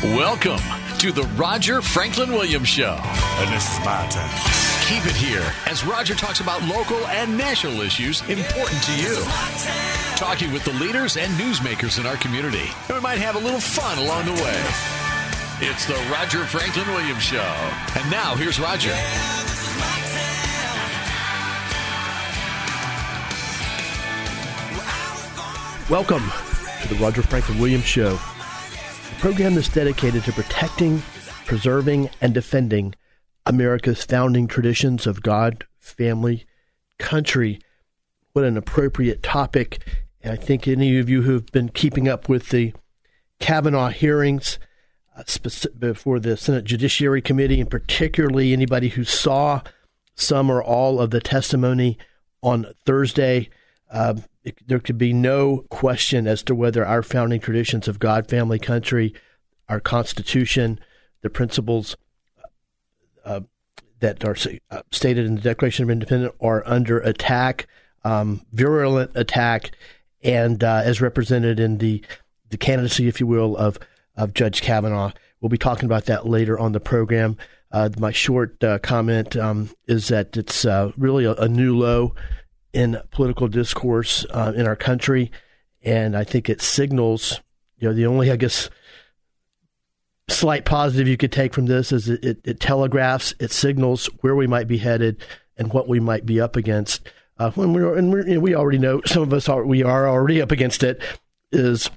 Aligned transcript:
Welcome 0.00 0.60
to 1.00 1.10
the 1.10 1.24
Roger 1.34 1.82
Franklin 1.82 2.30
Williams 2.30 2.68
Show. 2.68 2.96
And 3.02 3.52
this 3.52 3.68
is 3.68 3.80
my 3.80 4.06
time. 4.08 4.30
Keep 4.86 5.06
it 5.06 5.16
here 5.16 5.42
as 5.66 5.84
Roger 5.84 6.14
talks 6.14 6.38
about 6.38 6.62
local 6.62 7.04
and 7.08 7.36
national 7.36 7.80
issues 7.80 8.20
important 8.28 8.80
to 8.84 8.94
you. 8.94 9.16
Talking 10.14 10.52
with 10.52 10.64
the 10.64 10.72
leaders 10.74 11.16
and 11.16 11.32
newsmakers 11.32 11.98
in 11.98 12.06
our 12.06 12.16
community. 12.16 12.70
And 12.86 12.96
we 12.96 13.00
might 13.00 13.18
have 13.18 13.34
a 13.34 13.40
little 13.40 13.58
fun 13.58 13.98
along 13.98 14.26
the 14.26 14.34
way. 14.34 14.62
It's 15.68 15.84
the 15.86 15.98
Roger 16.12 16.44
Franklin 16.44 16.86
Williams 16.94 17.24
Show. 17.24 17.42
And 17.96 18.08
now 18.08 18.36
here's 18.36 18.60
Roger. 18.60 18.94
Welcome 25.90 26.22
to 26.82 26.88
the 26.88 27.00
Roger 27.00 27.22
Franklin 27.22 27.58
Williams 27.58 27.84
Show, 27.84 28.14
a 28.14 28.37
program 29.18 29.56
that's 29.56 29.68
dedicated 29.68 30.22
to 30.22 30.32
protecting, 30.32 31.02
preserving, 31.44 32.08
and 32.20 32.32
defending 32.32 32.94
America's 33.46 34.04
founding 34.04 34.46
traditions 34.46 35.08
of 35.08 35.22
God, 35.22 35.66
family, 35.80 36.46
country. 37.00 37.60
What 38.32 38.44
an 38.44 38.56
appropriate 38.56 39.24
topic. 39.24 39.84
And 40.22 40.32
I 40.32 40.36
think 40.36 40.68
any 40.68 40.98
of 41.00 41.08
you 41.08 41.22
who 41.22 41.32
have 41.32 41.46
been 41.46 41.68
keeping 41.68 42.06
up 42.06 42.28
with 42.28 42.50
the 42.50 42.72
Kavanaugh 43.40 43.88
hearings 43.88 44.60
uh, 45.16 45.24
before 45.76 46.20
the 46.20 46.36
Senate 46.36 46.64
Judiciary 46.64 47.20
Committee, 47.20 47.60
and 47.60 47.70
particularly 47.70 48.52
anybody 48.52 48.88
who 48.88 49.02
saw 49.02 49.62
some 50.14 50.48
or 50.48 50.62
all 50.62 51.00
of 51.00 51.10
the 51.10 51.20
testimony 51.20 51.98
on 52.40 52.66
Thursday, 52.86 53.48
uh, 53.90 54.14
there 54.66 54.78
could 54.78 54.98
be 54.98 55.12
no 55.12 55.64
question 55.68 56.26
as 56.26 56.42
to 56.44 56.54
whether 56.54 56.86
our 56.86 57.02
founding 57.02 57.40
traditions 57.40 57.88
of 57.88 57.98
God, 57.98 58.28
family, 58.28 58.58
country, 58.58 59.14
our 59.68 59.80
Constitution, 59.80 60.80
the 61.22 61.30
principles 61.30 61.96
uh, 63.24 63.40
that 64.00 64.24
are 64.24 64.36
uh, 64.70 64.82
stated 64.90 65.26
in 65.26 65.34
the 65.34 65.40
Declaration 65.40 65.82
of 65.82 65.90
Independence 65.90 66.34
are 66.40 66.62
under 66.66 66.98
attack, 67.00 67.66
um, 68.04 68.42
virulent 68.52 69.10
attack, 69.14 69.72
and 70.22 70.62
uh, 70.62 70.82
as 70.84 71.00
represented 71.00 71.60
in 71.60 71.78
the 71.78 72.04
the 72.50 72.56
candidacy, 72.56 73.08
if 73.08 73.20
you 73.20 73.26
will, 73.26 73.56
of 73.56 73.78
of 74.16 74.34
Judge 74.34 74.62
Kavanaugh. 74.62 75.12
We'll 75.40 75.50
be 75.50 75.58
talking 75.58 75.84
about 75.84 76.06
that 76.06 76.26
later 76.26 76.58
on 76.58 76.72
the 76.72 76.80
program. 76.80 77.36
Uh, 77.70 77.90
my 77.98 78.12
short 78.12 78.62
uh, 78.64 78.78
comment 78.78 79.36
um, 79.36 79.70
is 79.86 80.08
that 80.08 80.36
it's 80.36 80.64
uh, 80.64 80.90
really 80.96 81.24
a, 81.24 81.34
a 81.34 81.48
new 81.48 81.76
low 81.76 82.14
in 82.72 83.00
political 83.10 83.48
discourse 83.48 84.26
uh, 84.30 84.52
in 84.54 84.66
our 84.66 84.76
country, 84.76 85.30
and 85.82 86.16
I 86.16 86.24
think 86.24 86.48
it 86.48 86.60
signals. 86.60 87.40
You 87.78 87.88
know, 87.88 87.94
the 87.94 88.06
only 88.06 88.30
I 88.30 88.36
guess 88.36 88.68
slight 90.28 90.64
positive 90.64 91.08
you 91.08 91.16
could 91.16 91.32
take 91.32 91.54
from 91.54 91.66
this 91.66 91.90
is 91.92 92.08
it, 92.08 92.24
it, 92.24 92.40
it 92.44 92.60
telegraphs, 92.60 93.34
it 93.40 93.50
signals 93.50 94.06
where 94.20 94.36
we 94.36 94.46
might 94.46 94.68
be 94.68 94.78
headed 94.78 95.24
and 95.56 95.72
what 95.72 95.88
we 95.88 96.00
might 96.00 96.26
be 96.26 96.40
up 96.40 96.56
against. 96.56 97.08
Uh, 97.38 97.50
when 97.52 97.72
we're 97.72 97.96
and 97.96 98.12
we're, 98.12 98.26
you 98.26 98.34
know, 98.34 98.40
we 98.40 98.54
already 98.54 98.78
know 98.78 99.00
some 99.06 99.22
of 99.22 99.32
us 99.32 99.48
are 99.48 99.64
we 99.64 99.82
are 99.82 100.08
already 100.08 100.42
up 100.42 100.50
against 100.50 100.82
it 100.82 101.02
is 101.52 101.88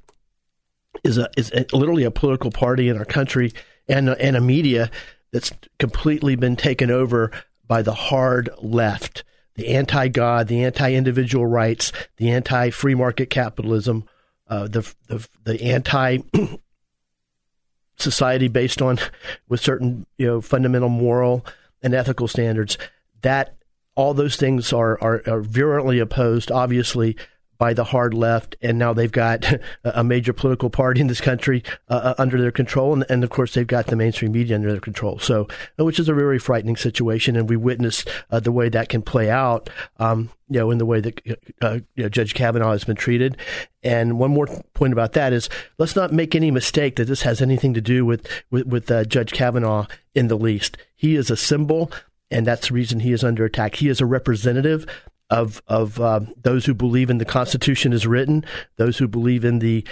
is 1.03 1.17
a 1.17 1.29
is 1.35 1.51
a, 1.51 1.65
literally 1.75 2.03
a 2.03 2.11
political 2.11 2.51
party 2.51 2.89
in 2.89 2.97
our 2.97 3.05
country 3.05 3.51
and 3.87 4.09
and 4.09 4.37
a 4.37 4.41
media 4.41 4.91
that's 5.31 5.51
completely 5.79 6.35
been 6.35 6.55
taken 6.55 6.91
over 6.91 7.31
by 7.67 7.81
the 7.81 7.93
hard 7.93 8.49
left 8.59 9.23
the 9.55 9.67
anti 9.69 10.07
God, 10.07 10.47
the 10.47 10.63
anti 10.63 10.93
individual 10.93 11.45
rights, 11.45 11.91
the 12.17 12.31
anti 12.31 12.69
free 12.69 12.95
market 12.95 13.29
capitalism, 13.29 14.05
uh, 14.47 14.67
the, 14.67 14.93
the, 15.07 15.27
the 15.43 15.61
anti 15.61 16.19
society 17.97 18.47
based 18.47 18.81
on 18.81 18.99
with 19.47 19.59
certain 19.59 20.05
you 20.17 20.25
know 20.27 20.41
fundamental 20.41 20.89
moral 20.89 21.45
and 21.81 21.93
ethical 21.93 22.27
standards. 22.27 22.77
That 23.21 23.55
all 23.95 24.13
those 24.13 24.35
things 24.35 24.73
are, 24.73 25.01
are, 25.01 25.21
are 25.27 25.41
virulently 25.41 25.99
opposed, 25.99 26.51
obviously, 26.51 27.17
by 27.61 27.75
the 27.75 27.83
hard 27.83 28.15
left, 28.15 28.55
and 28.63 28.79
now 28.79 28.91
they've 28.91 29.11
got 29.11 29.45
a 29.83 30.03
major 30.03 30.33
political 30.33 30.71
party 30.71 30.99
in 30.99 31.05
this 31.05 31.21
country 31.21 31.63
uh, 31.89 31.93
uh, 31.93 32.15
under 32.17 32.41
their 32.41 32.51
control, 32.51 32.91
and, 32.91 33.05
and, 33.07 33.23
of 33.23 33.29
course 33.29 33.53
they've 33.53 33.67
got 33.67 33.85
the 33.85 33.95
mainstream 33.95 34.31
media 34.31 34.55
under 34.55 34.71
their 34.71 34.81
control. 34.81 35.19
So, 35.19 35.47
uh, 35.79 35.85
which 35.85 35.99
is 35.99 36.09
a 36.09 36.13
very 36.15 36.39
frightening 36.39 36.75
situation, 36.75 37.35
and 37.35 37.47
we 37.47 37.57
witnessed 37.57 38.09
uh, 38.31 38.39
the 38.39 38.51
way 38.51 38.69
that 38.69 38.89
can 38.89 39.03
play 39.03 39.29
out. 39.29 39.69
Um, 39.99 40.31
you 40.49 40.57
know, 40.57 40.71
in 40.71 40.79
the 40.79 40.87
way 40.87 41.01
that 41.01 41.21
uh, 41.61 41.77
you 41.93 42.03
know, 42.03 42.09
Judge 42.09 42.33
Kavanaugh 42.33 42.71
has 42.71 42.83
been 42.83 42.95
treated. 42.95 43.37
And 43.83 44.17
one 44.17 44.31
more 44.31 44.47
point 44.73 44.91
about 44.91 45.13
that 45.13 45.31
is, 45.31 45.47
let's 45.77 45.95
not 45.95 46.11
make 46.11 46.33
any 46.33 46.49
mistake 46.49 46.95
that 46.95 47.05
this 47.05 47.21
has 47.21 47.43
anything 47.43 47.75
to 47.75 47.81
do 47.81 48.07
with 48.07 48.27
with, 48.49 48.65
with 48.65 48.89
uh, 48.89 49.03
Judge 49.05 49.33
Kavanaugh 49.33 49.85
in 50.15 50.29
the 50.29 50.35
least. 50.35 50.79
He 50.95 51.15
is 51.15 51.29
a 51.29 51.37
symbol 51.37 51.91
and 52.31 52.47
that's 52.47 52.69
the 52.69 52.73
reason 52.73 53.01
he 53.01 53.11
is 53.11 53.23
under 53.23 53.43
attack. 53.43 53.75
He 53.75 53.89
is 53.89 53.99
a 53.99 54.05
representative 54.05 54.87
of 55.31 55.63
of 55.67 55.99
uh, 55.99 56.19
those 56.43 56.65
who 56.65 56.75
believe 56.75 57.09
in 57.09 57.17
the 57.17 57.25
Constitution 57.25 57.93
as 57.93 58.05
written, 58.05 58.45
those 58.75 58.99
who 58.99 59.07
believe 59.07 59.43
in 59.43 59.59
the 59.59 59.83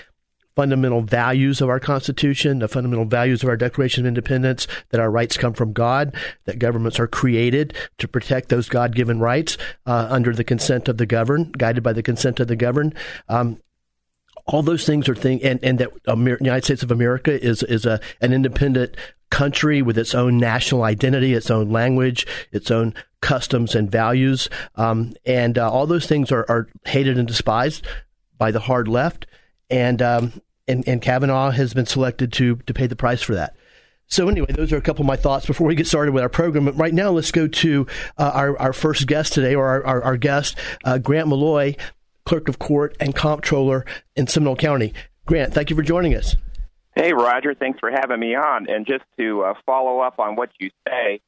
fundamental 0.55 1.01
values 1.01 1.61
of 1.61 1.69
our 1.69 1.79
Constitution, 1.79 2.59
the 2.59 2.67
fundamental 2.67 3.05
values 3.05 3.41
of 3.41 3.49
our 3.49 3.55
Declaration 3.55 4.03
of 4.03 4.07
Independence, 4.09 4.67
that 4.89 4.99
our 4.99 5.09
rights 5.09 5.38
come 5.38 5.53
from 5.53 5.72
God, 5.72 6.13
that 6.44 6.59
governments 6.59 6.99
are 6.99 7.07
created 7.07 7.73
to 7.97 8.09
protect 8.09 8.49
those 8.49 8.67
God 8.67 8.94
given 8.94 9.22
rights 9.22 9.57
uh, 9.85 10.07
under 10.09 10.33
the 10.33 10.44
consent 10.44 10.89
of 10.89 10.97
the 10.97 11.05
governed, 11.05 11.57
guided 11.57 11.81
by 11.81 11.94
the 11.94 12.03
consent 12.03 12.41
of 12.41 12.49
the 12.49 12.57
governed. 12.57 12.94
Um, 13.29 13.61
all 14.49 14.63
those 14.63 14.85
things 14.85 15.07
are 15.07 15.15
things, 15.15 15.43
and, 15.43 15.59
and 15.63 15.79
that 15.79 15.91
Amer- 16.07 16.39
United 16.41 16.65
States 16.65 16.83
of 16.83 16.91
America 16.91 17.31
is 17.41 17.63
is 17.63 17.85
a 17.85 18.01
an 18.19 18.33
independent 18.33 18.95
country 19.29 19.81
with 19.83 19.97
its 19.97 20.15
own 20.15 20.39
national 20.39 20.83
identity, 20.83 21.33
its 21.33 21.51
own 21.51 21.69
language, 21.69 22.25
its 22.51 22.71
own 22.71 22.95
customs 23.21 23.75
and 23.75 23.91
values. 23.91 24.49
Um, 24.75 25.13
and 25.23 25.57
uh, 25.57 25.71
all 25.71 25.85
those 25.85 26.07
things 26.07 26.31
are, 26.31 26.45
are, 26.49 26.67
hated 26.85 27.19
and 27.19 27.27
despised 27.27 27.85
by 28.39 28.49
the 28.49 28.59
hard 28.59 28.87
left. 28.87 29.27
And, 29.69 30.01
um, 30.01 30.41
and, 30.67 30.87
and 30.87 30.99
Kavanaugh 30.99 31.51
has 31.51 31.75
been 31.75 31.85
selected 31.85 32.33
to, 32.33 32.55
to 32.55 32.73
pay 32.73 32.87
the 32.87 32.95
price 32.95 33.21
for 33.21 33.35
that. 33.35 33.55
So 34.07 34.27
anyway, 34.27 34.47
those 34.49 34.73
are 34.73 34.77
a 34.77 34.81
couple 34.81 35.03
of 35.03 35.07
my 35.07 35.16
thoughts 35.16 35.45
before 35.45 35.67
we 35.67 35.75
get 35.75 35.85
started 35.85 36.13
with 36.13 36.23
our 36.23 36.29
program. 36.29 36.66
But 36.66 36.75
right 36.77 36.93
now, 36.93 37.11
let's 37.11 37.31
go 37.31 37.47
to 37.47 37.85
uh, 38.17 38.31
our, 38.33 38.57
our 38.57 38.73
first 38.73 39.05
guest 39.05 39.33
today, 39.33 39.53
or 39.53 39.67
our, 39.67 39.85
our, 39.85 40.01
our 40.01 40.17
guest, 40.17 40.57
uh, 40.83 40.97
Grant 40.97 41.27
Maloy, 41.27 41.77
Clerk 42.29 42.47
of 42.47 42.59
Court 42.59 42.95
and 43.00 43.16
Comptroller 43.16 43.88
in 44.16 44.28
Seminole 44.28 44.56
County. 44.56 44.94
Grant, 45.25 45.51
thank 45.51 45.72
you 45.72 45.75
for 45.75 45.81
joining 45.81 46.13
us. 46.13 46.35
Hey, 46.95 47.12
Roger. 47.12 47.56
Thanks 47.56 47.79
for 47.79 47.90
having 47.90 48.19
me 48.19 48.35
on. 48.35 48.69
And 48.69 48.85
just 48.85 49.03
to 49.17 49.41
uh, 49.41 49.53
follow 49.66 50.00
up 50.01 50.19
on 50.19 50.35
what 50.35 50.51
you 50.59 50.69
say, 50.88 51.22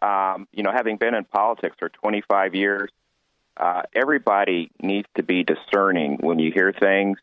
um, 0.00 0.46
you 0.52 0.62
know, 0.62 0.70
having 0.72 0.96
been 0.96 1.12
in 1.12 1.24
politics 1.24 1.74
for 1.80 1.88
25 1.88 2.54
years, 2.54 2.88
uh, 3.56 3.82
everybody 3.96 4.70
needs 4.80 5.08
to 5.16 5.24
be 5.24 5.42
discerning 5.42 6.18
when 6.20 6.38
you 6.38 6.52
hear 6.52 6.72
things 6.72 7.18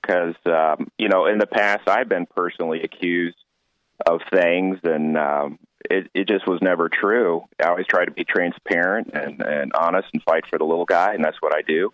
because, 0.00 0.36
um, 0.46 0.86
you 0.98 1.08
know, 1.08 1.26
in 1.26 1.38
the 1.38 1.48
past, 1.48 1.88
I've 1.88 2.08
been 2.08 2.26
personally 2.26 2.82
accused 2.84 3.38
of 4.06 4.20
things 4.32 4.78
and 4.84 5.18
um, 5.18 5.58
it, 5.90 6.08
it 6.14 6.28
just 6.28 6.46
was 6.46 6.60
never 6.62 6.88
true. 6.88 7.42
I 7.60 7.70
always 7.70 7.86
try 7.86 8.04
to 8.04 8.12
be 8.12 8.22
transparent 8.22 9.10
and, 9.14 9.42
and 9.42 9.72
honest 9.72 10.06
and 10.12 10.22
fight 10.22 10.44
for 10.48 10.60
the 10.60 10.64
little 10.64 10.84
guy, 10.84 11.14
and 11.14 11.24
that's 11.24 11.42
what 11.42 11.56
I 11.56 11.62
do. 11.62 11.92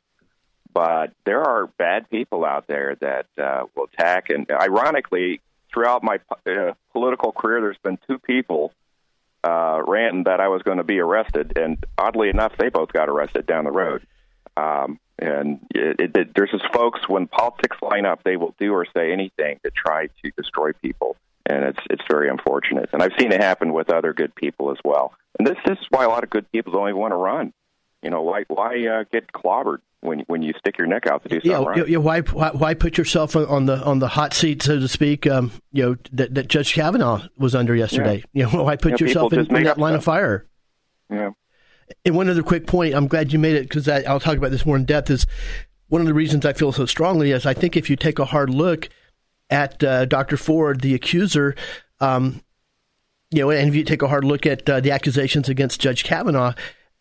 But 0.74 1.12
there 1.24 1.42
are 1.42 1.68
bad 1.68 2.10
people 2.10 2.44
out 2.44 2.66
there 2.66 2.96
that 3.00 3.26
uh, 3.38 3.66
will 3.74 3.84
attack. 3.84 4.28
And 4.28 4.50
ironically, 4.50 5.40
throughout 5.72 6.02
my 6.02 6.18
uh, 6.46 6.72
political 6.92 7.32
career, 7.32 7.60
there's 7.60 7.78
been 7.78 7.98
two 8.08 8.18
people 8.18 8.72
uh, 9.44 9.82
ranting 9.86 10.24
that 10.24 10.40
I 10.40 10.48
was 10.48 10.62
going 10.62 10.78
to 10.78 10.84
be 10.84 10.98
arrested, 10.98 11.56
and 11.56 11.84
oddly 11.98 12.28
enough, 12.28 12.52
they 12.58 12.70
both 12.70 12.92
got 12.92 13.08
arrested 13.08 13.46
down 13.46 13.64
the 13.64 13.70
road. 13.70 14.06
Um, 14.56 14.98
and 15.18 15.60
it, 15.74 16.00
it, 16.00 16.16
it, 16.16 16.34
there's 16.34 16.50
just 16.50 16.64
folks 16.72 17.08
when 17.08 17.26
politics 17.26 17.76
line 17.82 18.06
up, 18.06 18.22
they 18.24 18.36
will 18.36 18.54
do 18.58 18.72
or 18.72 18.86
say 18.96 19.12
anything 19.12 19.60
to 19.64 19.70
try 19.70 20.06
to 20.06 20.30
destroy 20.36 20.72
people, 20.72 21.16
and 21.46 21.64
it's 21.64 21.78
it's 21.90 22.02
very 22.08 22.28
unfortunate. 22.28 22.88
And 22.92 23.02
I've 23.02 23.12
seen 23.18 23.32
it 23.32 23.40
happen 23.40 23.72
with 23.72 23.90
other 23.90 24.12
good 24.12 24.34
people 24.34 24.70
as 24.70 24.78
well. 24.84 25.12
And 25.38 25.46
this, 25.46 25.58
this 25.66 25.78
is 25.78 25.86
why 25.90 26.04
a 26.04 26.08
lot 26.08 26.24
of 26.24 26.30
good 26.30 26.50
people 26.50 26.72
don't 26.72 26.88
even 26.88 27.00
want 27.00 27.12
to 27.12 27.16
run. 27.16 27.52
You 28.02 28.10
know, 28.10 28.22
why 28.22 28.44
why 28.48 28.86
uh, 28.86 29.04
get 29.12 29.32
clobbered? 29.32 29.78
When 30.04 30.20
when 30.26 30.42
you 30.42 30.52
stick 30.58 30.76
your 30.76 30.86
neck 30.86 31.06
out 31.06 31.22
to 31.22 31.28
do 31.28 31.36
something 31.36 31.50
yeah, 31.50 31.80
right. 31.80 31.88
Yeah, 31.88 31.98
why, 31.98 32.20
why 32.20 32.50
why 32.50 32.74
put 32.74 32.98
yourself 32.98 33.34
on 33.34 33.66
the 33.66 33.82
on 33.82 33.98
the 33.98 34.08
hot 34.08 34.34
seat, 34.34 34.62
so 34.62 34.78
to 34.78 34.88
speak? 34.88 35.26
Um, 35.26 35.50
you 35.72 35.82
know 35.82 35.96
that, 36.12 36.34
that 36.34 36.48
Judge 36.48 36.74
Kavanaugh 36.74 37.26
was 37.38 37.54
under 37.54 37.74
yesterday. 37.74 38.22
Yeah. 38.32 38.46
You 38.46 38.56
know 38.56 38.64
why 38.64 38.76
put 38.76 39.00
Yeah, 39.00 39.06
yourself 39.06 39.32
in, 39.32 39.54
in 39.56 39.64
that 39.64 39.78
line 39.78 39.94
of 39.94 40.04
fire? 40.04 40.46
Yeah. 41.10 41.30
And 42.04 42.16
one 42.16 42.28
other 42.28 42.42
quick 42.42 42.66
point, 42.66 42.94
I'm 42.94 43.08
glad 43.08 43.32
you 43.32 43.38
made 43.38 43.56
it 43.56 43.68
because 43.68 43.88
I'll 43.88 44.20
talk 44.20 44.36
about 44.36 44.50
this 44.50 44.64
more 44.64 44.76
in 44.76 44.84
depth. 44.84 45.10
Is 45.10 45.26
one 45.88 46.00
of 46.00 46.06
the 46.06 46.14
reasons 46.14 46.44
I 46.44 46.52
feel 46.52 46.72
so 46.72 46.86
strongly 46.86 47.30
is 47.30 47.46
I 47.46 47.54
think 47.54 47.76
if 47.76 47.88
you 47.88 47.96
take 47.96 48.18
a 48.18 48.24
hard 48.26 48.50
look 48.50 48.88
at 49.50 49.82
uh, 49.82 50.04
Dr. 50.06 50.36
Ford, 50.36 50.80
the 50.80 50.94
accuser, 50.94 51.54
um, 52.00 52.42
you 53.30 53.40
know, 53.40 53.50
and 53.50 53.68
if 53.68 53.74
you 53.74 53.84
take 53.84 54.02
a 54.02 54.08
hard 54.08 54.24
look 54.24 54.46
at 54.46 54.68
uh, 54.68 54.80
the 54.80 54.90
accusations 54.90 55.48
against 55.48 55.80
Judge 55.80 56.04
Kavanaugh, 56.04 56.54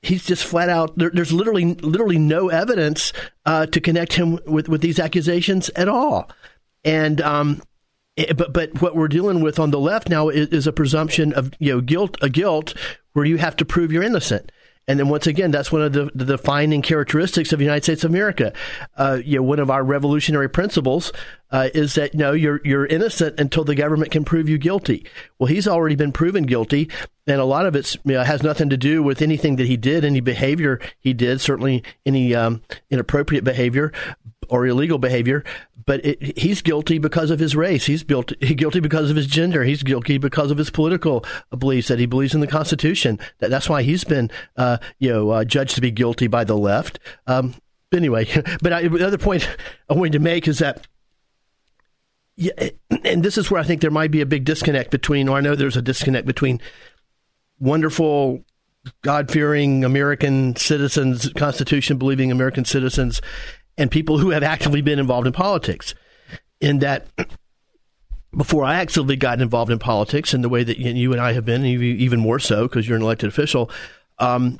he's 0.04 0.26
just 0.26 0.44
flat 0.44 0.70
out. 0.70 0.96
There, 0.98 1.10
there's 1.12 1.34
literally, 1.34 1.74
literally 1.76 2.20
no 2.20 2.50
evidence 2.50 3.12
uh, 3.46 3.66
to 3.68 3.82
connect 3.82 4.14
him 4.14 4.38
with 4.46 4.70
with 4.70 4.82
these 4.82 5.00
accusations 5.00 5.70
at 5.76 5.88
all. 5.88 6.30
And 6.84 7.20
um, 7.22 7.62
it- 8.16 8.38
but 8.38 8.54
but 8.54 8.82
what 8.82 8.96
we're 8.96 9.08
dealing 9.08 9.42
with 9.42 9.58
on 9.58 9.72
the 9.72 9.80
left 9.80 10.10
now 10.10 10.30
is, 10.30 10.50
is 10.50 10.68
a 10.68 10.72
presumption 10.74 11.34
of 11.34 11.52
you 11.60 11.74
know 11.74 11.82
guilt, 11.82 12.18
a 12.22 12.30
guilt 12.30 12.76
where 13.14 13.26
you 13.26 13.38
have 13.38 13.56
to 13.58 13.66
prove 13.66 13.92
you're 13.92 14.04
innocent. 14.04 14.52
And 14.88 15.00
then 15.00 15.08
once 15.08 15.28
again, 15.28 15.52
that's 15.52 15.72
one 15.72 15.82
of 15.82 15.94
the, 15.94 16.12
the 16.14 16.26
defining 16.26 16.82
characteristics 16.82 17.54
of 17.54 17.60
the 17.60 17.66
United 17.66 17.84
States 17.84 18.04
of 18.04 18.12
America. 18.12 18.54
Uh, 18.98 19.20
you 19.24 19.38
know, 19.38 19.44
one 19.44 19.60
of 19.60 19.70
our 19.70 19.84
revolutionary 19.84 20.50
principles 20.50 21.12
uh, 21.52 21.70
is 21.74 21.96
that 21.96 22.14
you 22.14 22.20
know 22.20 22.34
you're 22.34 22.60
you're 22.66 22.86
innocent 22.86 23.40
until 23.40 23.64
the 23.64 23.76
government 23.76 24.12
can 24.12 24.26
prove 24.26 24.50
you 24.50 24.58
guilty. 24.58 25.06
Well, 25.40 25.48
he's 25.48 25.68
already 25.68 25.96
been 25.96 26.12
proven 26.12 26.44
guilty, 26.44 26.90
and 27.28 27.40
a 27.40 27.46
lot 27.46 27.66
of 27.66 27.76
it 27.76 27.96
you 28.04 28.14
know, 28.14 28.24
has 28.24 28.44
nothing 28.44 28.70
to 28.72 28.78
do 28.78 29.02
with 29.02 29.22
anything 29.22 29.56
that 29.58 29.68
he 29.68 29.78
did, 29.78 30.04
any 30.04 30.20
behavior 30.20 30.82
he 31.00 31.14
did, 31.14 31.40
certainly 31.40 31.84
any 32.06 32.36
um, 32.36 32.62
inappropriate 32.90 33.44
behavior 33.44 33.94
or 34.50 34.66
illegal 34.66 34.98
behavior. 34.98 35.44
But 35.86 36.06
it, 36.06 36.38
he's 36.38 36.62
guilty 36.62 36.98
because 36.98 37.30
of 37.30 37.40
his 37.40 37.56
race. 37.56 37.86
He's 37.86 38.04
guilty, 38.04 38.36
he's 38.40 38.56
guilty 38.56 38.80
because 38.80 39.10
of 39.10 39.16
his 39.16 39.28
gender. 39.28 39.64
He's 39.64 39.84
guilty 39.84 40.18
because 40.18 40.52
of 40.52 40.58
his 40.58 40.70
political 40.70 41.26
beliefs 41.58 41.88
that 41.88 42.00
he 42.00 42.06
believes 42.06 42.34
in 42.34 42.42
the 42.42 42.48
Constitution. 42.48 43.20
That, 43.40 43.50
that's 43.50 43.70
why 43.70 43.84
he's 43.84 44.04
been, 44.04 44.32
uh, 44.58 44.78
you 45.00 45.12
know, 45.12 45.30
uh, 45.30 45.44
judged 45.44 45.76
to 45.76 45.82
be 45.82 45.92
guilty 45.92 46.28
by 46.28 46.44
the 46.44 46.58
left. 46.58 47.00
Um, 47.28 47.56
anyway, 47.94 48.26
but 48.62 48.74
I, 48.74 48.88
the 48.88 49.06
other 49.06 49.18
point 49.18 49.50
I 49.90 49.94
wanted 49.94 50.14
to 50.14 50.20
make 50.20 50.48
is 50.48 50.60
that 50.60 50.88
yeah, 52.36 52.70
and 53.04 53.24
this 53.24 53.38
is 53.38 53.52
where 53.52 53.62
I 53.62 53.64
think 53.64 53.82
there 53.82 53.92
might 53.92 54.12
be 54.12 54.22
a 54.22 54.26
big 54.26 54.44
disconnect 54.44 54.90
between, 54.92 55.30
or 55.30 55.38
I 55.38 55.42
know 55.42 55.56
there's 55.56 55.78
a 55.78 55.82
disconnect 55.82 56.26
between 56.26 56.60
wonderful, 57.60 58.44
God 59.04 59.30
fearing 59.30 59.84
American 59.84 60.56
citizens, 60.56 61.32
Constitution 61.34 61.98
believing 61.98 62.32
American 62.32 62.66
citizens, 62.66 63.22
and 63.78 63.90
people 63.90 64.18
who 64.18 64.30
have 64.32 64.44
actively 64.44 64.82
been 64.82 65.00
involved 65.00 65.28
in 65.28 65.34
politics. 65.34 65.94
In 66.62 66.80
that, 66.80 67.08
before 68.38 68.64
I 68.64 68.76
actively 68.76 69.16
got 69.16 69.42
involved 69.42 69.72
in 69.72 69.80
politics 69.80 70.34
in 70.34 70.42
the 70.42 70.50
way 70.50 70.64
that 70.64 70.78
you 70.78 71.12
and 71.12 71.22
I 71.22 71.34
have 71.34 71.46
been, 71.46 71.66
even 71.66 72.20
more 72.20 72.40
so 72.40 72.68
because 72.68 72.88
you're 72.88 72.98
an 72.98 73.04
elected 73.04 73.30
official, 73.30 73.70
um, 74.20 74.60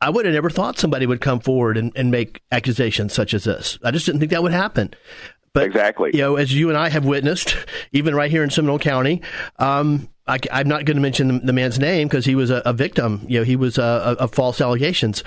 I 0.00 0.10
would 0.10 0.24
have 0.24 0.34
never 0.34 0.50
thought 0.50 0.78
somebody 0.78 1.06
would 1.06 1.20
come 1.20 1.40
forward 1.40 1.76
and, 1.76 1.92
and 1.96 2.10
make 2.10 2.42
accusations 2.52 3.12
such 3.12 3.34
as 3.34 3.44
this. 3.44 3.78
I 3.82 3.90
just 3.90 4.06
didn't 4.06 4.20
think 4.20 4.30
that 4.32 4.42
would 4.42 4.52
happen. 4.52 4.92
But 5.52 5.64
Exactly. 5.64 6.10
you 6.12 6.20
know, 6.20 6.36
as 6.36 6.54
you 6.54 6.68
and 6.68 6.76
I 6.76 6.90
have 6.90 7.06
witnessed, 7.06 7.56
even 7.92 8.14
right 8.14 8.30
here 8.30 8.44
in 8.44 8.50
Seminole 8.50 8.78
County, 8.78 9.22
um, 9.58 10.08
I, 10.28 10.38
am 10.50 10.68
not 10.68 10.84
going 10.84 10.96
to 10.96 11.00
mention 11.00 11.28
the, 11.28 11.38
the 11.38 11.52
man's 11.52 11.78
name 11.78 12.08
because 12.08 12.24
he 12.24 12.34
was 12.34 12.50
a, 12.50 12.60
a, 12.64 12.72
victim. 12.72 13.24
You 13.28 13.40
know, 13.40 13.44
he 13.44 13.54
was 13.54 13.78
uh, 13.78 14.16
of 14.18 14.32
false 14.32 14.60
allegations. 14.60 15.22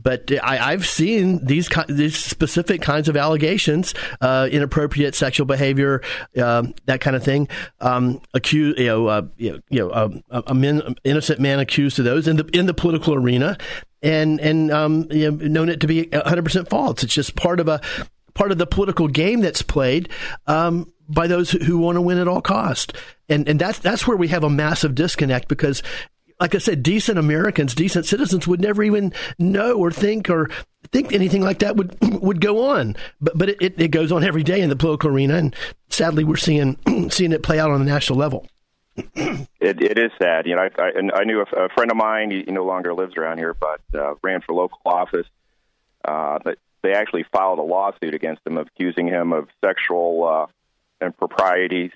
But 0.00 0.30
I, 0.42 0.70
have 0.70 0.86
seen 0.86 1.44
these 1.44 1.68
these 1.88 2.16
specific 2.16 2.80
kinds 2.80 3.08
of 3.08 3.16
allegations, 3.16 3.94
uh, 4.20 4.48
inappropriate 4.50 5.14
sexual 5.14 5.46
behavior, 5.46 6.02
um, 6.40 6.74
that 6.86 7.00
kind 7.00 7.16
of 7.16 7.24
thing. 7.24 7.48
Um, 7.80 8.20
accused, 8.32 8.78
you 8.78 8.86
know, 8.86 9.06
uh, 9.08 9.22
you 9.38 9.60
know, 9.70 9.92
um, 9.92 10.22
a 10.30 10.54
men, 10.54 10.94
innocent 11.02 11.40
man 11.40 11.58
accused 11.58 11.98
of 11.98 12.04
those 12.04 12.28
in 12.28 12.36
the 12.36 12.44
in 12.52 12.66
the 12.66 12.74
political 12.74 13.14
arena, 13.14 13.58
and 14.02 14.40
and 14.40 14.70
um, 14.70 15.08
you 15.10 15.30
know, 15.30 15.46
known 15.46 15.68
it 15.68 15.80
to 15.80 15.86
be 15.86 16.04
100 16.08 16.44
percent 16.44 16.68
false. 16.68 17.02
It's 17.02 17.14
just 17.14 17.34
part 17.34 17.58
of 17.58 17.66
a 17.66 17.80
part 18.34 18.52
of 18.52 18.58
the 18.58 18.66
political 18.66 19.08
game 19.08 19.40
that's 19.40 19.62
played 19.62 20.08
um, 20.46 20.92
by 21.08 21.26
those 21.26 21.50
who, 21.50 21.78
want 21.78 21.96
to 21.96 22.02
win 22.02 22.18
at 22.18 22.28
all 22.28 22.40
cost. 22.40 22.92
And 23.28 23.48
and 23.48 23.60
that's 23.60 23.78
that's 23.78 24.06
where 24.06 24.16
we 24.16 24.28
have 24.28 24.44
a 24.44 24.50
massive 24.50 24.94
disconnect 24.94 25.48
because 25.48 25.82
like 26.40 26.54
I 26.54 26.58
said, 26.58 26.82
decent 26.82 27.18
Americans, 27.18 27.74
decent 27.74 28.06
citizens 28.06 28.46
would 28.46 28.60
never 28.60 28.82
even 28.82 29.12
know 29.38 29.78
or 29.78 29.90
think 29.90 30.28
or 30.28 30.50
think 30.92 31.12
anything 31.12 31.42
like 31.42 31.60
that 31.60 31.76
would 31.76 31.96
would 32.22 32.40
go 32.40 32.70
on. 32.70 32.96
But 33.20 33.38
but 33.38 33.48
it, 33.50 33.80
it 33.80 33.90
goes 33.90 34.12
on 34.12 34.24
every 34.24 34.42
day 34.42 34.60
in 34.60 34.68
the 34.68 34.76
political 34.76 35.10
arena, 35.10 35.36
and 35.36 35.54
sadly, 35.88 36.24
we're 36.24 36.36
seeing 36.36 36.76
seeing 37.10 37.32
it 37.32 37.42
play 37.42 37.58
out 37.58 37.70
on 37.70 37.80
a 37.80 37.84
national 37.84 38.18
level. 38.18 38.46
It, 39.60 39.80
it 39.80 39.98
is 39.98 40.10
sad. 40.20 40.46
You 40.46 40.56
know, 40.56 40.68
I, 40.78 40.82
I, 40.82 41.20
I 41.20 41.24
knew 41.24 41.40
a, 41.40 41.64
a 41.64 41.68
friend 41.70 41.90
of 41.90 41.96
mine. 41.96 42.30
He, 42.30 42.42
he 42.44 42.52
no 42.52 42.66
longer 42.66 42.92
lives 42.92 43.16
around 43.16 43.38
here, 43.38 43.54
but 43.54 43.80
uh, 43.94 44.14
ran 44.22 44.42
for 44.42 44.54
local 44.54 44.78
office. 44.84 45.26
Uh, 46.04 46.38
but 46.44 46.58
they 46.82 46.92
actually 46.92 47.24
filed 47.32 47.58
a 47.58 47.62
lawsuit 47.62 48.12
against 48.14 48.46
him, 48.46 48.58
accusing 48.58 49.08
him 49.08 49.32
of 49.32 49.48
sexual 49.64 50.28
uh, 50.28 50.46
improprieties, 51.04 51.92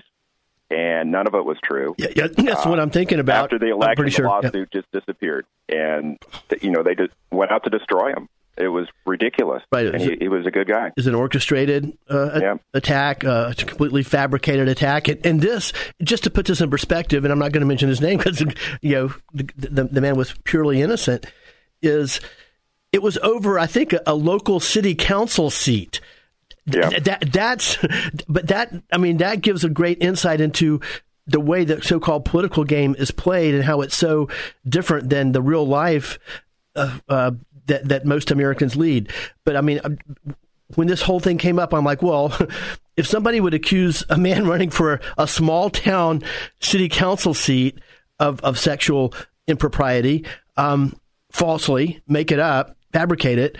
and 0.71 1.11
none 1.11 1.27
of 1.27 1.35
it 1.35 1.45
was 1.45 1.57
true. 1.63 1.95
Yeah, 1.99 2.09
yeah 2.15 2.27
that's 2.29 2.67
uh, 2.67 2.71
what 2.71 2.81
I'm 2.81 2.91
thinking 2.91 3.21
about. 3.21 3.45
After 3.45 3.59
the 3.59 3.71
election, 3.71 4.05
the 4.05 4.11
sure. 4.11 4.27
lawsuit 4.27 4.55
yeah. 4.73 4.81
just 4.81 4.93
disappeared, 4.93 5.47
and 5.69 6.19
you 6.61 6.71
know 6.71 6.83
they 6.83 6.95
just 6.95 7.13
went 7.31 7.51
out 7.51 7.65
to 7.65 7.71
destroy 7.71 8.13
him. 8.13 8.29
It 8.59 8.69
was 8.69 8.89
ridiculous. 9.07 9.63
Right. 9.71 9.87
And 9.87 10.03
he, 10.03 10.17
he, 10.21 10.29
was 10.29 10.45
a 10.45 10.51
good 10.51 10.67
guy. 10.67 10.91
Is 10.97 11.07
an 11.07 11.15
orchestrated 11.15 11.97
uh, 12.11 12.41
yeah. 12.41 12.55
attack, 12.75 13.25
uh, 13.25 13.53
a 13.53 13.65
completely 13.65 14.03
fabricated 14.03 14.69
attack. 14.69 15.07
And, 15.07 15.25
and, 15.25 15.41
this, 15.41 15.73
just 16.03 16.25
to 16.25 16.31
put 16.31 16.47
this 16.47 16.61
in 16.61 16.69
perspective, 16.69 17.25
and 17.25 17.31
I'm 17.31 17.39
not 17.39 17.53
going 17.53 17.61
to 17.61 17.67
mention 17.67 17.89
his 17.89 18.01
name 18.01 18.19
because 18.19 18.41
you 18.83 18.95
know 18.95 19.15
the, 19.33 19.49
the, 19.57 19.85
the, 19.85 20.01
man 20.01 20.17
was 20.17 20.35
purely 20.43 20.83
innocent. 20.83 21.27
Is 21.83 22.21
it 22.93 23.01
was 23.01 23.17
over, 23.19 23.61
I 23.61 23.67
think, 23.67 23.93
a, 23.93 24.03
a 24.07 24.15
local 24.15 24.59
city 24.59 24.97
council 24.97 25.51
seat. 25.51 26.01
That 27.01 27.33
that's, 27.33 27.79
but 28.29 28.49
that 28.49 28.73
I 28.93 28.99
mean 28.99 29.19
that 29.19 29.41
gives 29.41 29.65
a 29.65 29.69
great 29.69 30.03
insight 30.03 30.41
into 30.41 30.81
the 31.27 31.41
way 31.41 31.65
the 31.65 31.83
so-called 31.83 32.25
political 32.25 32.65
game 32.65 32.97
is 32.99 33.11
played 33.11 33.55
and 33.55 33.63
how 33.63 33.83
it's 33.83 33.97
so 33.97 34.29
different 34.67 35.11
than 35.11 35.33
the 35.33 35.43
real 35.43 35.67
life 35.67 36.19
uh, 36.75 36.99
uh, 37.09 37.33
that 37.67 37.89
that 37.89 38.05
most 38.07 38.31
Americans 38.31 38.77
lead. 38.77 39.13
But 39.45 39.57
I 39.57 39.61
mean, 39.61 39.81
when 40.75 40.89
this 40.89 41.03
whole 41.03 41.21
thing 41.21 41.39
came 41.39 41.59
up, 41.59 41.73
I'm 41.73 41.85
like, 41.85 42.03
well, 42.03 42.37
if 42.97 43.07
somebody 43.07 43.41
would 43.41 43.55
accuse 43.55 44.03
a 44.09 44.17
man 44.17 44.47
running 44.49 44.71
for 44.71 44.95
a, 44.95 45.01
a 45.19 45.29
small 45.29 45.71
town 45.71 46.23
city 46.61 46.89
council 46.89 47.35
seat 47.35 47.79
of 48.19 48.41
of 48.41 48.59
sexual 48.59 49.15
impropriety, 49.47 50.25
um, 50.57 50.99
falsely 51.31 52.03
make 52.09 52.33
it 52.33 52.41
up, 52.41 52.77
fabricate 52.93 53.39
it. 53.39 53.59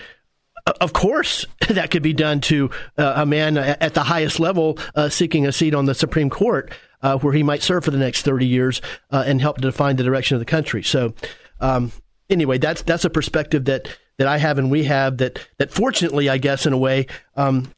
Of 0.79 0.93
course, 0.93 1.45
that 1.69 1.91
could 1.91 2.03
be 2.03 2.13
done 2.13 2.41
to 2.41 2.69
uh, 2.97 3.13
a 3.17 3.25
man 3.25 3.57
at 3.57 3.93
the 3.93 4.03
highest 4.03 4.39
level 4.39 4.77
uh, 4.95 5.09
seeking 5.09 5.47
a 5.47 5.51
seat 5.51 5.73
on 5.73 5.85
the 5.85 5.95
Supreme 5.95 6.29
Court, 6.29 6.71
uh, 7.01 7.17
where 7.17 7.33
he 7.33 7.43
might 7.43 7.63
serve 7.63 7.85
for 7.85 7.91
the 7.91 7.97
next 7.97 8.23
30 8.23 8.45
years 8.45 8.81
uh, 9.11 9.23
and 9.25 9.41
help 9.41 9.57
to 9.57 9.61
define 9.61 9.95
the 9.95 10.03
direction 10.03 10.35
of 10.35 10.39
the 10.39 10.45
country. 10.45 10.83
So, 10.83 11.13
um, 11.59 11.91
anyway, 12.29 12.57
that's 12.57 12.81
that's 12.81 13.05
a 13.05 13.09
perspective 13.09 13.65
that, 13.65 13.89
that 14.17 14.27
I 14.27 14.37
have 14.37 14.57
and 14.57 14.69
we 14.69 14.83
have 14.85 15.17
that 15.17 15.39
that 15.57 15.71
fortunately, 15.71 16.29
I 16.29 16.37
guess, 16.37 16.65
in 16.65 16.73
a 16.73 16.77
way, 16.77 17.07
um, 17.35 17.71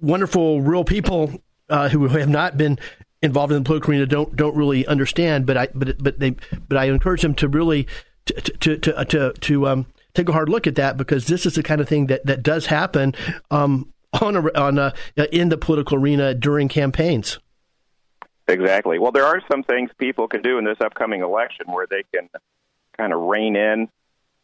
wonderful, 0.00 0.60
real 0.60 0.84
people 0.84 1.40
uh, 1.68 1.88
who 1.88 2.08
have 2.08 2.28
not 2.28 2.56
been 2.56 2.78
involved 3.22 3.52
in 3.52 3.62
the 3.62 3.66
political 3.66 3.90
arena 3.92 4.06
don't 4.06 4.34
don't 4.36 4.56
really 4.56 4.86
understand. 4.86 5.46
But 5.46 5.56
I 5.56 5.68
but 5.74 6.02
but 6.02 6.18
they 6.18 6.36
but 6.68 6.76
I 6.76 6.86
encourage 6.86 7.22
them 7.22 7.34
to 7.36 7.48
really 7.48 7.86
to 8.26 8.34
to 8.34 8.76
to 8.78 9.04
to, 9.04 9.32
to 9.32 9.68
um, 9.68 9.86
take 10.14 10.28
a 10.28 10.32
hard 10.32 10.48
look 10.48 10.66
at 10.66 10.74
that 10.76 10.96
because 10.96 11.26
this 11.26 11.46
is 11.46 11.54
the 11.54 11.62
kind 11.62 11.80
of 11.80 11.88
thing 11.88 12.06
that, 12.06 12.24
that 12.26 12.42
does 12.42 12.66
happen 12.66 13.14
um, 13.50 13.92
on 14.20 14.36
a, 14.36 14.58
on 14.58 14.78
a, 14.78 14.92
in 15.32 15.48
the 15.48 15.56
political 15.58 15.96
arena 15.98 16.34
during 16.34 16.68
campaigns. 16.68 17.38
Exactly. 18.48 18.98
Well, 18.98 19.12
there 19.12 19.26
are 19.26 19.40
some 19.50 19.62
things 19.62 19.90
people 19.98 20.26
can 20.26 20.42
do 20.42 20.58
in 20.58 20.64
this 20.64 20.78
upcoming 20.80 21.22
election 21.22 21.66
where 21.66 21.86
they 21.88 22.02
can 22.12 22.28
kind 22.98 23.12
of 23.12 23.20
rein 23.20 23.54
in 23.54 23.88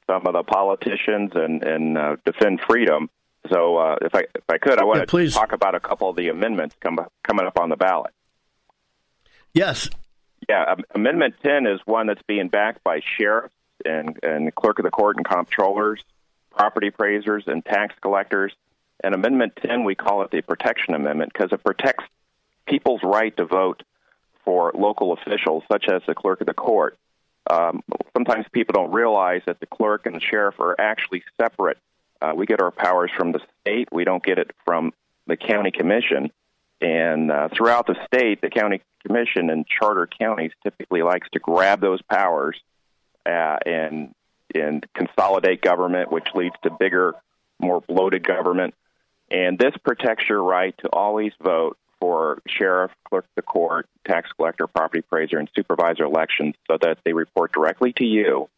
some 0.08 0.26
of 0.26 0.34
the 0.34 0.44
politicians 0.44 1.32
and 1.34 1.64
and 1.64 1.98
uh, 1.98 2.16
defend 2.24 2.60
freedom. 2.68 3.10
So, 3.52 3.76
uh, 3.76 3.96
if 4.02 4.14
I 4.14 4.20
if 4.34 4.44
I 4.48 4.58
could, 4.58 4.78
I 4.80 4.84
want 4.84 4.98
Yeah, 4.98 5.04
to 5.06 5.10
please. 5.10 5.34
talk 5.34 5.50
about 5.52 5.74
a 5.74 5.80
couple 5.80 6.08
of 6.08 6.14
the 6.14 6.28
amendments 6.28 6.76
come, 6.80 6.98
coming 7.24 7.46
up 7.46 7.58
on 7.58 7.68
the 7.68 7.76
ballot. 7.76 8.12
Yes, 9.52 9.88
Yeah, 10.48 10.64
um, 10.68 10.80
Amendment 10.94 11.34
10 11.42 11.66
is 11.66 11.80
one 11.86 12.06
that's 12.06 12.22
being 12.28 12.48
backed 12.48 12.84
by 12.84 13.00
sheriffs 13.18 13.54
and, 13.84 14.18
and 14.22 14.54
clerk 14.54 14.78
of 14.78 14.84
the 14.84 14.90
court 14.90 15.16
and 15.16 15.26
comptrollers, 15.26 15.98
property 16.50 16.88
appraisers, 16.88 17.44
and 17.46 17.64
tax 17.64 17.94
collectors. 18.00 18.52
And 19.02 19.14
Amendment 19.14 19.58
10, 19.64 19.84
we 19.84 19.94
call 19.94 20.22
it 20.22 20.30
the 20.30 20.40
Protection 20.40 20.94
Amendment 20.94 21.32
because 21.32 21.52
it 21.52 21.62
protects 21.62 22.04
people's 22.66 23.02
right 23.02 23.36
to 23.36 23.44
vote 23.44 23.82
for 24.44 24.72
local 24.74 25.12
officials, 25.12 25.64
such 25.70 25.88
as 25.88 26.02
the 26.06 26.14
clerk 26.14 26.40
of 26.40 26.46
the 26.46 26.54
court. 26.54 26.96
Um, 27.48 27.82
sometimes 28.16 28.46
people 28.50 28.72
don't 28.72 28.92
realize 28.92 29.42
that 29.46 29.60
the 29.60 29.66
clerk 29.66 30.06
and 30.06 30.16
the 30.16 30.20
sheriff 30.20 30.58
are 30.58 30.74
actually 30.80 31.22
separate 31.40 31.78
Uh, 32.22 32.32
we 32.34 32.46
get 32.46 32.62
our 32.62 32.70
powers 32.70 33.10
from 33.14 33.32
the 33.32 33.40
state. 33.60 33.88
We 33.92 34.04
don't 34.04 34.24
get 34.24 34.38
it 34.38 34.50
from 34.64 34.94
the 35.26 35.36
county 35.36 35.70
commission. 35.70 36.30
And 36.80 37.30
uh, 37.30 37.48
throughout 37.54 37.86
the 37.86 37.96
state, 38.06 38.40
the 38.40 38.48
county 38.48 38.80
commission 39.06 39.50
and 39.50 39.66
charter 39.66 40.06
counties 40.06 40.52
typically 40.62 41.02
likes 41.02 41.28
to 41.32 41.38
grab 41.38 41.80
those 41.80 42.00
powers 42.02 42.58
uh, 43.26 43.58
and 43.66 44.14
and 44.54 44.86
consolidate 44.94 45.60
government, 45.60 46.10
which 46.10 46.28
leads 46.34 46.54
to 46.62 46.70
bigger, 46.70 47.14
more 47.58 47.80
bloated 47.80 48.26
government. 48.26 48.74
And 49.30 49.58
this 49.58 49.74
protects 49.84 50.28
your 50.28 50.42
right 50.42 50.74
to 50.78 50.88
always 50.88 51.32
vote 51.42 51.76
for 52.00 52.40
sheriff, 52.46 52.92
clerk 53.08 53.24
of 53.24 53.30
the 53.34 53.42
court, 53.42 53.88
tax 54.06 54.30
collector, 54.36 54.66
property 54.66 55.00
appraiser, 55.00 55.38
and 55.38 55.50
supervisor 55.54 56.04
elections 56.04 56.54
so 56.70 56.78
that 56.80 56.98
they 57.04 57.12
report 57.12 57.52
directly 57.52 57.92
to 57.94 58.04
you 58.04 58.48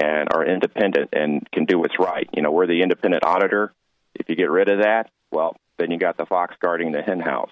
and 0.00 0.28
are 0.32 0.44
independent 0.44 1.10
and 1.12 1.48
can 1.52 1.64
do 1.64 1.78
what's 1.78 1.98
right. 1.98 2.28
You 2.34 2.42
know, 2.42 2.50
we're 2.50 2.66
the 2.66 2.82
independent 2.82 3.24
auditor. 3.24 3.72
If 4.14 4.28
you 4.28 4.34
get 4.34 4.50
rid 4.50 4.68
of 4.68 4.80
that, 4.80 5.10
well, 5.30 5.56
then 5.78 5.90
you 5.90 5.98
got 5.98 6.16
the 6.16 6.26
fox 6.26 6.56
guarding 6.60 6.92
the 6.92 7.02
hen 7.02 7.20
house. 7.20 7.50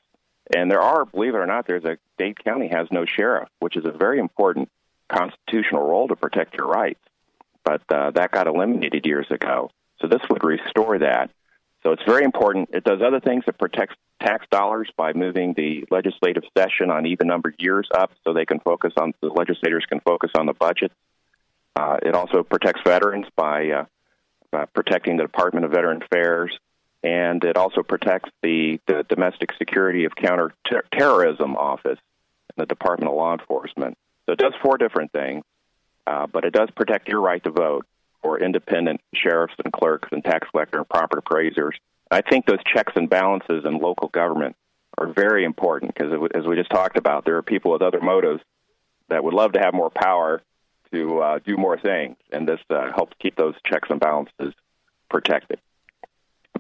And 0.55 0.71
there 0.71 0.81
are, 0.81 1.05
believe 1.05 1.35
it 1.35 1.39
or 1.39 1.47
not, 1.47 1.67
there's 1.67 1.85
a 1.85 1.97
Dade 2.19 2.43
County 2.43 2.69
has 2.69 2.89
no 2.91 3.05
sheriff, 3.07 3.49
which 3.61 3.77
is 3.77 3.85
a 3.85 3.93
very 3.93 4.19
important 4.19 4.69
constitutional 5.09 5.83
role 5.83 6.09
to 6.09 6.17
protect 6.17 6.55
your 6.55 6.67
rights. 6.67 7.01
But 7.65 7.83
uh, 7.91 8.11
that 8.13 8.31
got 8.31 8.47
eliminated 8.47 9.07
years 9.07 9.27
ago. 9.31 9.71
So 10.01 10.09
this 10.09 10.21
would 10.29 10.45
restore 10.45 10.99
that. 10.99 11.31
So 11.83 11.93
it's 11.93 12.03
very 12.07 12.25
important. 12.25 12.71
It 12.73 12.85
does 12.85 13.01
other 13.03 13.21
things. 13.21 13.45
It 13.47 13.59
protects 13.59 13.95
tax 14.21 14.47
dollars 14.51 14.91
by 14.97 15.13
moving 15.13 15.55
the 15.55 15.85
legislative 15.91 16.45
session 16.57 16.91
on 16.91 17.07
even 17.07 17.27
numbered 17.27 17.57
years 17.59 17.89
up 17.95 18.11
so 18.25 18.33
they 18.33 18.47
can 18.47 18.61
focus 18.61 18.93
on, 18.97 19.13
the 19.21 19.29
legislators 19.29 19.85
can 19.89 20.01
focus 20.01 20.31
on 20.39 20.47
the 20.47 20.55
budget. 20.55 20.93
Uh, 21.77 21.99
it 22.03 22.15
also 22.15 22.43
protects 22.43 22.81
veterans 22.85 23.27
by, 23.37 23.71
uh, 23.71 23.85
by 24.51 24.65
protecting 24.67 25.17
the 25.17 25.25
Department 25.25 25.67
of 25.67 25.73
Veteran 25.73 26.03
Affairs 26.03 26.57
and 27.05 27.45
it 27.45 27.59
also 27.59 27.83
protects 27.83 28.31
the, 28.43 28.81
the 28.87 29.05
Domestic 29.07 29.51
Security 29.59 30.07
of 30.07 30.13
Counterterrorism 30.17 31.55
Office 31.55 31.99
in 32.49 32.55
the 32.57 32.67
Department 32.67 33.11
of 33.11 33.17
Law 33.17 33.35
Enforcement. 33.35 33.99
So 34.27 34.33
it 34.33 34.39
does 34.39 34.55
four 34.63 34.79
different 34.79 35.13
things, 35.13 35.45
uh, 36.07 36.27
but 36.27 36.45
it 36.45 36.53
does 36.53 36.71
protect 36.75 37.09
your 37.09 37.21
right 37.21 37.43
to 37.45 37.51
vote 37.51 37.87
for 38.23 38.39
independent 38.39 39.01
sheriffs 39.15 39.55
and 39.63 39.73
clerks 39.73 40.09
and 40.13 40.25
tax 40.25 40.49
collector 40.51 40.79
and 40.79 40.89
property 40.89 41.21
appraisers. 41.25 41.77
I 42.11 42.23
think 42.23 42.47
those 42.47 42.63
checks 42.65 42.93
and 42.97 43.09
balances 43.09 43.65
in 43.65 43.79
local 43.79 44.09
government 44.09 44.57
are 44.97 45.09
very 45.13 45.45
important 45.45 45.95
because, 45.95 46.13
as 46.35 46.47
we 46.47 46.57
just 46.57 46.71
talked 46.71 46.97
about, 46.97 47.25
there 47.25 47.37
are 47.37 47.43
people 47.43 47.73
with 47.73 47.83
other 47.83 48.01
motives 48.01 48.41
that 49.09 49.23
would 49.25 49.35
love 49.35 49.53
to 49.53 49.61
have 49.61 49.75
more 49.75 49.91
power 49.91 50.41
to 50.93 51.19
uh, 51.21 51.39
do 51.45 51.57
more 51.57 51.79
things, 51.79 52.17
and 52.33 52.49
this 52.49 52.61
uh, 52.71 52.93
helps 52.95 53.13
keep 53.21 53.37
those 53.37 53.55
checks 53.67 53.89
and 53.91 54.01
balances 54.01 54.55
protected. 55.11 55.59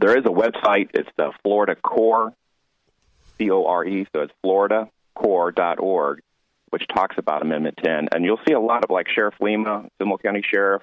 There 0.00 0.16
is 0.16 0.24
a 0.24 0.28
website. 0.28 0.90
It's 0.94 1.08
the 1.16 1.32
Florida 1.42 1.76
Core, 1.76 2.34
C 3.38 3.50
O 3.50 3.64
R 3.64 3.84
E. 3.84 4.06
So 4.14 4.22
it's 4.22 4.32
FloridaCore.org, 4.44 6.20
which 6.74 6.88
talks 6.88 7.14
about 7.18 7.40
Amendment 7.40 7.78
10. 7.84 8.08
And 8.12 8.24
you'll 8.24 8.40
see 8.48 8.52
a 8.52 8.58
lot 8.58 8.82
of 8.82 8.90
like 8.90 9.06
Sheriff 9.08 9.34
Lemma, 9.40 9.88
Seminole 9.96 10.18
County 10.18 10.42
Sheriff, 10.42 10.82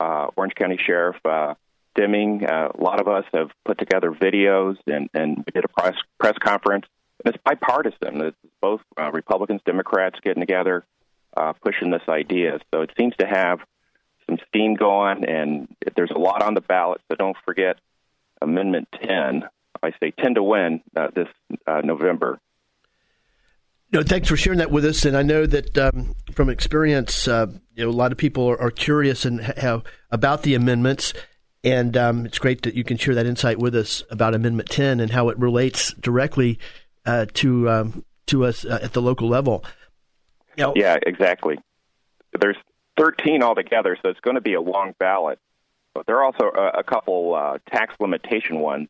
uh, 0.00 0.26
Orange 0.34 0.56
County 0.56 0.76
Sheriff 0.84 1.14
uh, 1.24 1.54
Deming. 1.94 2.44
Uh, 2.44 2.70
a 2.76 2.82
lot 2.82 3.00
of 3.00 3.06
us 3.06 3.24
have 3.32 3.50
put 3.64 3.78
together 3.78 4.10
videos 4.10 4.78
and, 4.88 5.08
and 5.14 5.36
we 5.36 5.52
did 5.54 5.64
a 5.64 5.68
press, 5.68 5.94
press 6.18 6.34
conference. 6.42 6.86
And 7.24 7.32
it's 7.32 7.40
bipartisan. 7.44 8.20
It's 8.20 8.36
both 8.60 8.80
uh, 9.00 9.12
Republicans, 9.12 9.60
Democrats 9.64 10.18
getting 10.24 10.40
together, 10.40 10.84
uh, 11.36 11.52
pushing 11.52 11.92
this 11.92 12.02
idea. 12.08 12.58
So 12.74 12.80
it 12.80 12.90
seems 12.98 13.14
to 13.20 13.26
have 13.28 13.60
some 14.26 14.38
steam 14.48 14.74
going, 14.74 15.24
and 15.24 15.68
there's 15.94 16.10
a 16.10 16.18
lot 16.18 16.42
on 16.42 16.54
the 16.54 16.60
ballot. 16.60 17.00
So 17.08 17.14
don't 17.14 17.36
forget 17.44 17.78
Amendment 18.40 18.88
10. 19.00 19.44
I 19.84 19.92
say 20.00 20.10
10 20.10 20.34
to 20.34 20.42
win 20.42 20.80
uh, 20.96 21.10
this 21.14 21.28
uh, 21.64 21.82
November. 21.84 22.40
No, 23.92 24.02
thanks 24.02 24.28
for 24.28 24.38
sharing 24.38 24.58
that 24.58 24.70
with 24.70 24.86
us. 24.86 25.04
And 25.04 25.16
I 25.16 25.22
know 25.22 25.44
that 25.44 25.76
um, 25.76 26.14
from 26.32 26.48
experience, 26.48 27.28
uh, 27.28 27.46
you 27.74 27.84
know, 27.84 27.90
a 27.90 27.92
lot 27.92 28.10
of 28.10 28.16
people 28.16 28.48
are, 28.48 28.58
are 28.58 28.70
curious 28.70 29.26
and 29.26 29.42
how 29.42 29.82
about 30.10 30.44
the 30.44 30.54
amendments. 30.54 31.12
And 31.62 31.94
um, 31.96 32.24
it's 32.24 32.38
great 32.38 32.62
that 32.62 32.74
you 32.74 32.84
can 32.84 32.96
share 32.96 33.14
that 33.14 33.26
insight 33.26 33.58
with 33.58 33.74
us 33.74 34.02
about 34.10 34.34
Amendment 34.34 34.70
10 34.70 34.98
and 34.98 35.12
how 35.12 35.28
it 35.28 35.38
relates 35.38 35.92
directly 35.94 36.58
uh, 37.04 37.26
to 37.34 37.68
um, 37.68 38.04
to 38.26 38.44
us 38.44 38.64
uh, 38.64 38.78
at 38.82 38.94
the 38.94 39.02
local 39.02 39.28
level. 39.28 39.64
You 40.56 40.64
know, 40.64 40.72
yeah, 40.74 40.96
exactly. 41.04 41.58
There's 42.40 42.56
13 42.96 43.42
altogether, 43.42 43.96
so 44.02 44.08
it's 44.08 44.20
going 44.20 44.36
to 44.36 44.40
be 44.40 44.54
a 44.54 44.60
long 44.60 44.94
ballot. 44.98 45.38
But 45.94 46.06
there 46.06 46.16
are 46.16 46.24
also 46.24 46.46
a, 46.46 46.78
a 46.78 46.82
couple 46.82 47.34
uh, 47.34 47.58
tax 47.70 47.94
limitation 48.00 48.58
ones 48.58 48.88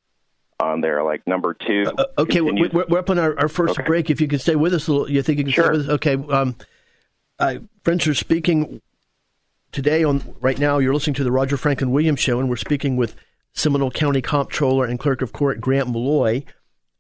on 0.61 0.81
there, 0.81 1.03
like 1.03 1.27
number 1.27 1.55
two. 1.55 1.85
Uh, 1.87 2.03
uh 2.03 2.23
okay, 2.23 2.41
we're, 2.41 2.69
we're, 2.71 2.99
up 2.99 3.11
on 3.11 3.19
our, 3.19 3.39
our 3.39 3.49
first 3.49 3.79
okay. 3.79 3.87
break. 3.87 4.11
If 4.11 4.21
you 4.21 4.29
can 4.29 4.39
stay 4.39 4.57
with 4.57 4.75
us 4.75 4.89
a 4.89 4.93
little, 4.93 5.11
you 5.11 5.23
think 5.23 5.39
you 5.39 5.45
can 5.45 5.53
sure. 5.53 5.65
stay 5.65 5.73
with 5.73 5.89
us? 5.89 5.95
Okay. 5.95 6.15
Um, 6.15 6.57
uh, 7.39 7.59
friends 7.83 8.07
are 8.07 8.15
speaking 8.15 8.81
today 9.73 10.05
on 10.05 10.35
right 10.41 10.59
now. 10.59 10.79
You're 10.79 10.95
listening 10.95 11.15
to 11.15 11.25
the 11.25 11.33
Roger 11.33 11.57
Franklin 11.57 11.91
Williams 11.91 12.21
Show, 12.21 12.39
and 12.39 12.49
we're 12.49 12.57
speaking 12.57 12.97
with 12.97 13.17
Seminole 13.53 13.91
County 13.91 14.23
Comptroller 14.23 14.87
and 14.87 14.99
Clerk 14.99 15.23
of 15.23 15.33
Court 15.33 15.61
Grant 15.61 15.89
Maloy. 15.89 16.45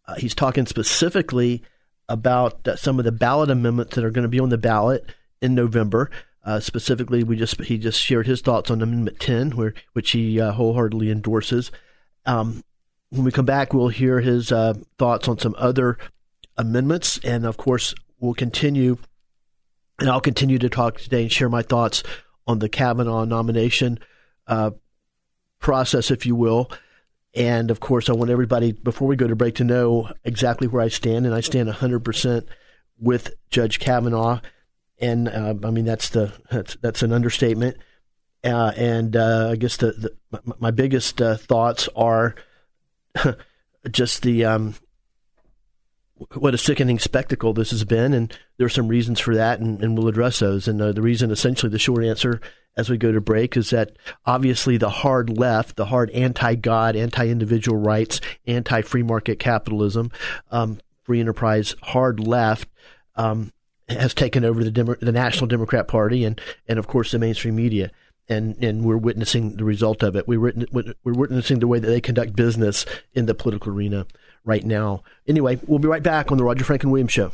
Uh, 0.06 0.14
he's 0.16 0.34
talking 0.34 0.66
specifically 0.66 1.62
about 2.08 2.66
uh, 2.66 2.76
some 2.76 2.98
of 2.98 3.04
the 3.04 3.12
ballot 3.12 3.50
amendments 3.50 3.94
that 3.94 4.04
are 4.04 4.10
going 4.10 4.24
to 4.24 4.28
be 4.28 4.40
on 4.40 4.48
the 4.48 4.58
ballot 4.58 5.06
in 5.40 5.54
November. 5.54 6.10
Uh, 6.44 6.58
specifically, 6.58 7.22
we 7.22 7.36
just 7.36 7.60
he 7.62 7.78
just 7.78 8.00
shared 8.00 8.26
his 8.26 8.40
thoughts 8.40 8.70
on 8.70 8.82
Amendment 8.82 9.20
10, 9.20 9.52
where 9.52 9.74
which 9.92 10.10
he 10.10 10.40
uh, 10.40 10.52
wholeheartedly 10.52 11.10
endorses. 11.10 11.70
Um, 12.26 12.64
when 13.12 13.24
we 13.24 13.32
come 13.32 13.44
back, 13.44 13.72
we'll 13.72 13.88
hear 13.88 14.20
his 14.20 14.50
uh, 14.50 14.74
thoughts 14.98 15.28
on 15.28 15.38
some 15.38 15.54
other 15.58 15.98
amendments, 16.56 17.18
and 17.24 17.44
of 17.44 17.56
course, 17.56 17.94
we'll 18.18 18.34
continue. 18.34 18.98
And 19.98 20.08
I'll 20.08 20.20
continue 20.20 20.58
to 20.58 20.68
talk 20.68 20.98
today 20.98 21.22
and 21.22 21.32
share 21.32 21.48
my 21.48 21.62
thoughts 21.62 22.02
on 22.46 22.58
the 22.58 22.68
Kavanaugh 22.68 23.24
nomination 23.24 23.98
uh, 24.46 24.72
process, 25.60 26.10
if 26.10 26.26
you 26.26 26.34
will. 26.34 26.70
And 27.34 27.70
of 27.70 27.80
course, 27.80 28.08
I 28.08 28.12
want 28.12 28.30
everybody 28.30 28.72
before 28.72 29.06
we 29.08 29.16
go 29.16 29.28
to 29.28 29.36
break 29.36 29.54
to 29.56 29.64
know 29.64 30.10
exactly 30.24 30.66
where 30.66 30.82
I 30.82 30.88
stand, 30.88 31.26
and 31.26 31.34
I 31.34 31.40
stand 31.40 31.68
100% 31.68 32.46
with 32.98 33.34
Judge 33.50 33.78
Kavanaugh 33.78 34.40
and 35.02 35.28
uh, 35.28 35.54
I 35.64 35.70
mean 35.70 35.84
that's 35.84 36.08
the 36.08 36.32
that's 36.50 36.76
that's 36.76 37.02
an 37.02 37.12
understatement. 37.12 37.76
Uh, 38.44 38.72
and 38.76 39.14
uh, 39.16 39.50
I 39.50 39.56
guess 39.56 39.76
the, 39.76 39.92
the 40.30 40.54
my 40.58 40.70
biggest 40.70 41.20
uh, 41.20 41.36
thoughts 41.36 41.88
are 41.94 42.34
just 43.90 44.22
the 44.22 44.44
um, 44.44 44.74
what 46.34 46.54
a 46.54 46.58
sickening 46.58 46.98
spectacle 46.98 47.52
this 47.52 47.70
has 47.70 47.84
been, 47.84 48.12
and 48.12 48.36
there 48.56 48.66
are 48.66 48.70
some 48.70 48.88
reasons 48.88 49.20
for 49.20 49.34
that, 49.34 49.60
and, 49.60 49.82
and 49.82 49.96
we'll 49.96 50.08
address 50.08 50.38
those. 50.38 50.68
And 50.68 50.80
uh, 50.80 50.92
the 50.92 51.02
reason, 51.02 51.30
essentially, 51.30 51.70
the 51.70 51.78
short 51.78 52.04
answer 52.04 52.40
as 52.76 52.88
we 52.88 52.96
go 52.96 53.12
to 53.12 53.20
break 53.20 53.56
is 53.56 53.70
that 53.70 53.96
obviously 54.24 54.76
the 54.76 54.88
hard 54.88 55.36
left, 55.36 55.76
the 55.76 55.86
hard 55.86 56.10
anti-God, 56.10 56.96
anti-individual 56.96 57.78
rights, 57.78 58.20
anti-free 58.46 59.02
market 59.02 59.38
capitalism, 59.38 60.10
um, 60.50 60.80
free 61.02 61.20
enterprise, 61.20 61.74
hard 61.82 62.20
left. 62.20 62.68
Um, 63.14 63.52
has 63.88 64.14
taken 64.14 64.44
over 64.44 64.64
the 64.64 64.70
Demo- 64.70 64.94
the 64.94 65.12
National 65.12 65.46
Democrat 65.46 65.86
Party 65.86 66.24
and 66.24 66.40
and 66.66 66.78
of 66.78 66.86
course 66.86 67.10
the 67.10 67.18
mainstream 67.18 67.56
media. 67.56 67.90
And, 68.32 68.56
and 68.64 68.84
we're 68.84 68.96
witnessing 68.96 69.56
the 69.56 69.64
result 69.64 70.02
of 70.02 70.16
it. 70.16 70.26
We 70.26 70.38
we're 70.38 70.94
witnessing 71.04 71.58
the 71.58 71.66
way 71.66 71.78
that 71.78 71.86
they 71.86 72.00
conduct 72.00 72.34
business 72.34 72.86
in 73.12 73.26
the 73.26 73.34
political 73.34 73.72
arena 73.72 74.06
right 74.44 74.64
now. 74.64 75.02
Anyway, 75.26 75.60
we'll 75.66 75.78
be 75.78 75.88
right 75.88 76.02
back 76.02 76.32
on 76.32 76.38
the 76.38 76.44
Roger 76.44 76.64
Franklin 76.64 76.90
Williams 76.90 77.12
Show. 77.12 77.32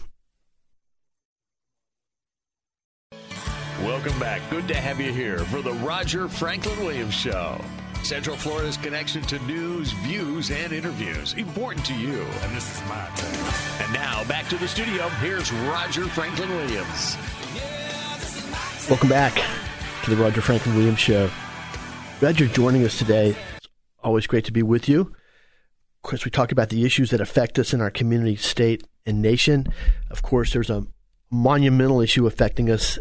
Welcome 3.82 4.18
back. 4.18 4.42
Good 4.50 4.66
to 4.68 4.74
have 4.74 5.00
you 5.00 5.12
here 5.12 5.38
for 5.38 5.62
the 5.62 5.72
Roger 5.74 6.28
Franklin 6.28 6.78
Williams 6.80 7.14
Show. 7.14 7.60
Central 8.02 8.36
Florida's 8.36 8.76
connection 8.76 9.22
to 9.22 9.38
news, 9.44 9.92
views, 9.92 10.50
and 10.50 10.72
interviews. 10.72 11.34
Important 11.34 11.84
to 11.86 11.94
you. 11.94 12.22
And 12.42 12.56
this 12.56 12.74
is 12.74 12.88
my 12.88 13.08
turn. 13.14 13.84
And 13.84 13.92
now 13.92 14.24
back 14.24 14.48
to 14.48 14.56
the 14.56 14.66
studio. 14.66 15.08
Here's 15.20 15.52
Roger 15.52 16.06
Franklin 16.06 16.48
Williams. 16.50 17.16
Welcome 18.88 19.08
back 19.08 19.40
to 20.08 20.14
the 20.14 20.22
Roger 20.22 20.40
Franklin 20.40 20.74
Williams 20.74 21.00
Show. 21.00 21.28
Glad 22.20 22.40
you're 22.40 22.48
joining 22.48 22.84
us 22.84 22.96
today. 22.96 23.36
It's 23.56 23.68
always 24.02 24.26
great 24.26 24.44
to 24.46 24.52
be 24.52 24.62
with 24.62 24.88
you. 24.88 25.00
Of 25.00 26.02
course, 26.02 26.24
we 26.24 26.30
talk 26.30 26.50
about 26.50 26.70
the 26.70 26.84
issues 26.84 27.10
that 27.10 27.20
affect 27.20 27.58
us 27.58 27.74
in 27.74 27.80
our 27.80 27.90
community, 27.90 28.36
state, 28.36 28.86
and 29.04 29.20
nation. 29.20 29.66
Of 30.10 30.22
course, 30.22 30.52
there's 30.52 30.70
a 30.70 30.86
monumental 31.30 32.00
issue 32.00 32.26
affecting 32.26 32.70
us 32.70 32.98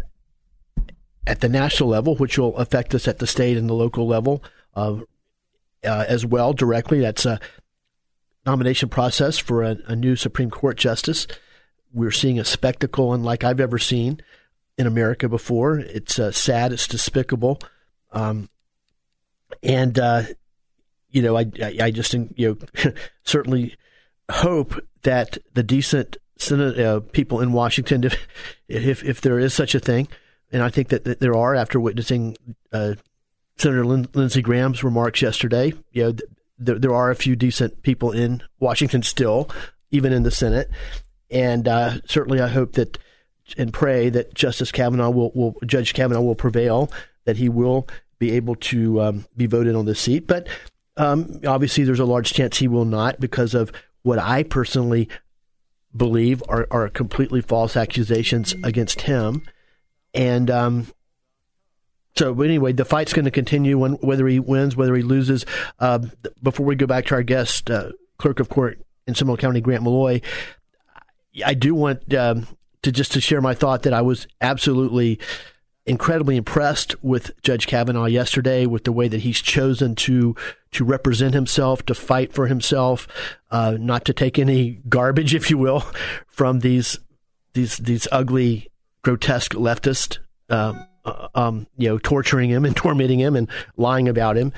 at 1.26 1.40
the 1.40 1.48
national 1.48 1.90
level, 1.90 2.16
which 2.16 2.38
will 2.38 2.56
affect 2.58 2.94
us 2.94 3.08
at 3.08 3.20
the 3.20 3.28
state 3.28 3.58
and 3.58 3.70
the 3.70 3.74
local 3.74 4.06
level 4.06 4.44
uh, 4.76 4.98
as 5.84 6.26
well 6.26 6.52
directly. 6.52 7.00
That's 7.00 7.26
a 7.26 7.40
nomination 8.46 8.90
process 8.90 9.38
for 9.38 9.64
a, 9.64 9.78
a, 9.86 9.96
new 9.96 10.16
Supreme 10.18 10.50
Court 10.50 10.78
justice. 10.78 11.26
We're 11.94 12.12
seeing 12.12 12.40
a 12.40 12.46
spectacle 12.46 13.14
unlike 13.14 13.44
I've 13.44 13.62
ever 13.62 13.80
seen 13.80 14.20
in 14.78 14.88
America 14.88 15.28
before. 15.28 15.80
It's 15.80 16.20
uh, 16.20 16.32
sad. 16.32 16.72
It's 16.72 16.88
despicable. 16.88 17.60
Um, 18.12 18.50
and 19.64 19.98
uh, 19.98 20.24
you 21.10 21.22
know, 21.22 21.38
I, 21.38 21.46
I, 21.62 21.78
I 21.84 21.92
just, 21.92 22.14
you 22.14 22.28
know, 22.38 22.92
certainly 23.24 23.76
hope 24.30 24.76
that 25.04 25.38
the 25.54 25.64
decent 25.64 26.18
Senate 26.38 26.80
uh, 26.80 27.00
people 27.00 27.42
in 27.42 27.54
Washington, 27.54 28.04
if, 28.04 28.28
if, 28.68 29.04
if 29.04 29.22
there 29.22 29.40
is 29.40 29.54
such 29.54 29.74
a 29.76 29.80
thing, 29.80 30.08
and 30.52 30.62
I 30.62 30.70
think 30.70 30.90
that, 30.90 31.04
that 31.06 31.20
there 31.20 31.36
are 31.36 31.56
after 31.56 31.80
witnessing 31.80 32.38
uh, 32.72 32.96
Senator 33.58 33.86
Lin- 33.86 34.08
Lindsey 34.14 34.42
Graham's 34.42 34.84
remarks 34.84 35.22
yesterday, 35.22 35.74
you 35.92 36.04
know, 36.04 36.12
th- 36.12 36.30
there, 36.60 36.80
there 36.80 36.94
are 36.94 37.12
a 37.12 37.16
few 37.16 37.36
decent 37.36 37.82
people 37.84 38.12
in 38.12 38.44
Washington 38.60 39.02
still, 39.02 39.50
even 39.92 40.14
in 40.14 40.24
the 40.24 40.32
Senate, 40.32 40.70
and 41.30 41.68
uh, 41.68 42.00
certainly 42.06 42.42
I 42.42 42.48
hope 42.48 42.74
that 42.74 42.98
and 43.58 43.74
pray 43.74 44.10
that 44.10 44.34
Justice 44.34 44.72
Kavanaugh 44.72 45.10
will, 45.10 45.32
will 45.34 45.56
Judge 45.66 45.94
Kavanaugh 45.94 46.22
will 46.22 46.36
prevail, 46.36 46.92
that 47.26 47.38
he 47.38 47.50
will 47.50 47.88
be 48.20 48.32
able 48.32 48.56
to 48.56 49.02
um, 49.02 49.26
be 49.36 49.46
voted 49.46 49.76
on 49.76 49.86
this 49.86 50.00
seat. 50.00 50.28
But 50.28 50.48
um, 50.98 51.40
obviously, 51.46 51.84
there's 51.84 52.00
a 52.00 52.06
large 52.06 52.34
chance 52.34 52.58
he 52.58 52.68
will 52.68 52.86
not 52.86 53.20
because 53.20 53.54
of 53.54 53.72
what 54.02 54.20
I 54.20 54.44
personally 54.44 55.10
believe 55.96 56.44
are, 56.50 56.68
are 56.72 56.90
completely 56.90 57.42
false 57.42 57.78
accusations 57.78 58.54
against 58.64 59.02
him. 59.02 59.44
And 60.14 60.50
um, 60.50 60.88
so, 62.16 62.42
anyway, 62.42 62.74
the 62.74 62.86
fight's 62.86 63.14
going 63.14 63.26
to 63.26 63.32
continue 63.32 63.78
when, 63.78 63.94
whether 63.94 64.28
he 64.28 64.40
wins, 64.40 64.76
whether 64.76 64.96
he 64.96 65.04
loses. 65.04 65.46
Uh, 65.80 66.00
before 66.42 66.66
we 66.66 66.76
go 66.76 66.88
back 66.88 67.06
to 67.06 67.16
our 67.16 67.24
guest, 67.24 67.70
uh, 67.70 67.92
clerk 68.18 68.40
of 68.40 68.50
court 68.50 68.80
in 69.06 69.14
Seminole 69.14 69.38
County, 69.38 69.62
Grant 69.62 69.84
Maloy, 69.84 70.24
I 71.46 71.54
do 71.54 71.76
want 71.76 72.12
um, 72.16 72.48
to 72.88 72.92
just 72.94 73.12
to 73.12 73.20
share 73.20 73.42
my 73.42 73.54
thought 73.54 73.84
that 73.84 73.94
I 73.94 74.02
was 74.02 74.28
absolutely 74.40 75.20
incredibly 75.86 76.38
impressed 76.38 77.02
with 77.04 77.32
Judge 77.42 77.68
Kavanaugh 77.68 78.06
yesterday 78.06 78.66
with 78.66 78.86
the 78.86 78.94
way 78.94 79.10
that 79.10 79.20
he's 79.20 79.42
chosen 79.42 79.94
to 79.96 80.36
to 80.72 80.86
represent 80.86 81.34
himself, 81.34 81.86
to 81.86 81.94
fight 81.94 82.32
for 82.32 82.48
himself, 82.48 83.06
uh, 83.52 83.76
not 83.78 84.06
to 84.06 84.14
take 84.14 84.40
any 84.40 84.80
garbage, 84.88 85.36
if 85.40 85.50
you 85.50 85.58
will, 85.58 85.84
from 86.28 86.62
these 86.62 86.98
these 87.54 87.76
these 87.76 88.08
ugly, 88.10 88.70
grotesque 89.02 89.54
leftists, 89.54 90.20
um, 90.50 90.88
uh, 91.04 91.28
um, 91.36 91.68
you 91.76 91.90
know, 91.90 91.98
torturing 91.98 92.50
him 92.50 92.64
and 92.64 92.76
tormenting 92.76 93.20
him 93.20 93.36
and 93.36 93.50
lying 93.76 94.08
about 94.08 94.38
him, 94.38 94.54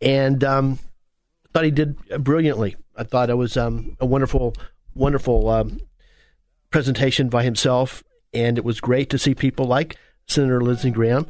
and 0.00 0.42
um, 0.42 0.80
thought 1.54 1.64
he 1.64 1.70
did 1.70 1.96
brilliantly. 2.18 2.74
I 2.96 3.04
thought 3.04 3.30
it 3.30 3.36
was 3.36 3.56
um, 3.56 3.96
a 4.00 4.06
wonderful, 4.06 4.56
wonderful 4.96 5.48
um, 5.48 5.80
presentation 6.70 7.28
by 7.28 7.44
himself, 7.44 8.02
and 8.32 8.58
it 8.58 8.64
was 8.64 8.80
great 8.80 9.10
to 9.10 9.18
see 9.18 9.34
people 9.34 9.66
like 9.66 9.96
Senator 10.26 10.60
Lindsey 10.60 10.90
Graham, 10.90 11.26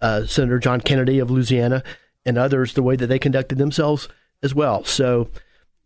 uh, 0.00 0.26
Senator 0.26 0.58
John 0.58 0.80
Kennedy 0.80 1.18
of 1.18 1.30
Louisiana, 1.30 1.82
and 2.26 2.38
others 2.38 2.74
the 2.74 2.82
way 2.82 2.96
that 2.96 3.06
they 3.06 3.18
conducted 3.18 3.58
themselves 3.58 4.08
as 4.42 4.54
well. 4.54 4.84
So, 4.84 5.28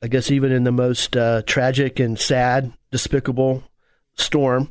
I 0.02 0.08
guess 0.08 0.30
even 0.30 0.52
in 0.52 0.64
the 0.64 0.72
most 0.72 1.16
uh, 1.16 1.42
tragic 1.42 1.98
and 1.98 2.18
sad, 2.18 2.72
despicable 2.90 3.64
storm, 4.14 4.70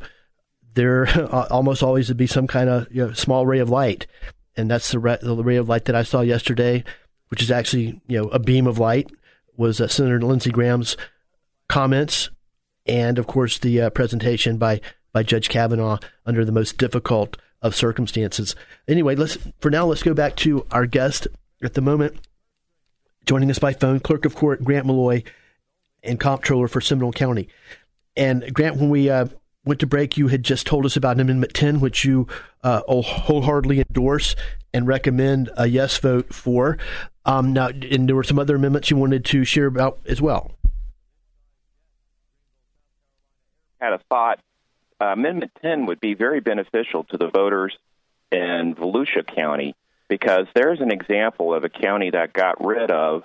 there 0.74 1.08
almost 1.52 1.84
always 1.84 2.08
would 2.08 2.18
be 2.18 2.28
some 2.28 2.48
kind 2.48 2.70
of 2.70 2.88
you 2.92 3.08
know, 3.08 3.14
small 3.14 3.46
ray 3.46 3.60
of 3.60 3.70
light, 3.70 4.08
and 4.56 4.70
that's 4.72 4.92
the, 4.92 5.00
re- 5.00 5.20
the, 5.22 5.36
ray 5.44 5.58
of 5.58 5.70
light 5.70 5.86
that 5.86 5.96
I 5.96 6.04
saw 6.04 6.22
yesterday, 6.22 6.84
which 7.30 7.42
is 7.42 7.52
actually 7.52 8.02
you 8.08 8.22
know 8.22 8.30
a 8.30 8.40
beam 8.40 8.68
of 8.68 8.80
light. 8.80 9.12
Was 9.58 9.82
uh, 9.82 9.88
Senator 9.88 10.22
Lindsey 10.22 10.52
Graham's 10.52 10.96
comments, 11.68 12.30
and 12.88 13.20
of 13.20 13.28
course 13.28 13.58
the 13.58 13.82
uh, 13.82 13.90
presentation 13.90 14.58
by 14.58 14.82
by 15.14 15.24
Judge 15.24 15.50
Kavanaugh 15.50 16.00
under 16.26 16.46
the 16.46 16.52
most 16.52 16.78
difficult 16.78 17.38
of 17.62 17.76
circumstances. 17.76 18.56
Anyway, 18.88 19.16
let's 19.16 19.38
for 19.60 19.70
now 19.72 19.86
let's 19.86 20.04
go 20.04 20.14
back 20.14 20.36
to 20.38 20.66
our 20.72 20.86
guest 20.86 21.28
at 21.64 21.74
the 21.74 21.82
moment. 21.82 22.18
Joining 23.26 23.50
us 23.50 23.60
by 23.60 23.74
phone, 23.74 24.00
Clerk 24.00 24.26
of 24.26 24.36
Court 24.36 24.64
Grant 24.64 24.86
Maloy 24.86 25.24
and 26.04 26.20
Comptroller 26.20 26.68
for 26.68 26.82
Seminole 26.82 27.12
County. 27.12 27.50
And 28.16 28.54
Grant, 28.54 28.78
when 28.78 28.90
we 28.90 29.10
uh, 29.10 29.28
went 29.66 29.80
to 29.82 29.88
break, 29.88 30.18
you 30.18 30.30
had 30.30 30.44
just 30.44 30.66
told 30.66 30.86
us 30.86 30.96
about 30.96 31.20
Amendment 31.20 31.54
10, 31.54 31.80
which 31.80 32.06
you 32.06 32.28
uh, 32.64 32.82
wholeheartedly 32.88 33.80
endorse 33.80 34.36
and 34.74 34.88
recommend 34.88 35.50
a 35.58 35.68
yes 35.68 35.98
vote 35.98 36.34
for. 36.34 36.78
Um, 37.26 37.52
now, 37.52 37.68
and 37.68 38.08
there 38.08 38.16
were 38.16 38.24
some 38.24 38.40
other 38.40 38.56
amendments 38.56 38.90
you 38.90 38.98
wanted 38.98 39.26
to 39.26 39.44
share 39.44 39.66
about 39.66 40.00
as 40.06 40.22
well. 40.22 40.52
Had 43.80 43.94
a 43.94 44.00
thought 44.10 44.40
uh, 45.00 45.06
Amendment 45.06 45.52
10 45.62 45.86
would 45.86 46.00
be 46.00 46.14
very 46.14 46.40
beneficial 46.40 47.04
to 47.06 47.18
the 47.18 47.28
voters 47.28 47.78
in 48.32 48.76
Volusia 48.76 49.26
County 49.26 49.76
because 50.08 50.48
there's 50.56 50.82
an 50.82 50.92
example 50.92 51.54
of 51.54 51.64
a 51.64 51.70
county 51.70 52.10
that 52.12 52.34
got 52.34 52.64
rid 52.64 52.92
of 52.92 53.24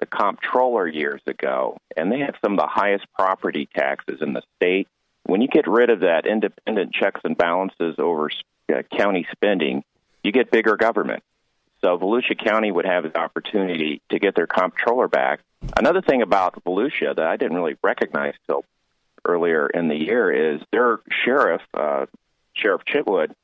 the 0.00 0.06
comptroller 0.06 0.86
years 0.86 1.22
ago, 1.26 1.78
and 1.96 2.10
they 2.10 2.18
have 2.18 2.34
some 2.42 2.52
of 2.52 2.58
the 2.58 2.66
highest 2.66 3.06
property 3.16 3.68
taxes 3.74 4.20
in 4.20 4.32
the 4.32 4.42
state. 4.56 4.88
When 5.24 5.40
you 5.40 5.48
get 5.48 5.66
rid 5.66 5.90
of 5.90 6.00
that 6.00 6.26
independent 6.26 6.92
checks 6.92 7.20
and 7.24 7.36
balances 7.36 7.94
over 7.98 8.30
uh, 8.72 8.82
county 8.96 9.26
spending, 9.32 9.84
you 10.22 10.32
get 10.32 10.50
bigger 10.50 10.76
government. 10.76 11.22
So 11.80 11.98
Volusia 11.98 12.38
County 12.38 12.72
would 12.72 12.86
have 12.86 13.04
the 13.04 13.16
opportunity 13.16 14.02
to 14.10 14.18
get 14.18 14.34
their 14.34 14.46
comptroller 14.46 15.08
back. 15.08 15.40
Another 15.76 16.02
thing 16.02 16.22
about 16.22 16.62
Volusia 16.64 17.14
that 17.14 17.26
I 17.26 17.36
didn't 17.36 17.56
really 17.56 17.76
recognize 17.82 18.34
till 18.46 18.64
earlier 19.24 19.66
in 19.66 19.88
the 19.88 19.96
year 19.96 20.54
is 20.54 20.60
their 20.72 21.00
sheriff, 21.24 21.62
uh, 21.74 22.06
Sheriff 22.54 22.82
Chitwood, 22.86 23.34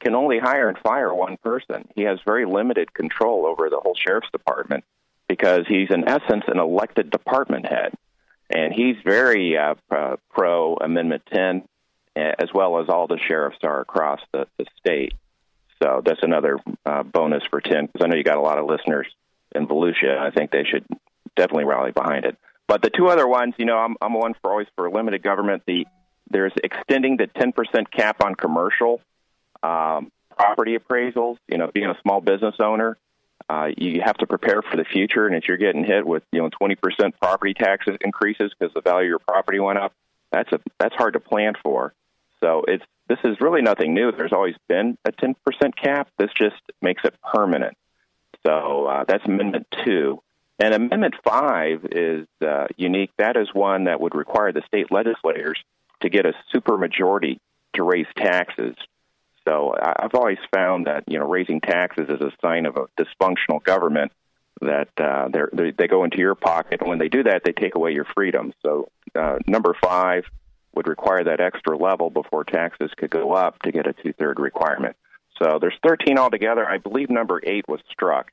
can 0.00 0.14
only 0.14 0.38
hire 0.38 0.68
and 0.68 0.78
fire 0.78 1.12
one 1.14 1.36
person. 1.38 1.88
He 1.94 2.02
has 2.02 2.18
very 2.24 2.44
limited 2.44 2.92
control 2.92 3.46
over 3.46 3.70
the 3.70 3.80
whole 3.80 3.94
sheriff's 3.94 4.30
department 4.30 4.84
because 5.28 5.66
he's, 5.66 5.90
in 5.90 6.08
essence, 6.08 6.44
an 6.46 6.58
elected 6.58 7.10
department 7.10 7.66
head. 7.66 7.94
And 8.50 8.72
he's 8.72 8.96
very 9.04 9.56
uh, 9.56 9.74
pro 10.30 10.76
Amendment 10.76 11.22
10, 11.32 11.64
as 12.14 12.48
well 12.54 12.80
as 12.80 12.88
all 12.88 13.06
the 13.06 13.18
sheriffs 13.18 13.58
are 13.62 13.80
across 13.80 14.20
the, 14.32 14.46
the 14.58 14.66
state. 14.78 15.14
So 15.82 16.02
that's 16.04 16.22
another 16.22 16.58
uh, 16.84 17.02
bonus 17.02 17.42
for 17.50 17.60
10 17.60 17.86
because 17.86 18.04
I 18.04 18.08
know 18.08 18.16
you 18.16 18.22
got 18.22 18.38
a 18.38 18.42
lot 18.42 18.58
of 18.58 18.66
listeners 18.66 19.08
in 19.54 19.66
Volusia. 19.66 20.16
I 20.16 20.30
think 20.30 20.50
they 20.50 20.64
should 20.64 20.86
definitely 21.34 21.64
rally 21.64 21.92
behind 21.92 22.24
it. 22.24 22.38
But 22.68 22.82
the 22.82 22.90
two 22.90 23.08
other 23.08 23.26
ones, 23.26 23.54
you 23.58 23.64
know, 23.64 23.78
I'm 23.78 23.96
I'm 24.00 24.14
one 24.14 24.34
for 24.42 24.50
always 24.50 24.66
for 24.76 24.90
limited 24.90 25.22
government. 25.22 25.62
The 25.66 25.86
there's 26.28 26.52
extending 26.62 27.16
the 27.16 27.28
10% 27.28 27.54
cap 27.90 28.24
on 28.24 28.34
commercial 28.34 29.00
um, 29.62 30.10
property 30.36 30.76
appraisals. 30.76 31.36
You 31.48 31.58
know, 31.58 31.70
being 31.72 31.86
a 31.86 31.96
small 32.02 32.20
business 32.20 32.56
owner, 32.58 32.98
uh, 33.48 33.68
you 33.76 34.00
have 34.04 34.16
to 34.18 34.26
prepare 34.26 34.62
for 34.62 34.76
the 34.76 34.84
future. 34.84 35.26
And 35.26 35.36
if 35.36 35.46
you're 35.46 35.56
getting 35.56 35.84
hit 35.84 36.04
with 36.04 36.24
you 36.32 36.40
know 36.40 36.50
20% 36.50 36.76
property 37.20 37.54
tax 37.54 37.86
increases 38.00 38.52
because 38.58 38.74
the 38.74 38.80
value 38.80 39.06
of 39.06 39.10
your 39.10 39.18
property 39.20 39.60
went 39.60 39.78
up, 39.78 39.92
that's 40.32 40.50
a 40.52 40.60
that's 40.78 40.94
hard 40.94 41.12
to 41.12 41.20
plan 41.20 41.54
for. 41.62 41.94
So 42.42 42.64
it's 42.66 42.84
this 43.08 43.18
is 43.22 43.36
really 43.40 43.62
nothing 43.62 43.94
new. 43.94 44.10
There's 44.10 44.32
always 44.32 44.56
been 44.68 44.98
a 45.04 45.12
10% 45.12 45.36
cap. 45.80 46.08
This 46.18 46.30
just 46.36 46.60
makes 46.82 47.04
it 47.04 47.14
permanent. 47.32 47.76
So 48.44 48.86
uh, 48.86 49.04
that's 49.06 49.24
Amendment 49.24 49.66
two. 49.84 50.20
And 50.58 50.72
Amendment 50.72 51.14
5 51.22 51.86
is 51.92 52.26
uh, 52.46 52.66
unique. 52.76 53.10
That 53.18 53.36
is 53.36 53.48
one 53.52 53.84
that 53.84 54.00
would 54.00 54.14
require 54.14 54.52
the 54.52 54.62
state 54.66 54.90
legislators 54.90 55.58
to 56.00 56.08
get 56.08 56.24
a 56.24 56.32
supermajority 56.54 57.38
to 57.74 57.82
raise 57.82 58.06
taxes. 58.16 58.74
So 59.46 59.74
I've 59.80 60.14
always 60.14 60.38
found 60.52 60.86
that 60.86 61.04
you 61.06 61.18
know 61.18 61.28
raising 61.28 61.60
taxes 61.60 62.08
is 62.08 62.20
a 62.20 62.32
sign 62.42 62.66
of 62.66 62.76
a 62.76 62.86
dysfunctional 63.00 63.62
government. 63.62 64.12
That 64.62 64.88
uh, 64.98 65.28
they 65.52 65.70
they 65.72 65.86
go 65.86 66.04
into 66.04 66.18
your 66.18 66.34
pocket, 66.34 66.80
and 66.80 66.88
when 66.88 66.98
they 66.98 67.08
do 67.08 67.22
that, 67.24 67.42
they 67.44 67.52
take 67.52 67.74
away 67.74 67.92
your 67.92 68.06
freedom. 68.16 68.52
So 68.62 68.88
uh, 69.14 69.38
number 69.46 69.76
five 69.80 70.24
would 70.74 70.88
require 70.88 71.22
that 71.24 71.40
extra 71.40 71.76
level 71.76 72.10
before 72.10 72.44
taxes 72.44 72.90
could 72.96 73.10
go 73.10 73.32
up 73.32 73.60
to 73.62 73.70
get 73.70 73.86
a 73.86 73.92
two 73.92 74.12
third 74.14 74.40
requirement. 74.40 74.96
So 75.40 75.58
there's 75.60 75.78
13 75.86 76.18
altogether. 76.18 76.66
I 76.66 76.78
believe 76.78 77.10
number 77.10 77.40
eight 77.44 77.68
was 77.68 77.80
struck 77.92 78.32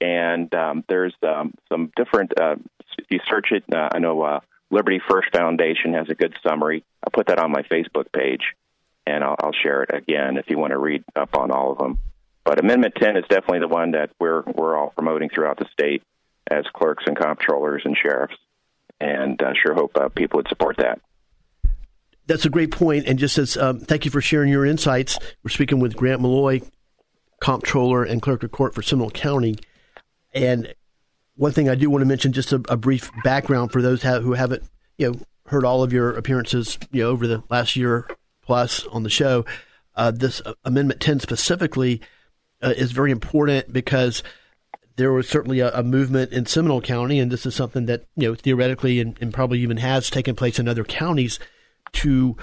and 0.00 0.52
um, 0.54 0.84
there's 0.88 1.14
um, 1.22 1.54
some 1.68 1.92
different. 1.96 2.32
Uh, 2.38 2.56
if 2.98 3.06
you 3.10 3.20
search 3.28 3.48
it, 3.52 3.64
uh, 3.72 3.88
I 3.92 3.98
know 3.98 4.22
uh, 4.22 4.40
Liberty 4.70 5.00
First 5.08 5.28
Foundation 5.32 5.94
has 5.94 6.08
a 6.08 6.14
good 6.14 6.34
summary. 6.46 6.84
I'll 7.04 7.10
put 7.12 7.28
that 7.28 7.38
on 7.38 7.50
my 7.50 7.62
Facebook 7.62 8.12
page, 8.12 8.54
and 9.06 9.22
I'll, 9.22 9.36
I'll 9.38 9.52
share 9.52 9.82
it 9.82 9.94
again 9.94 10.36
if 10.36 10.46
you 10.48 10.58
want 10.58 10.72
to 10.72 10.78
read 10.78 11.04
up 11.16 11.36
on 11.36 11.50
all 11.50 11.72
of 11.72 11.78
them. 11.78 11.98
But 12.44 12.58
Amendment 12.58 12.94
10 12.98 13.16
is 13.16 13.24
definitely 13.28 13.60
the 13.60 13.68
one 13.68 13.92
that 13.92 14.10
we're 14.18 14.42
we're 14.42 14.76
all 14.76 14.90
promoting 14.90 15.28
throughout 15.28 15.58
the 15.58 15.66
state 15.72 16.02
as 16.50 16.64
clerks 16.74 17.04
and 17.06 17.16
comptrollers 17.16 17.84
and 17.84 17.96
sheriffs, 17.96 18.36
and 19.00 19.40
uh, 19.42 19.52
sure 19.54 19.74
hope 19.74 19.96
uh, 19.96 20.08
people 20.08 20.38
would 20.38 20.48
support 20.48 20.78
that. 20.78 21.00
That's 22.26 22.44
a 22.44 22.50
great 22.50 22.70
point. 22.70 23.06
and 23.06 23.18
just 23.18 23.38
as 23.38 23.56
um, 23.56 23.80
thank 23.80 24.04
you 24.04 24.10
for 24.10 24.20
sharing 24.20 24.50
your 24.50 24.64
insights. 24.64 25.18
We're 25.42 25.50
speaking 25.50 25.80
with 25.80 25.96
Grant 25.96 26.22
Maloy, 26.22 26.68
comptroller 27.40 28.04
and 28.04 28.22
clerk 28.22 28.42
of 28.42 28.52
court 28.52 28.74
for 28.74 28.82
Seminole 28.82 29.10
County. 29.10 29.56
And 30.32 30.74
one 31.36 31.52
thing 31.52 31.68
I 31.68 31.74
do 31.74 31.90
want 31.90 32.02
to 32.02 32.06
mention, 32.06 32.32
just 32.32 32.52
a, 32.52 32.62
a 32.68 32.76
brief 32.76 33.10
background 33.24 33.72
for 33.72 33.82
those 33.82 34.02
who 34.02 34.32
haven't, 34.32 34.64
you 34.98 35.10
know, 35.10 35.20
heard 35.46 35.64
all 35.64 35.82
of 35.82 35.92
your 35.92 36.12
appearances, 36.16 36.78
you 36.92 37.02
know, 37.02 37.10
over 37.10 37.26
the 37.26 37.42
last 37.50 37.76
year 37.76 38.06
plus 38.42 38.86
on 38.86 39.02
the 39.02 39.10
show. 39.10 39.44
Uh, 39.94 40.10
this 40.10 40.40
uh, 40.44 40.54
Amendment 40.64 41.00
10 41.00 41.20
specifically 41.20 42.00
uh, 42.62 42.74
is 42.76 42.92
very 42.92 43.10
important 43.10 43.72
because 43.72 44.22
there 44.96 45.12
was 45.12 45.28
certainly 45.28 45.60
a, 45.60 45.70
a, 45.72 45.82
movement 45.82 46.32
in 46.32 46.46
Seminole 46.46 46.80
County, 46.80 47.18
and 47.18 47.30
this 47.30 47.46
is 47.46 47.54
something 47.54 47.86
that 47.86 48.04
you 48.16 48.28
know 48.28 48.34
theoretically 48.34 49.00
and, 49.00 49.16
and, 49.20 49.32
probably 49.32 49.60
even 49.60 49.78
has 49.78 50.10
taken 50.10 50.36
place 50.36 50.58
in 50.58 50.68
other 50.68 50.84
counties 50.84 51.38
to, 51.92 52.36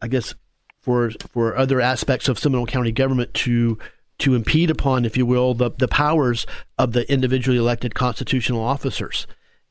I 0.00 0.08
guess, 0.08 0.34
for 0.80 1.10
for 1.30 1.56
other 1.56 1.80
aspects 1.80 2.28
of 2.28 2.38
Seminole 2.38 2.66
County 2.66 2.92
government 2.92 3.32
to 3.34 3.78
to 4.22 4.34
impede 4.34 4.70
upon, 4.70 5.04
if 5.04 5.16
you 5.16 5.26
will, 5.26 5.54
the 5.54 5.70
the 5.70 5.88
powers 5.88 6.46
of 6.78 6.92
the 6.92 7.10
individually 7.12 7.58
elected 7.58 7.94
constitutional 7.94 8.62
officers, 8.62 9.26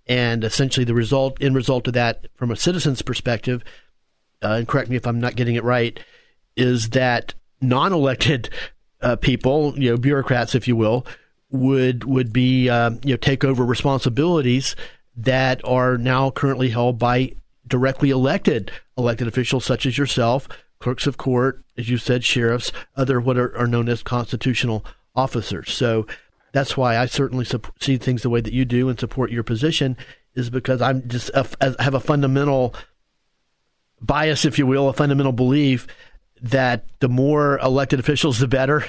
and 0.08 0.44
essentially 0.44 0.84
the 0.84 0.94
result 0.94 1.42
in 1.42 1.54
result 1.54 1.88
of 1.88 1.94
that, 1.94 2.28
from 2.36 2.52
a 2.52 2.56
citizen's 2.56 3.02
perspective, 3.02 3.64
uh, 4.44 4.56
and 4.60 4.68
correct 4.68 4.90
me 4.90 4.96
if 4.96 5.08
I'm 5.08 5.20
not 5.20 5.36
getting 5.36 5.56
it 5.56 5.64
right, 5.64 6.00
is 6.56 6.90
that 6.90 7.34
non-elected 7.62 8.50
uh, 9.02 9.16
people, 9.16 9.74
you 9.80 9.92
know, 9.92 9.98
bureaucrats, 9.98 10.54
if 10.54 10.68
you 10.68 10.76
will, 10.76 11.06
would 11.50 12.04
would 12.04 12.34
be 12.34 12.70
uh, 12.70 12.92
you 13.04 13.14
know 13.14 13.18
take 13.18 13.44
over 13.44 13.66
responsibilities 13.66 14.76
that 15.16 15.62
are 15.64 15.98
now 15.98 16.30
currently 16.30 16.70
held 16.70 17.00
by 17.00 17.32
directly 17.68 18.10
elected 18.10 18.72
elected 18.98 19.28
officials 19.28 19.64
such 19.64 19.86
as 19.86 19.98
yourself, 19.98 20.50
clerks 20.82 21.08
of 21.08 21.18
court, 21.18 21.64
as 21.78 21.90
you 21.90 21.98
said, 21.98 22.24
sheriffs, 22.24 22.72
other 22.96 23.22
what 23.22 23.38
are, 23.38 23.56
are 23.58 23.68
known 23.68 23.88
as 23.88 24.04
constitutional 24.04 24.86
officers. 25.16 25.72
So 25.72 26.08
that's 26.52 26.76
why 26.76 26.98
I 26.98 27.06
certainly 27.06 27.46
see 27.80 27.98
things 27.98 28.24
the 28.24 28.30
way 28.30 28.42
that 28.42 28.54
you 28.54 28.66
do 28.66 28.90
and 28.90 29.00
support 29.00 29.32
your 29.32 29.44
position 29.44 29.96
is 30.36 30.50
because 30.50 30.82
I'm 30.82 31.08
just 31.08 31.30
have 31.34 31.94
a 31.94 32.00
fundamental 32.00 32.74
bias, 34.02 34.46
if 34.46 34.58
you 34.58 34.66
will, 34.66 34.90
a 34.90 34.94
fundamental 34.94 35.32
belief 35.32 35.88
that 36.42 36.86
the 37.00 37.10
more 37.10 37.60
elected 37.60 38.00
officials, 38.00 38.40
the 38.40 38.48
better, 38.48 38.84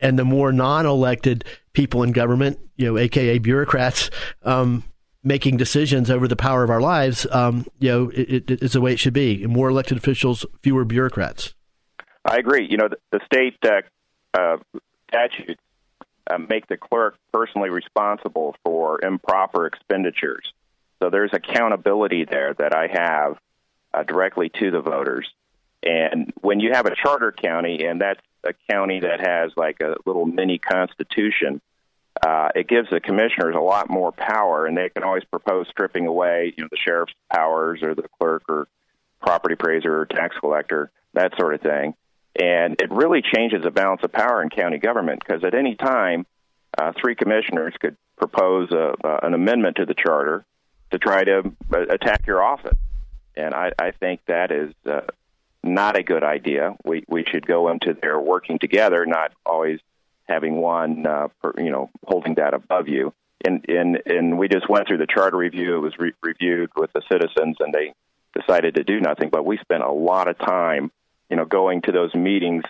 and 0.00 0.18
the 0.18 0.24
more 0.24 0.52
non-elected 0.52 1.44
people 1.72 2.02
in 2.02 2.12
government, 2.12 2.58
you 2.76 2.86
know, 2.86 2.98
aka 2.98 3.38
bureaucrats, 3.38 4.10
um, 4.42 4.82
making 5.26 5.56
decisions 5.56 6.08
over 6.08 6.28
the 6.28 6.36
power 6.36 6.62
of 6.62 6.70
our 6.70 6.80
lives, 6.80 7.26
um, 7.32 7.66
you 7.80 7.90
know, 7.90 8.10
it, 8.10 8.48
it 8.48 8.62
is 8.62 8.72
the 8.74 8.80
way 8.80 8.92
it 8.92 9.00
should 9.00 9.12
be. 9.12 9.44
More 9.46 9.68
elected 9.68 9.98
officials, 9.98 10.46
fewer 10.62 10.84
bureaucrats. 10.84 11.52
I 12.24 12.36
agree. 12.38 12.66
You 12.70 12.76
know, 12.76 12.88
the, 12.88 12.98
the 13.10 13.20
state 13.26 13.58
uh, 13.64 13.82
uh, 14.32 14.56
statutes 15.08 15.60
uh, 16.28 16.38
make 16.38 16.68
the 16.68 16.76
clerk 16.76 17.18
personally 17.32 17.70
responsible 17.70 18.54
for 18.64 19.04
improper 19.04 19.66
expenditures. 19.66 20.52
So 21.02 21.10
there's 21.10 21.32
accountability 21.32 22.24
there 22.24 22.54
that 22.54 22.74
I 22.74 22.86
have 22.86 23.38
uh, 23.92 24.04
directly 24.04 24.50
to 24.60 24.70
the 24.70 24.80
voters. 24.80 25.28
And 25.82 26.32
when 26.40 26.60
you 26.60 26.72
have 26.72 26.86
a 26.86 26.94
charter 26.94 27.32
county, 27.32 27.84
and 27.84 28.00
that's 28.00 28.20
a 28.44 28.54
county 28.70 29.00
that 29.00 29.20
has 29.20 29.52
like 29.56 29.80
a 29.80 29.96
little 30.06 30.24
mini 30.24 30.58
constitution, 30.58 31.60
uh, 32.24 32.48
it 32.54 32.68
gives 32.68 32.88
the 32.90 33.00
commissioners 33.00 33.54
a 33.54 33.60
lot 33.60 33.90
more 33.90 34.12
power, 34.12 34.66
and 34.66 34.76
they 34.76 34.88
can 34.88 35.02
always 35.02 35.24
propose 35.24 35.66
stripping 35.68 36.06
away, 36.06 36.54
you 36.56 36.64
know, 36.64 36.68
the 36.70 36.76
sheriff's 36.76 37.14
powers 37.32 37.82
or 37.82 37.94
the 37.94 38.08
clerk 38.18 38.44
or 38.48 38.68
property 39.20 39.54
appraiser 39.54 40.00
or 40.00 40.06
tax 40.06 40.36
collector, 40.38 40.90
that 41.14 41.32
sort 41.38 41.54
of 41.54 41.60
thing. 41.60 41.94
And 42.38 42.80
it 42.80 42.90
really 42.90 43.22
changes 43.22 43.62
the 43.62 43.70
balance 43.70 44.02
of 44.04 44.12
power 44.12 44.42
in 44.42 44.50
county 44.50 44.78
government 44.78 45.22
because 45.24 45.42
at 45.42 45.54
any 45.54 45.74
time, 45.74 46.26
uh, 46.78 46.92
three 47.00 47.14
commissioners 47.14 47.74
could 47.80 47.96
propose 48.16 48.70
a, 48.70 48.94
uh, 49.02 49.20
an 49.22 49.34
amendment 49.34 49.76
to 49.76 49.86
the 49.86 49.94
charter 49.94 50.44
to 50.90 50.98
try 50.98 51.24
to 51.24 51.52
uh, 51.72 51.80
attack 51.88 52.26
your 52.26 52.42
office. 52.42 52.76
And 53.34 53.54
I, 53.54 53.72
I 53.78 53.90
think 53.92 54.20
that 54.26 54.50
is 54.50 54.72
uh, 54.84 55.02
not 55.62 55.96
a 55.96 56.02
good 56.02 56.22
idea. 56.22 56.76
We 56.84 57.04
we 57.08 57.24
should 57.24 57.46
go 57.46 57.68
into 57.70 57.96
there 58.00 58.18
working 58.18 58.58
together, 58.58 59.04
not 59.04 59.32
always 59.44 59.80
having 60.28 60.56
one 60.56 61.06
uh, 61.06 61.28
per, 61.42 61.52
you 61.58 61.70
know 61.70 61.90
holding 62.04 62.34
that 62.34 62.54
above 62.54 62.88
you. 62.88 63.12
And 63.44 63.64
and 63.68 64.02
and 64.06 64.38
we 64.38 64.48
just 64.48 64.68
went 64.68 64.88
through 64.88 64.98
the 64.98 65.06
charter 65.06 65.36
review. 65.36 65.76
It 65.76 65.80
was 65.80 65.98
re- 65.98 66.14
reviewed 66.22 66.70
with 66.76 66.92
the 66.92 67.02
citizens, 67.10 67.56
and 67.60 67.72
they 67.72 67.94
decided 68.38 68.74
to 68.76 68.84
do 68.84 69.00
nothing. 69.00 69.30
But 69.30 69.44
we 69.44 69.58
spent 69.58 69.82
a 69.82 69.92
lot 69.92 70.28
of 70.28 70.38
time, 70.38 70.90
you 71.30 71.36
know, 71.36 71.44
going 71.44 71.82
to 71.82 71.92
those 71.92 72.14
meetings, 72.14 72.64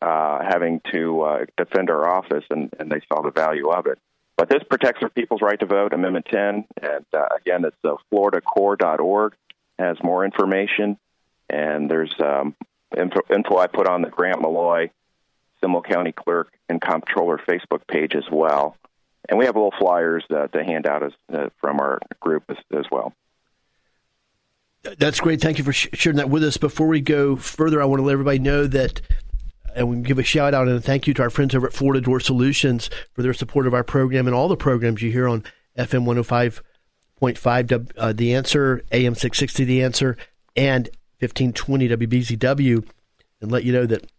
uh, 0.00 0.40
having 0.42 0.80
to 0.92 1.22
uh, 1.22 1.44
defend 1.56 1.90
our 1.90 2.08
office, 2.08 2.44
and, 2.50 2.72
and 2.78 2.90
they 2.90 3.00
saw 3.08 3.22
the 3.22 3.30
value 3.30 3.70
of 3.70 3.86
it. 3.86 3.98
But 4.36 4.48
this 4.48 4.62
protects 4.68 5.02
our 5.02 5.10
people's 5.10 5.42
right 5.42 5.58
to 5.60 5.66
vote, 5.66 5.92
Amendment 5.92 6.26
10. 6.30 6.64
And 6.82 7.04
uh, 7.12 7.26
again, 7.36 7.64
it's 7.64 7.76
uh, 7.84 7.96
floridacore.org, 8.12 9.34
has 9.78 9.96
more 10.02 10.24
information. 10.24 10.98
And 11.50 11.90
there's 11.90 12.12
um, 12.18 12.56
info, 12.96 13.20
info 13.32 13.58
I 13.58 13.66
put 13.66 13.86
on 13.86 14.02
the 14.02 14.08
Grant 14.08 14.40
Maloy, 14.40 14.90
Seminole 15.62 15.82
County 15.82 16.12
Clerk 16.12 16.52
and 16.68 16.80
Comptroller 16.80 17.38
Facebook 17.38 17.86
page 17.86 18.14
as 18.14 18.24
well. 18.30 18.76
And 19.28 19.38
we 19.38 19.46
have 19.46 19.54
little 19.54 19.74
flyers 19.78 20.24
uh, 20.30 20.48
to 20.48 20.64
hand 20.64 20.86
out 20.86 21.02
as, 21.04 21.12
uh, 21.32 21.48
from 21.60 21.80
our 21.80 22.00
group 22.20 22.44
as, 22.48 22.56
as, 22.76 22.86
well. 22.90 23.12
That's 24.98 25.20
great. 25.20 25.40
Thank 25.40 25.58
you 25.58 25.64
for 25.64 25.72
sh- 25.72 25.88
sharing 25.92 26.16
that 26.16 26.28
with 26.28 26.42
us. 26.42 26.56
Before 26.56 26.88
we 26.88 27.00
go 27.00 27.36
further, 27.36 27.80
I 27.80 27.84
want 27.84 28.00
to 28.00 28.04
let 28.04 28.14
everybody 28.14 28.40
know 28.40 28.66
that, 28.66 29.00
and 29.76 29.88
we 29.88 29.96
give 29.98 30.18
a 30.18 30.24
shout 30.24 30.54
out 30.54 30.66
and 30.66 30.76
a 30.76 30.80
thank 30.80 31.06
you 31.06 31.14
to 31.14 31.22
our 31.22 31.30
friends 31.30 31.54
over 31.54 31.68
at 31.68 31.72
Florida 31.72 32.00
Door 32.00 32.20
Solutions 32.20 32.90
for 33.12 33.22
their 33.22 33.32
support 33.32 33.68
of 33.68 33.74
our 33.74 33.84
program 33.84 34.26
and 34.26 34.34
all 34.34 34.48
the 34.48 34.56
programs 34.56 35.02
you 35.02 35.12
hear 35.12 35.28
on 35.28 35.44
FM 35.78 36.04
105.5 37.20 37.92
uh, 37.96 38.12
The 38.12 38.34
Answer, 38.34 38.82
AM 38.90 39.14
660 39.14 39.64
The 39.64 39.84
Answer, 39.84 40.16
and 40.56 40.88
1520 41.20 41.88
WBZW, 41.90 42.84
and 43.40 43.52
let 43.52 43.62
you 43.62 43.72
know 43.72 43.86
that, 43.86 44.10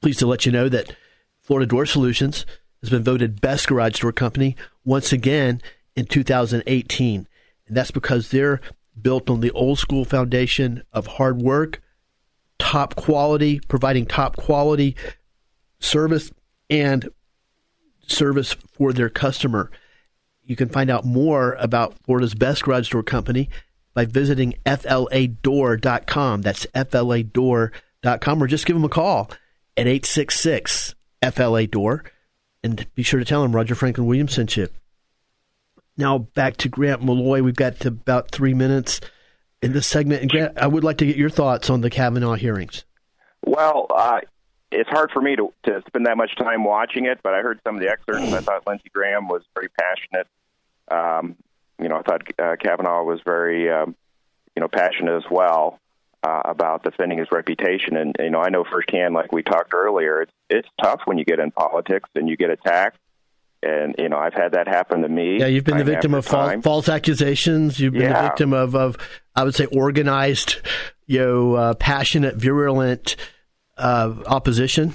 pleased 0.00 0.18
to 0.20 0.26
let 0.26 0.46
you 0.46 0.52
know 0.52 0.68
that 0.68 0.94
Florida 1.40 1.66
Door 1.66 1.86
Solutions 1.86 2.46
has 2.80 2.90
been 2.90 3.04
voted 3.04 3.40
best 3.40 3.68
garage 3.68 4.00
door 4.00 4.12
company 4.12 4.56
once 4.84 5.12
again 5.12 5.60
in 5.96 6.06
2018. 6.06 7.26
And 7.66 7.76
that's 7.76 7.90
because 7.90 8.30
they're 8.30 8.60
built 9.00 9.30
on 9.30 9.40
the 9.40 9.50
old 9.52 9.78
school 9.78 10.04
foundation 10.04 10.82
of 10.92 11.06
hard 11.06 11.40
work, 11.40 11.80
top 12.58 12.94
quality, 12.96 13.60
providing 13.68 14.06
top 14.06 14.36
quality 14.36 14.96
service 15.80 16.30
and 16.70 17.08
service 18.06 18.52
for 18.52 18.92
their 18.92 19.08
customer. 19.08 19.70
You 20.44 20.56
can 20.56 20.68
find 20.68 20.90
out 20.90 21.04
more 21.04 21.54
about 21.54 21.94
Florida's 22.04 22.34
best 22.34 22.64
garage 22.64 22.90
door 22.90 23.02
company 23.02 23.48
by 23.94 24.04
visiting 24.04 24.54
fladoor.com. 24.66 26.42
That's 26.42 26.66
fladoor.com 26.66 28.42
or 28.42 28.46
just 28.46 28.66
give 28.66 28.76
them 28.76 28.84
a 28.84 28.88
call 28.90 29.30
at 29.76 29.86
866 29.86 30.94
FLA 31.32 31.66
Door 31.66 32.04
and 32.62 32.86
be 32.94 33.02
sure 33.02 33.20
to 33.20 33.26
tell 33.26 33.42
them 33.42 33.54
Roger 33.54 33.74
Franklin 33.74 34.06
Williams 34.06 34.34
sent 34.34 34.56
you. 34.56 34.68
Now 35.96 36.18
back 36.18 36.56
to 36.58 36.68
Grant 36.68 37.02
Maloy. 37.02 37.42
We've 37.42 37.54
got 37.54 37.84
about 37.84 38.30
three 38.30 38.54
minutes 38.54 39.00
in 39.62 39.72
this 39.72 39.86
segment. 39.86 40.22
And 40.22 40.30
Grant, 40.30 40.58
I 40.58 40.66
would 40.66 40.82
like 40.82 40.98
to 40.98 41.06
get 41.06 41.16
your 41.16 41.30
thoughts 41.30 41.70
on 41.70 41.82
the 41.82 41.90
Kavanaugh 41.90 42.34
hearings. 42.34 42.84
Well, 43.44 43.86
uh, 43.94 44.20
it's 44.72 44.90
hard 44.90 45.10
for 45.12 45.20
me 45.20 45.36
to, 45.36 45.52
to 45.64 45.82
spend 45.86 46.06
that 46.06 46.16
much 46.16 46.34
time 46.36 46.64
watching 46.64 47.06
it, 47.06 47.20
but 47.22 47.34
I 47.34 47.42
heard 47.42 47.60
some 47.64 47.76
of 47.76 47.82
the 47.82 47.88
excerpts. 47.88 48.32
I 48.32 48.40
thought 48.40 48.66
Lindsey 48.66 48.90
Graham 48.92 49.28
was 49.28 49.42
very 49.54 49.68
passionate. 49.68 50.26
Um, 50.90 51.36
you 51.80 51.88
know, 51.88 51.96
I 51.96 52.02
thought 52.02 52.22
uh, 52.38 52.56
Kavanaugh 52.58 53.04
was 53.04 53.20
very, 53.24 53.70
um, 53.70 53.94
you 54.56 54.60
know, 54.60 54.68
passionate 54.68 55.16
as 55.16 55.30
well 55.30 55.80
uh, 56.24 56.40
about 56.46 56.82
defending 56.82 57.18
his 57.18 57.28
reputation. 57.30 57.96
And 57.96 58.16
you 58.18 58.30
know, 58.30 58.40
I 58.40 58.48
know 58.48 58.64
firsthand, 58.64 59.14
like 59.14 59.30
we 59.32 59.42
talked 59.42 59.74
earlier, 59.74 60.22
it's 60.22 60.32
it's 60.48 60.68
tough 60.82 61.02
when 61.04 61.18
you 61.18 61.24
get 61.24 61.38
in 61.38 61.50
politics 61.50 62.08
and 62.14 62.28
you 62.28 62.36
get 62.36 62.50
attacked. 62.50 62.98
And 63.62 63.94
you 63.98 64.08
know, 64.08 64.16
I've 64.16 64.34
had 64.34 64.52
that 64.52 64.66
happen 64.66 65.02
to 65.02 65.08
me. 65.08 65.38
Yeah, 65.38 65.46
you've 65.46 65.64
been 65.64 65.78
the 65.78 65.84
victim 65.84 66.14
of 66.14 66.24
false, 66.24 66.62
false, 66.62 66.88
accusations. 66.88 67.78
You've 67.78 67.92
been 67.92 68.02
yeah. 68.02 68.22
the 68.22 68.28
victim 68.28 68.52
of, 68.52 68.74
of, 68.74 68.96
I 69.34 69.44
would 69.44 69.54
say, 69.54 69.66
organized, 69.66 70.56
you 71.06 71.20
know, 71.20 71.54
uh, 71.54 71.74
passionate, 71.74 72.36
virulent 72.36 73.16
uh, 73.78 74.14
opposition. 74.26 74.92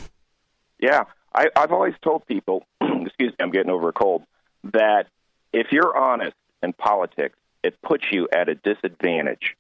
Yeah, 0.80 1.06
I, 1.34 1.50
I've 1.56 1.72
always 1.72 1.96
told 2.04 2.28
people, 2.28 2.64
excuse 2.82 3.32
me, 3.32 3.36
I'm 3.40 3.52
getting 3.52 3.72
over 3.72 3.90
a 3.90 3.94
cold, 3.94 4.24
that 4.66 5.08
if 5.52 5.72
you're 5.72 5.98
honest 5.98 6.36
in 6.62 6.74
politics, 6.74 7.38
it 7.64 7.82
puts 7.82 8.06
you 8.12 8.28
at 8.32 8.50
a 8.50 8.56
disadvantage 8.56 9.56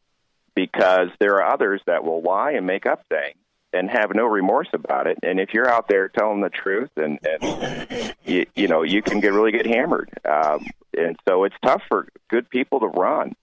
because 0.59 1.07
there 1.19 1.35
are 1.35 1.53
others 1.53 1.81
that 1.85 2.03
will 2.03 2.21
lie 2.21 2.51
and 2.51 2.65
make 2.65 2.85
up 2.85 3.05
things 3.07 3.37
and 3.71 3.89
have 3.89 4.13
no 4.13 4.25
remorse 4.25 4.67
about 4.73 5.07
it. 5.07 5.17
And 5.23 5.39
if 5.39 5.53
you're 5.53 5.69
out 5.69 5.87
there 5.87 6.09
telling 6.09 6.41
the 6.41 6.49
truth, 6.49 6.89
and, 6.97 7.17
and 7.23 8.13
you, 8.25 8.45
you 8.55 8.67
know, 8.67 8.81
you 8.83 9.01
can 9.01 9.21
get 9.21 9.31
really 9.31 9.53
get 9.53 9.65
hammered. 9.65 10.09
Um, 10.29 10.65
and 10.97 11.15
so 11.27 11.45
it's 11.45 11.55
tough 11.63 11.81
for 11.87 12.09
good 12.29 12.49
people 12.49 12.81
to 12.81 12.87
run 12.87 13.35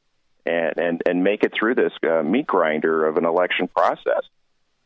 and 0.44 0.76
and, 0.76 1.02
and 1.06 1.24
make 1.24 1.42
it 1.42 1.54
through 1.54 1.76
this 1.76 1.92
uh, 2.06 2.22
meat 2.22 2.46
grinder 2.46 3.06
of 3.06 3.16
an 3.16 3.24
election 3.24 3.66
process. 3.68 4.24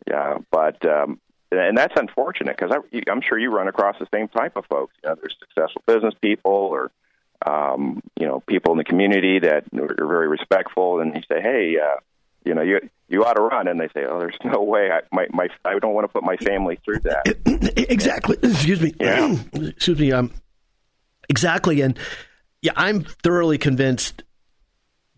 Yeah, 0.07 0.38
but 0.53 0.87
um, 0.87 1.19
and 1.51 1.77
that's 1.77 1.99
unfortunate 1.99 2.57
because 2.57 2.73
I'm 3.09 3.23
sure 3.23 3.38
you 3.38 3.51
run 3.51 3.66
across 3.66 3.97
the 3.99 4.07
same 4.14 4.29
type 4.29 4.57
of 4.57 4.66
folks. 4.66 4.95
You 5.03 5.11
know, 5.11 5.16
there's 5.21 5.37
successful 5.40 5.83
business 5.85 6.14
people 6.21 6.53
or 6.53 6.93
um, 7.45 8.03
you 8.19 8.27
know, 8.27 8.40
people 8.40 8.73
in 8.73 8.79
the 8.79 8.85
community 8.85 9.38
that 9.38 9.64
are 9.75 10.07
very 10.07 10.29
respectful, 10.29 11.01
and 11.01 11.14
you 11.14 11.23
say, 11.23 11.40
"Hey, 11.40 11.77
uh, 11.79 12.01
you 12.44 12.55
know, 12.55 12.62
you 12.62 12.81
you 13.09 13.24
ought 13.24 13.35
to 13.35 13.42
run," 13.42 13.68
and 13.68 13.81
they 13.81 13.88
say, 13.88 14.05
"Oh, 14.09 14.18
there's 14.18 14.37
no 14.44 14.62
way. 14.62 14.90
I 14.90 15.00
my, 15.12 15.26
my 15.33 15.48
I 15.64 15.79
don't 15.79 15.94
want 15.94 16.05
to 16.05 16.12
put 16.12 16.22
my 16.22 16.37
family 16.37 16.79
through 16.85 17.00
that." 17.00 17.74
exactly. 17.90 18.37
Excuse 18.42 18.81
me. 18.81 18.94
Yeah. 19.00 19.37
Excuse 19.55 19.98
me. 19.98 20.12
Um, 20.12 20.33
Exactly, 21.31 21.81
and 21.81 21.96
yeah, 22.61 22.72
I'm 22.74 23.05
thoroughly 23.05 23.57
convinced 23.57 24.24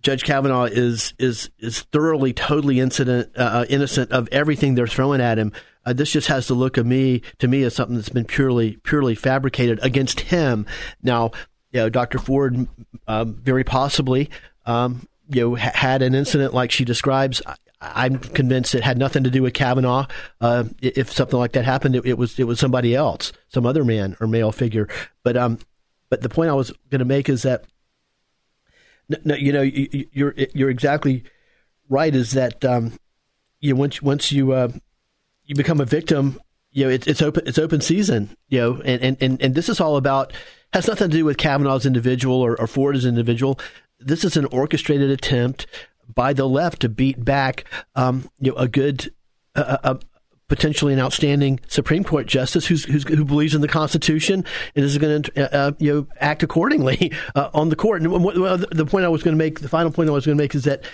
Judge 0.02 0.24
Kavanaugh 0.24 0.64
is 0.64 1.14
is 1.18 1.48
is 1.58 1.80
thoroughly, 1.84 2.34
totally 2.34 2.80
incident, 2.80 3.30
uh, 3.34 3.64
innocent 3.70 4.12
of 4.12 4.28
everything 4.30 4.74
they're 4.74 4.86
throwing 4.86 5.22
at 5.22 5.38
him. 5.38 5.52
Uh, 5.86 5.94
this 5.94 6.12
just 6.12 6.28
has 6.28 6.48
the 6.48 6.54
look 6.54 6.76
of 6.76 6.84
me 6.84 7.22
to 7.38 7.48
me 7.48 7.62
as 7.62 7.74
something 7.74 7.96
that's 7.96 8.10
been 8.10 8.26
purely 8.26 8.76
purely 8.84 9.14
fabricated 9.14 9.80
against 9.82 10.20
him. 10.20 10.66
Now, 11.02 11.30
you 11.70 11.80
know, 11.80 11.88
Dr. 11.88 12.18
Ford 12.18 12.68
um, 13.08 13.34
very 13.36 13.64
possibly 13.64 14.28
um, 14.66 15.08
you 15.28 15.40
know 15.40 15.56
ha- 15.56 15.72
had 15.74 16.02
an 16.02 16.14
incident 16.14 16.54
like 16.54 16.70
she 16.70 16.84
describes. 16.84 17.42
I, 17.80 18.06
am 18.06 18.18
convinced 18.18 18.74
it 18.74 18.84
had 18.84 18.98
nothing 18.98 19.24
to 19.24 19.30
do 19.30 19.42
with 19.42 19.54
Kavanaugh. 19.54 20.06
Uh, 20.40 20.64
if 20.80 21.12
something 21.12 21.38
like 21.38 21.52
that 21.52 21.64
happened, 21.64 21.96
it, 21.96 22.06
it, 22.06 22.18
was 22.18 22.38
it 22.38 22.44
was 22.44 22.60
somebody 22.60 22.94
else, 22.94 23.32
some 23.48 23.66
other 23.66 23.84
man 23.84 24.16
or 24.20 24.26
male 24.26 24.52
figure. 24.52 24.88
But 25.24 25.36
um, 25.36 25.58
but 26.08 26.22
the 26.22 26.28
point 26.28 26.50
I 26.50 26.54
was 26.54 26.72
going 26.90 27.00
to 27.00 27.04
make 27.04 27.28
is 27.28 27.42
that 27.42 27.64
no, 29.24 29.34
you 29.34 29.52
know, 29.52 29.62
you're 29.62 30.34
you're 30.36 30.70
exactly 30.70 31.24
right. 31.88 32.14
Is 32.14 32.32
that 32.32 32.64
um, 32.64 32.92
you 33.60 33.76
once 33.76 34.00
once 34.00 34.32
you 34.32 34.52
uh, 34.52 34.68
you 35.44 35.54
become 35.54 35.80
a 35.80 35.84
victim, 35.84 36.40
you 36.70 36.84
know, 36.84 36.90
it's 36.90 37.06
it's 37.06 37.22
open 37.22 37.46
it's 37.46 37.58
open 37.58 37.80
season. 37.80 38.36
You 38.48 38.60
know, 38.60 38.82
and 38.84 39.02
and 39.02 39.16
and 39.20 39.42
and 39.42 39.54
this 39.54 39.68
is 39.68 39.80
all 39.80 39.96
about 39.96 40.32
has 40.72 40.88
nothing 40.88 41.10
to 41.10 41.16
do 41.16 41.24
with 41.24 41.36
Kavanaugh's 41.36 41.84
individual 41.84 42.40
or, 42.40 42.58
or 42.60 42.92
as 42.92 43.04
individual. 43.04 43.58
This 44.04 44.24
is 44.24 44.36
an 44.36 44.46
orchestrated 44.46 45.10
attempt 45.10 45.66
by 46.14 46.32
the 46.32 46.48
left 46.48 46.80
to 46.80 46.88
beat 46.88 47.24
back, 47.24 47.64
um, 47.94 48.28
you 48.38 48.52
know, 48.52 48.58
a 48.58 48.68
good, 48.68 49.12
a, 49.54 49.98
potentially 50.52 50.92
an 50.92 51.00
outstanding 51.00 51.58
Supreme 51.66 52.04
Court 52.04 52.26
justice 52.26 52.66
who's, 52.66 52.84
who's, 52.84 53.08
who 53.08 53.24
believes 53.24 53.54
in 53.54 53.62
the 53.62 53.68
Constitution 53.68 54.44
and 54.76 54.84
is 54.84 54.98
going 54.98 55.22
to 55.22 55.42
uh, 55.42 55.56
uh, 55.56 55.72
you 55.78 55.90
know 55.90 56.06
act 56.20 56.42
accordingly 56.42 57.10
uh, 57.34 57.48
on 57.54 57.70
the 57.70 57.76
court. 57.76 58.02
And 58.02 58.12
the 58.12 58.86
point 58.86 59.06
I 59.06 59.08
was 59.08 59.22
going 59.22 59.34
to 59.34 59.38
make, 59.38 59.60
the 59.60 59.68
final 59.68 59.90
point 59.90 60.10
I 60.10 60.12
was 60.12 60.26
going 60.26 60.36
to 60.36 60.42
make, 60.42 60.54
is 60.54 60.64
that 60.64 60.84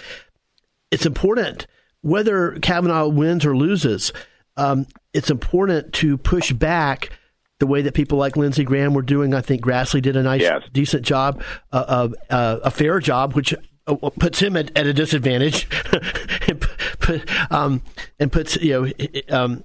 it's 0.93 1.07
important 1.07 1.67
whether 2.03 2.53
Kavanaugh 2.61 3.09
wins 3.09 3.45
or 3.45 3.57
loses. 3.57 4.13
Um, 4.57 4.87
it's 5.13 5.29
important 5.29 5.93
to 5.95 6.17
push 6.19 6.53
back 6.53 7.11
the 7.59 7.67
way 7.67 7.83
that 7.83 7.95
people 7.95 8.19
like 8.19 8.37
Lindsey 8.37 8.65
Graham 8.65 8.95
were 8.95 9.03
doing. 9.03 9.35
I 9.35 9.41
think 9.41 9.63
Grassley 9.63 10.01
did 10.01 10.17
a 10.17 10.23
nice, 10.23 10.41
yes. 10.41 10.63
decent 10.73 11.05
job, 11.05 11.43
uh, 11.73 12.09
uh, 12.31 12.61
a 12.63 12.71
fair 12.71 13.01
job, 13.01 13.35
which 13.35 13.55
uh, 13.87 14.11
puts 14.19 14.41
him 14.41 14.57
at, 14.57 14.77
at 14.77 14.87
a 14.87 14.93
disadvantage 14.93 15.67
and, 16.49 16.61
put, 17.01 17.53
um, 17.53 17.83
and 18.19 18.31
puts 18.31 18.57
you 18.57 18.93
know 19.29 19.37
um, 19.37 19.65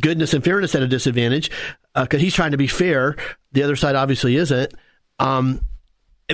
goodness 0.00 0.34
and 0.34 0.44
fairness 0.44 0.74
at 0.74 0.82
a 0.82 0.88
disadvantage 0.88 1.50
because 1.94 2.18
uh, 2.18 2.22
he's 2.22 2.34
trying 2.34 2.50
to 2.50 2.56
be 2.56 2.66
fair. 2.66 3.16
The 3.52 3.62
other 3.62 3.76
side 3.76 3.94
obviously 3.94 4.36
isn't. 4.36 4.74
Um, 5.18 5.60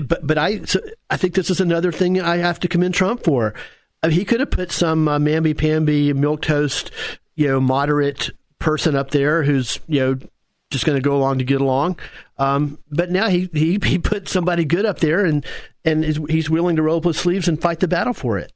but 0.01 0.27
but 0.27 0.39
I 0.39 0.63
so 0.65 0.81
I 1.11 1.17
think 1.17 1.35
this 1.35 1.51
is 1.51 1.61
another 1.61 1.93
thing 1.93 2.21
I 2.21 2.39
have 2.39 2.59
to 2.61 2.69
commend 2.69 2.95
Trump 2.95 3.25
for. 3.25 3.55
I 4.03 4.09
mean, 4.09 4.19
he 4.19 4.25
could 4.25 4.41
have 4.41 4.51
put 4.51 4.73
some 4.73 5.07
uh, 5.07 5.19
mamby 5.19 5.57
pamby 5.57 6.13
milk 6.13 6.43
toast, 6.43 6.91
you 7.37 7.47
know, 7.47 7.61
moderate 7.61 8.31
person 8.59 8.97
up 8.97 9.11
there 9.11 9.43
who's 9.43 9.79
you 9.87 10.01
know 10.01 10.19
just 10.73 10.85
going 10.85 10.97
to 10.97 11.03
go 11.03 11.15
along 11.15 11.39
to 11.39 11.45
get 11.45 11.61
along. 11.61 11.99
Um, 12.39 12.79
but 12.91 13.11
now 13.11 13.29
he, 13.29 13.49
he 13.53 13.79
he 13.85 13.99
put 13.99 14.29
somebody 14.29 14.65
good 14.65 14.85
up 14.85 14.99
there, 14.99 15.25
and 15.25 15.45
and 15.85 16.05
he's 16.05 16.51
willing 16.51 16.77
to 16.77 16.83
roll 16.83 16.99
up 16.99 17.05
his 17.05 17.19
sleeves 17.19 17.47
and 17.47 17.61
fight 17.61 17.81
the 17.81 17.89
battle 17.89 18.15
for 18.15 18.39
it. 18.39 18.53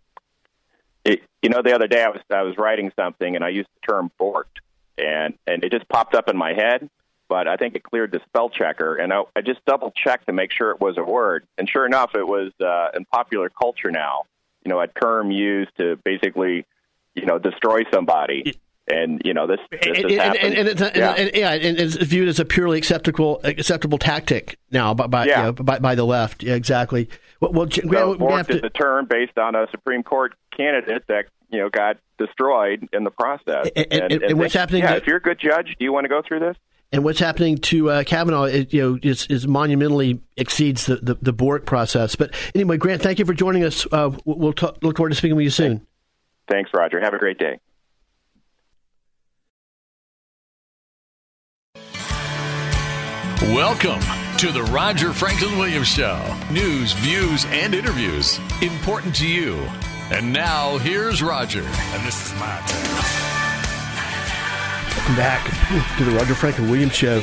it. 1.05 1.22
You 1.42 1.50
know, 1.50 1.62
the 1.62 1.74
other 1.74 1.87
day 1.87 2.02
I 2.02 2.09
was 2.09 2.20
I 2.31 2.42
was 2.42 2.57
writing 2.57 2.90
something 2.98 3.37
and 3.37 3.44
I 3.44 3.50
used 3.50 3.68
the 3.81 3.92
term 3.92 4.11
"borked," 4.18 4.59
and 4.98 5.35
and 5.46 5.62
it 5.62 5.70
just 5.70 5.88
popped 5.88 6.14
up 6.14 6.29
in 6.29 6.37
my 6.37 6.55
head. 6.55 6.88
But 7.29 7.48
I 7.48 7.57
think 7.57 7.74
it 7.74 7.83
cleared 7.83 8.12
the 8.12 8.20
spell 8.29 8.50
checker, 8.50 8.94
and 8.94 9.12
I, 9.12 9.22
I 9.35 9.40
just 9.40 9.64
double 9.64 9.90
checked 9.90 10.26
to 10.26 10.33
make 10.33 10.52
sure 10.52 10.70
it 10.70 10.81
was 10.81 10.96
a 10.96 11.02
word. 11.02 11.44
And 11.59 11.68
sure 11.68 11.85
enough, 11.85 12.14
it 12.14 12.24
was 12.24 12.52
uh, 12.64 12.96
in 12.96 13.05
popular 13.05 13.50
culture 13.50 13.90
now. 13.90 14.22
You 14.64 14.70
know, 14.70 14.81
a 14.81 14.87
term 14.87 15.33
used 15.33 15.76
to 15.79 15.96
basically, 16.05 16.66
you 17.16 17.26
know, 17.26 17.40
destroy 17.40 17.83
somebody 17.92 18.61
and 18.88 19.20
you 19.25 19.35
know 19.35 19.46
this, 19.46 19.59
this 19.70 19.81
and, 19.85 19.96
and, 19.96 20.37
and, 20.37 20.55
and, 20.55 20.68
it's, 20.68 20.81
yeah. 20.81 21.12
And, 21.12 21.31
yeah, 21.35 21.53
and 21.53 21.79
it's 21.79 21.96
viewed 21.96 22.29
as 22.29 22.38
a 22.38 22.44
purely 22.44 22.79
acceptable 22.79 23.40
acceptable 23.44 23.99
tactic 23.99 24.59
now 24.70 24.94
by 24.94 25.07
by, 25.07 25.27
yeah. 25.27 25.38
you 25.38 25.44
know, 25.44 25.53
by, 25.53 25.79
by, 25.79 25.94
the 25.94 26.05
left. 26.05 26.42
Yeah, 26.42 26.55
exactly. 26.55 27.09
Well, 27.40 27.53
well 27.53 27.70
so 27.70 27.83
we, 27.83 28.16
we 28.16 28.33
have 28.33 28.46
to... 28.49 28.57
is 28.57 28.62
a 28.62 28.70
term 28.70 29.07
based 29.07 29.38
on 29.38 29.55
a 29.55 29.66
Supreme 29.70 30.03
Court 30.03 30.35
candidate 30.57 31.05
that 31.09 31.27
you 31.51 31.59
know 31.59 31.68
got 31.68 31.99
destroyed 32.18 32.88
in 32.92 33.05
the 33.05 33.11
process. 33.11 33.68
And, 33.77 34.38
what's 34.38 34.55
happening? 34.55 34.83
Yeah, 34.83 34.90
to, 34.90 34.96
if 34.96 35.07
you're 35.07 35.16
a 35.16 35.22
good 35.22 35.38
judge, 35.38 35.75
do 35.79 35.85
you 35.85 35.92
want 35.92 36.05
to 36.05 36.09
go 36.09 36.22
through 36.27 36.40
this? 36.40 36.57
And 36.92 37.03
what's 37.03 37.18
happening 37.18 37.59
to 37.59 37.90
uh, 37.90 38.05
Kavanaugh, 38.05 38.44
it, 38.44 38.72
you 38.72 38.81
know, 38.81 38.99
is, 39.03 39.27
is 39.27 39.46
monumentally 39.46 40.20
exceeds 40.37 40.87
the, 40.87 40.96
the, 40.96 41.14
the 41.20 41.33
Bork 41.33 41.66
process. 41.66 42.14
But 42.14 42.33
anyway, 42.55 42.77
Grant, 42.77 43.03
thank 43.03 43.18
you 43.18 43.25
for 43.25 43.35
joining 43.35 43.64
us. 43.64 43.87
Uh, 43.90 44.16
we'll 44.25 44.53
talk, 44.53 44.79
look 44.83 44.96
forward 44.96 45.11
to 45.11 45.16
speaking 45.16 45.35
with 45.35 45.42
you 45.42 45.51
soon. 45.51 45.85
Thanks, 46.49 46.70
Roger. 46.72 47.01
Have 47.01 47.12
a 47.12 47.18
great 47.18 47.38
day. 47.38 47.59
Welcome 53.42 54.01
to 54.38 54.51
the 54.51 54.62
Roger 54.72 55.12
Franklin 55.12 55.59
Williams 55.59 55.88
Show. 55.88 56.35
News, 56.51 56.94
views, 56.94 57.44
and 57.51 57.75
interviews 57.75 58.40
important 58.62 59.14
to 59.16 59.29
you. 59.29 59.57
And 60.11 60.33
now 60.33 60.79
here's 60.79 61.22
Roger. 61.22 61.61
And 61.61 62.07
this 62.07 62.27
is 62.27 62.33
my 62.40 62.59
turn. 62.66 62.83
Welcome 64.96 65.16
back 65.16 65.99
to 65.99 66.05
the 66.05 66.12
Roger 66.12 66.35
Franklin 66.35 66.70
Williams 66.70 66.94
Show. 66.94 67.22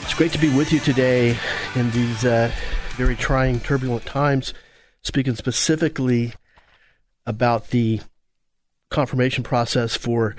It's 0.00 0.14
great 0.14 0.32
to 0.32 0.38
be 0.38 0.48
with 0.56 0.72
you 0.72 0.80
today 0.80 1.36
in 1.74 1.90
these 1.90 2.24
uh, 2.24 2.50
very 2.96 3.14
trying, 3.14 3.60
turbulent 3.60 4.06
times, 4.06 4.54
speaking 5.02 5.34
specifically 5.36 6.32
about 7.26 7.68
the 7.68 8.00
confirmation 8.90 9.44
process 9.44 9.94
for 9.94 10.36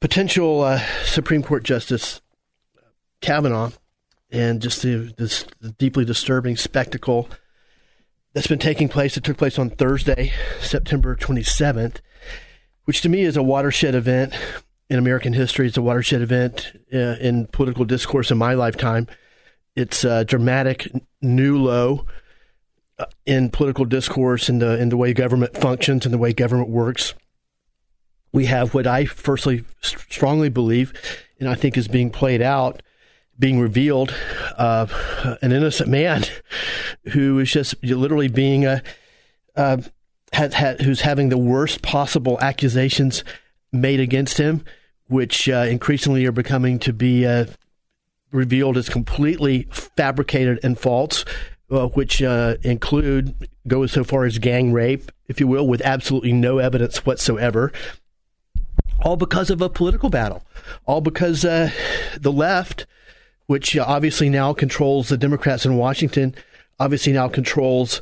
potential 0.00 0.60
uh, 0.60 0.82
Supreme 1.04 1.42
Court 1.42 1.62
Justice 1.62 2.20
Kavanaugh 3.22 3.70
and 4.34 4.60
just 4.60 4.82
the, 4.82 5.14
this 5.16 5.46
deeply 5.78 6.04
disturbing 6.04 6.56
spectacle 6.56 7.28
that's 8.32 8.48
been 8.48 8.58
taking 8.58 8.88
place. 8.88 9.16
It 9.16 9.22
took 9.22 9.36
place 9.36 9.60
on 9.60 9.70
Thursday, 9.70 10.32
September 10.60 11.14
27th, 11.14 11.98
which 12.84 13.00
to 13.02 13.08
me 13.08 13.22
is 13.22 13.36
a 13.36 13.44
watershed 13.44 13.94
event 13.94 14.34
in 14.90 14.98
American 14.98 15.34
history. 15.34 15.68
It's 15.68 15.76
a 15.76 15.82
watershed 15.82 16.20
event 16.20 16.72
uh, 16.92 17.16
in 17.20 17.46
political 17.46 17.84
discourse 17.84 18.32
in 18.32 18.36
my 18.36 18.54
lifetime. 18.54 19.06
It's 19.76 20.02
a 20.02 20.24
dramatic 20.24 20.90
new 21.22 21.56
low 21.56 22.04
uh, 22.98 23.06
in 23.24 23.50
political 23.50 23.84
discourse 23.84 24.48
in 24.48 24.58
the 24.58 24.80
in 24.80 24.88
the 24.88 24.96
way 24.96 25.12
government 25.12 25.56
functions 25.56 26.04
and 26.04 26.12
the 26.12 26.18
way 26.18 26.32
government 26.32 26.70
works. 26.70 27.14
We 28.32 28.46
have 28.46 28.74
what 28.74 28.88
I 28.88 29.04
firstly 29.04 29.64
strongly 29.80 30.48
believe, 30.48 30.92
and 31.38 31.48
I 31.48 31.54
think 31.54 31.76
is 31.76 31.86
being 31.86 32.10
played 32.10 32.42
out 32.42 32.82
being 33.38 33.58
revealed 33.58 34.14
uh, 34.56 34.86
an 35.42 35.52
innocent 35.52 35.88
man 35.88 36.24
who 37.12 37.38
is 37.38 37.50
just 37.50 37.82
literally 37.82 38.28
being 38.28 38.64
a 38.64 38.82
uh, 39.56 39.78
had, 40.32 40.54
had, 40.54 40.80
who's 40.80 41.00
having 41.00 41.28
the 41.28 41.38
worst 41.38 41.82
possible 41.82 42.38
accusations 42.40 43.24
made 43.72 44.00
against 44.00 44.38
him, 44.38 44.64
which 45.06 45.48
uh, 45.48 45.66
increasingly 45.68 46.26
are 46.26 46.32
becoming 46.32 46.78
to 46.80 46.92
be 46.92 47.24
uh, 47.24 47.46
revealed 48.32 48.76
as 48.76 48.88
completely 48.88 49.68
fabricated 49.70 50.58
and 50.64 50.78
false, 50.78 51.24
uh, 51.70 51.86
which 51.88 52.20
uh, 52.22 52.56
include 52.62 53.48
go 53.68 53.86
so 53.86 54.02
far 54.04 54.24
as 54.24 54.38
gang 54.38 54.72
rape, 54.72 55.10
if 55.28 55.40
you 55.40 55.46
will, 55.46 55.66
with 55.66 55.80
absolutely 55.82 56.32
no 56.32 56.58
evidence 56.58 57.06
whatsoever. 57.06 57.72
All 59.02 59.16
because 59.16 59.50
of 59.50 59.62
a 59.62 59.68
political 59.68 60.10
battle, 60.10 60.42
all 60.86 61.00
because 61.00 61.42
the 61.42 61.72
left 62.24 62.86
which 63.46 63.76
obviously 63.76 64.28
now 64.28 64.52
controls 64.52 65.08
the 65.08 65.16
Democrats 65.16 65.66
in 65.66 65.76
Washington, 65.76 66.34
obviously 66.78 67.12
now 67.12 67.28
controls 67.28 68.00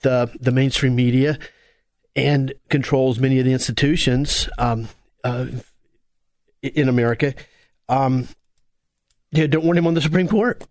the 0.00 0.30
the 0.40 0.52
mainstream 0.52 0.94
media 0.94 1.38
and 2.14 2.52
controls 2.68 3.18
many 3.18 3.38
of 3.38 3.44
the 3.44 3.52
institutions 3.52 4.48
um, 4.58 4.88
uh, 5.24 5.46
in 6.62 6.88
America. 6.88 7.34
Um, 7.88 8.28
yeah, 9.30 9.46
don't 9.46 9.64
want 9.64 9.78
him 9.78 9.86
on 9.86 9.94
the 9.94 10.00
Supreme 10.00 10.28
Court. 10.28 10.62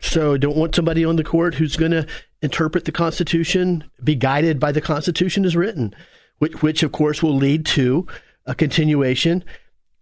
So 0.00 0.36
don't 0.36 0.56
want 0.56 0.74
somebody 0.74 1.04
on 1.04 1.16
the 1.16 1.24
court 1.24 1.54
who's 1.54 1.76
going 1.76 1.92
to 1.92 2.06
interpret 2.42 2.84
the 2.84 2.92
Constitution, 2.92 3.84
be 4.04 4.14
guided 4.14 4.60
by 4.60 4.72
the 4.72 4.82
Constitution 4.82 5.46
as 5.46 5.56
written, 5.56 5.94
which, 6.38 6.60
which 6.62 6.82
of 6.82 6.92
course 6.92 7.22
will 7.22 7.34
lead 7.34 7.64
to 7.66 8.06
a 8.44 8.54
continuation 8.54 9.42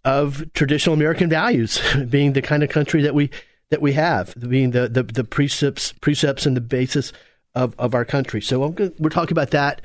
of 0.05 0.53
traditional 0.53 0.93
American 0.93 1.29
values, 1.29 1.81
being 2.09 2.33
the 2.33 2.41
kind 2.41 2.63
of 2.63 2.69
country 2.69 3.01
that 3.01 3.15
we 3.15 3.31
that 3.69 3.81
we 3.81 3.93
have, 3.93 4.33
being 4.47 4.71
the 4.71 4.87
the, 4.87 5.03
the 5.03 5.23
precepts 5.23 5.91
precepts 5.93 6.45
and 6.45 6.55
the 6.55 6.61
basis 6.61 7.11
of, 7.55 7.73
of 7.79 7.95
our 7.95 8.05
country. 8.05 8.41
So 8.41 8.69
gonna, 8.69 8.91
we're 8.99 9.09
talking 9.09 9.33
about 9.33 9.51
that 9.51 9.81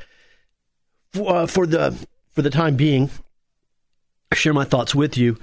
for, 1.13 1.35
uh, 1.35 1.47
for 1.47 1.67
the 1.67 1.97
for 2.33 2.43
the 2.43 2.51
time 2.51 2.77
being. 2.77 3.11
I 4.31 4.37
share 4.37 4.53
my 4.53 4.65
thoughts 4.65 4.95
with 4.95 5.17
you, 5.19 5.39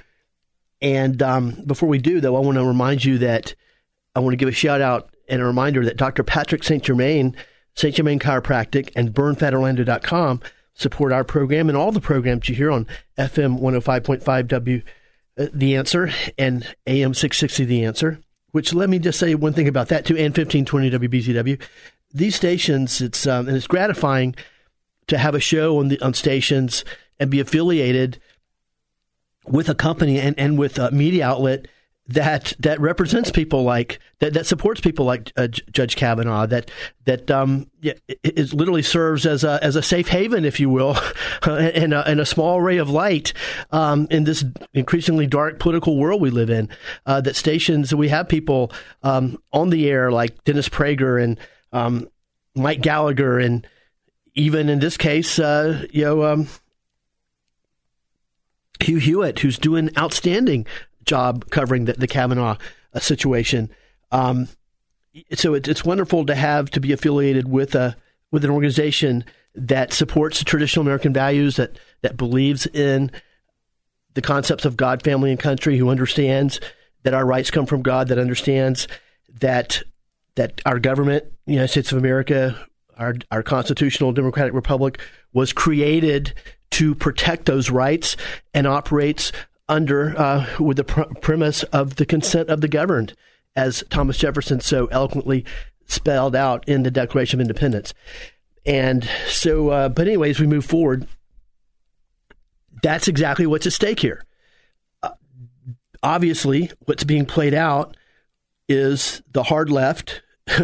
and 0.82 1.22
um, 1.22 1.62
before 1.66 1.90
we 1.90 1.98
do, 1.98 2.22
though, 2.22 2.38
I 2.38 2.40
want 2.40 2.58
to 2.58 2.63
remind 2.63 3.04
you 3.04 3.18
that 3.18 3.54
I 4.16 4.20
want 4.20 4.32
to 4.32 4.38
give 4.38 4.48
a 4.48 4.54
shout 4.54 4.80
out 4.80 5.10
and 5.28 5.42
a 5.42 5.46
reminder 5.46 5.84
that 5.84 5.98
Dr. 5.98 6.24
Patrick 6.24 6.63
St. 6.63 6.82
Germain, 6.82 7.36
St. 7.76 7.94
Germain 7.94 8.18
Chiropractic, 8.18 8.92
and 8.96 9.13
BurnFatOrlando.com 9.13 10.42
support 10.78 11.12
our 11.12 11.24
program 11.24 11.70
and 11.70 11.78
all 11.78 11.92
the 11.92 12.00
programs 12.00 12.48
you 12.48 12.56
hear 12.56 12.72
on 12.72 12.86
FM 13.18 13.60
105.5 13.60 14.48
W, 14.48 14.82
uh, 15.38 15.48
The 15.52 15.76
Answer, 15.76 16.12
and 16.38 16.63
AM 16.86 17.13
660 17.13 17.66
The 17.66 17.84
Answer. 17.84 18.20
Which 18.52 18.74
let 18.74 18.90
me 18.90 19.00
just 19.00 19.20
say 19.20 19.36
one 19.36 19.54
thing 19.54 19.68
about 19.68 19.90
that 19.90 20.06
too, 20.06 20.16
and 20.16 20.36
1520 20.36 20.92
WBZW. 20.92 21.62
These 22.13 22.36
stations, 22.36 23.02
it's 23.02 23.28
um, 23.28 23.48
and 23.48 23.58
it's 23.58 23.68
gratifying 23.68 24.36
to 25.08 25.18
have 25.18 25.36
a 25.36 25.40
show 25.40 25.80
on 25.80 25.90
the 25.90 26.00
on 26.00 26.13
stations 26.13 26.86
and 27.20 27.30
be 27.30 27.40
affiliated 27.40 28.20
with 29.46 29.70
a 29.70 29.76
company 29.76 30.20
and, 30.20 30.38
and 30.40 30.58
with 30.58 30.80
a 30.80 30.92
media 30.92 31.28
outlet 31.28 31.68
that 32.10 32.54
that 32.60 32.80
represents 32.80 33.32
people 33.32 33.63
like 33.63 34.00
that 34.20 34.34
that 34.34 34.46
supports 34.46 34.80
people 34.80 35.06
like 35.06 35.34
uh, 35.36 35.48
Judge 35.48 35.96
Kavanaugh 35.98 36.46
that 36.46 36.72
that 37.06 37.30
um 37.30 37.70
it, 37.82 38.02
it, 38.08 38.54
literally 38.54 38.82
serves 38.82 39.26
as 39.26 39.43
a 39.43 39.60
as 39.62 39.76
a 39.76 39.82
safe 39.82 40.08
haven 40.08 40.46
if 40.46 40.60
you 40.60 40.70
will 40.70 40.98
and 41.46 41.93
a, 41.93 42.08
and 42.08 42.20
a 42.22 42.26
small 42.26 42.62
ray 42.62 42.78
of 42.78 42.89
light 42.89 43.34
um, 43.72 44.08
in 44.10 44.24
this 44.24 44.46
increasingly 44.74 45.28
dark 45.28 45.60
political 45.60 45.98
world 45.98 46.22
we 46.22 46.30
live 46.30 46.50
in 46.50 46.70
uh, 47.06 47.20
that 47.20 47.36
stations 47.36 47.93
we 47.93 48.08
have 48.08 48.30
people 48.30 48.72
um, 49.04 49.38
on 49.52 49.70
the 49.70 49.89
air 49.89 50.10
like 50.10 50.43
Dennis 50.46 50.70
Prager 50.70 51.22
and 51.22 51.38
um, 51.74 52.08
Mike 52.56 52.82
Gallagher 52.82 53.38
and 53.38 53.67
even 54.34 54.70
in 54.70 54.80
this 54.80 54.96
case 54.96 55.39
uh, 55.39 55.86
you 55.91 56.06
know 56.06 56.24
um, 56.24 56.48
Hugh 58.80 59.00
Hewitt 59.00 59.39
who's 59.39 59.58
doing 59.58 59.89
outstanding 59.98 60.65
job 61.08 61.50
covering 61.50 61.86
the, 61.86 61.93
the 61.93 62.08
Kavanaugh 62.08 62.58
uh, 62.93 63.00
situation. 63.00 63.70
Um, 64.12 64.48
so 65.34 65.54
it, 65.56 65.67
it's 65.67 65.84
wonderful 65.84 66.26
to 66.26 66.36
have 66.36 66.70
to 66.72 66.80
be 66.80 66.91
affiliated 66.91 67.50
with 67.50 67.76
a 67.76 67.96
with 68.32 68.43
an 68.43 68.52
organization 68.52 69.24
that 69.56 69.93
supports 69.93 70.43
traditional 70.43 70.84
American 70.84 71.13
values, 71.13 71.56
that 71.56 71.78
that 72.02 72.17
believes 72.17 72.67
in 72.67 73.12
the 74.13 74.22
concepts 74.22 74.65
of 74.65 74.78
God, 74.78 75.04
family, 75.04 75.32
and 75.32 75.39
country, 75.39 75.78
who 75.78 75.89
understands 75.89 76.60
that 77.04 77.13
our 77.13 77.26
rights 77.26 77.52
come 77.52 77.65
from 77.65 77.82
God, 77.82 78.10
that 78.10 78.20
understands 78.20 78.88
that 79.39 79.82
that 80.36 80.62
our 80.65 80.80
government, 80.80 81.26
the 81.46 81.54
United 81.54 81.70
States 81.70 81.91
of 81.91 81.98
America, 81.98 82.56
our 82.98 83.15
our 83.32 83.43
constitutional 83.43 84.12
democratic 84.12 84.54
republic, 84.54 85.00
was 85.34 85.54
created 85.54 86.34
to 86.72 86.93
protect 86.93 87.46
those 87.46 87.70
rights 87.70 88.17
and 88.54 88.67
operates 88.67 89.32
under 89.70 90.18
uh, 90.18 90.46
with 90.60 90.78
the 90.78 90.84
pr- 90.84 91.14
premise 91.22 91.64
of 91.64 91.96
the 91.96 92.06
consent 92.06 92.50
of 92.50 92.62
the 92.62 92.68
governed, 92.68 93.14
as 93.56 93.84
Thomas 93.90 94.18
Jefferson 94.18 94.60
so 94.60 94.88
eloquently 94.88 95.46
spelled 95.88 96.36
out 96.36 96.68
in 96.68 96.84
the 96.84 96.92
Declaration 96.92 97.40
of 97.40 97.42
Independence. 97.42 97.94
And 98.66 99.10
so, 99.28 99.70
uh, 99.70 99.90
but 99.90 100.08
anyways, 100.08 100.40
we 100.40 100.48
move 100.48 100.66
forward. 100.66 101.08
That's 102.84 103.08
exactly 103.08 103.48
what's 103.48 103.66
at 103.66 103.74
stake 103.74 104.00
here. 104.02 104.24
Uh, 105.02 105.12
obviously, 106.04 106.72
what's 106.86 107.04
being 107.04 107.26
played 107.26 107.54
out 107.54 107.96
is 108.68 109.22
the 109.32 109.44
hard 109.44 109.70
left 109.70 110.22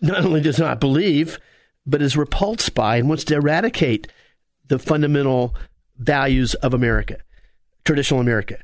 not 0.00 0.24
only 0.24 0.40
does 0.40 0.58
not 0.58 0.80
believe, 0.80 1.38
but 1.86 2.02
is 2.02 2.16
repulsed 2.16 2.74
by 2.74 2.96
and 2.96 3.08
wants 3.08 3.24
to 3.24 3.34
eradicate 3.34 4.08
the 4.68 4.78
fundamental 4.78 5.54
values 6.00 6.54
of 6.54 6.74
America, 6.74 7.18
traditional 7.84 8.20
America, 8.20 8.58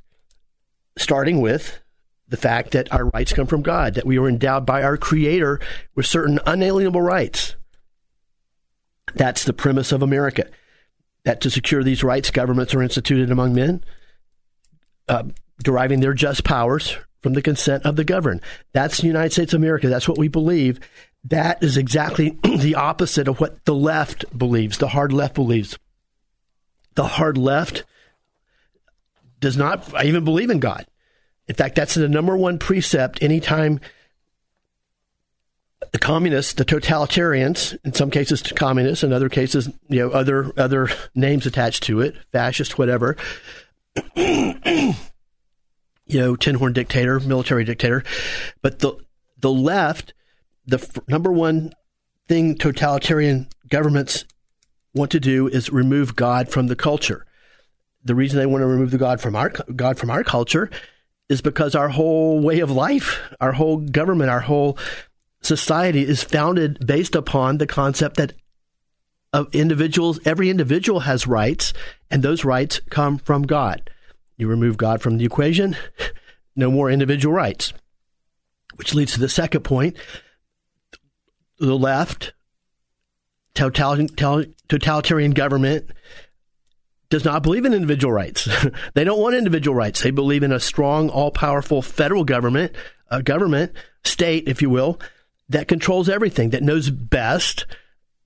starting 0.99 1.41
with 1.41 1.81
the 2.29 2.37
fact 2.37 2.73
that 2.73 2.93
our 2.93 3.07
rights 3.11 3.33
come 3.33 3.47
from 3.47 3.63
God, 3.63 3.95
that 3.95 4.07
we 4.07 4.19
are 4.19 4.29
endowed 4.29 4.67
by 4.67 4.83
our 4.83 4.97
Creator 4.97 5.61
with 5.95 6.07
certain 6.07 6.41
unalienable 6.47 7.03
rights. 7.03 7.55
That's 9.15 9.45
the 9.45 9.53
premise 9.53 9.93
of 9.93 10.03
America. 10.03 10.49
That 11.25 11.41
to 11.43 11.51
secure 11.51 11.85
these 11.85 12.03
rights, 12.03 12.31
governments 12.31 12.75
are 12.75 12.83
instituted 12.83 13.31
among 13.31 13.55
men, 13.55 13.85
uh, 15.09 15.25
deriving 15.63 16.01
their 16.01 16.15
just 16.15 16.43
powers 16.43 16.97
from 17.23 17.35
the 17.35 17.43
consent 17.43 17.85
of 17.85 17.97
the 17.97 18.05
governed. 18.05 18.41
That's 18.73 18.99
the 18.99 19.07
United 19.07 19.33
States 19.33 19.53
of 19.53 19.61
America. 19.61 19.89
That's 19.89 20.09
what 20.09 20.19
we 20.19 20.29
believe. 20.29 20.81
That 21.25 21.63
is 21.63 21.77
exactly 21.77 22.31
the 22.43 22.75
opposite 22.77 23.29
of 23.29 23.41
what 23.41 23.65
the 23.65 23.75
left 23.75 24.25
believes, 24.37 24.79
the 24.79 24.89
hard 24.89 25.13
left 25.13 25.35
believes 25.35 25.79
the 26.97 27.07
hard 27.07 27.39
left 27.39 27.85
does 29.41 29.57
not 29.57 29.95
I 29.95 30.05
even 30.05 30.25
believe 30.25 30.51
in 30.51 30.59
God. 30.59 30.87
In 31.47 31.55
fact, 31.55 31.77
that's 31.77 31.95
the 31.95 32.09
number 32.09 32.37
one 32.37 32.59
precept 32.59 33.23
anytime 33.23 33.79
the 35.93 35.99
communists, 35.99 36.55
the 36.55 36.65
totalitarians, 36.65 37.77
in 37.85 37.93
some 37.93 38.11
cases 38.11 38.43
communists, 38.43 39.05
in 39.05 39.13
other 39.13 39.29
cases, 39.29 39.69
you 39.89 40.01
know, 40.01 40.11
other 40.11 40.51
other 40.57 40.89
names 41.15 41.47
attached 41.47 41.85
to 41.85 42.01
it, 42.01 42.17
fascist, 42.33 42.79
whatever. 42.79 43.17
you 44.17 44.95
know, 46.09 46.35
tin 46.37 46.57
horn 46.57 46.73
dictator, 46.73 47.21
military 47.21 47.65
dictator, 47.65 48.03
but 48.63 48.81
the 48.81 48.95
the 49.39 49.53
left, 49.53 50.15
the 50.67 50.79
f- 50.79 51.09
number 51.09 51.31
one 51.31 51.73
thing 52.27 52.57
totalitarian 52.57 53.49
governments 53.69 54.25
want 54.97 55.11
to 55.13 55.21
do 55.21 55.47
is 55.47 55.71
remove 55.71 56.17
God 56.17 56.49
from 56.49 56.67
the 56.67 56.77
culture. 56.77 57.27
The 58.05 58.15
reason 58.15 58.39
they 58.39 58.47
want 58.47 58.63
to 58.63 58.67
remove 58.67 58.91
the 58.91 58.99
God 58.99 59.21
from 59.21 59.37
our 59.37 59.51
God 59.51 59.99
from 59.99 60.11
our 60.11 60.25
culture 60.25 60.71
is 61.29 61.43
because 61.43 61.75
our 61.75 61.89
whole 61.89 62.41
way 62.41 62.61
of 62.61 62.71
life, 62.71 63.21
our 63.41 63.53
whole 63.53 63.79
government, 63.79 64.31
our 64.31 64.41
whole 64.41 64.79
society 65.43 66.03
is 66.03 66.23
founded 66.23 66.85
based 66.87 67.15
upon 67.15 67.59
the 67.59 67.67
concept 67.67 68.17
that 68.17 68.33
of 69.33 69.55
individuals, 69.55 70.19
every 70.25 70.49
individual 70.49 71.01
has 71.01 71.27
rights, 71.27 71.75
and 72.11 72.23
those 72.23 72.45
rights 72.45 72.81
come 72.89 73.19
from 73.19 73.43
God. 73.43 73.91
You 74.39 74.49
remove 74.49 74.77
God 74.77 75.03
from 75.03 75.19
the 75.19 75.25
equation, 75.25 75.77
no 76.57 76.71
more 76.71 76.91
individual 76.91 77.35
rights. 77.35 77.73
Which 78.77 78.95
leads 78.95 79.13
to 79.15 79.21
the 79.21 79.29
second 79.29 79.63
point. 79.63 79.97
The 81.59 81.77
left 81.77 82.33
totalitarian 83.55 84.55
government 84.69 85.91
does 87.09 87.25
not 87.25 87.43
believe 87.43 87.65
in 87.65 87.73
individual 87.73 88.13
rights. 88.13 88.49
they 88.95 89.05
don't 89.05 89.21
want 89.21 89.37
individual 89.37 89.75
rights. 89.75 90.03
They 90.03 90.11
believe 90.11 90.43
in 90.43 90.53
a 90.53 90.61
strong, 90.61 91.09
all 91.09 91.31
powerful 91.31 91.83
federal 91.83 92.25
government, 92.25 92.75
a 93.11 93.23
government, 93.23 93.73
state, 94.05 94.49
if 94.49 94.61
you 94.61 94.71
will, 94.71 95.01
that 95.49 95.69
controls 95.69 96.09
everything, 96.09 96.51
that 96.51 96.63
knows 96.63 96.91
best, 96.91 97.67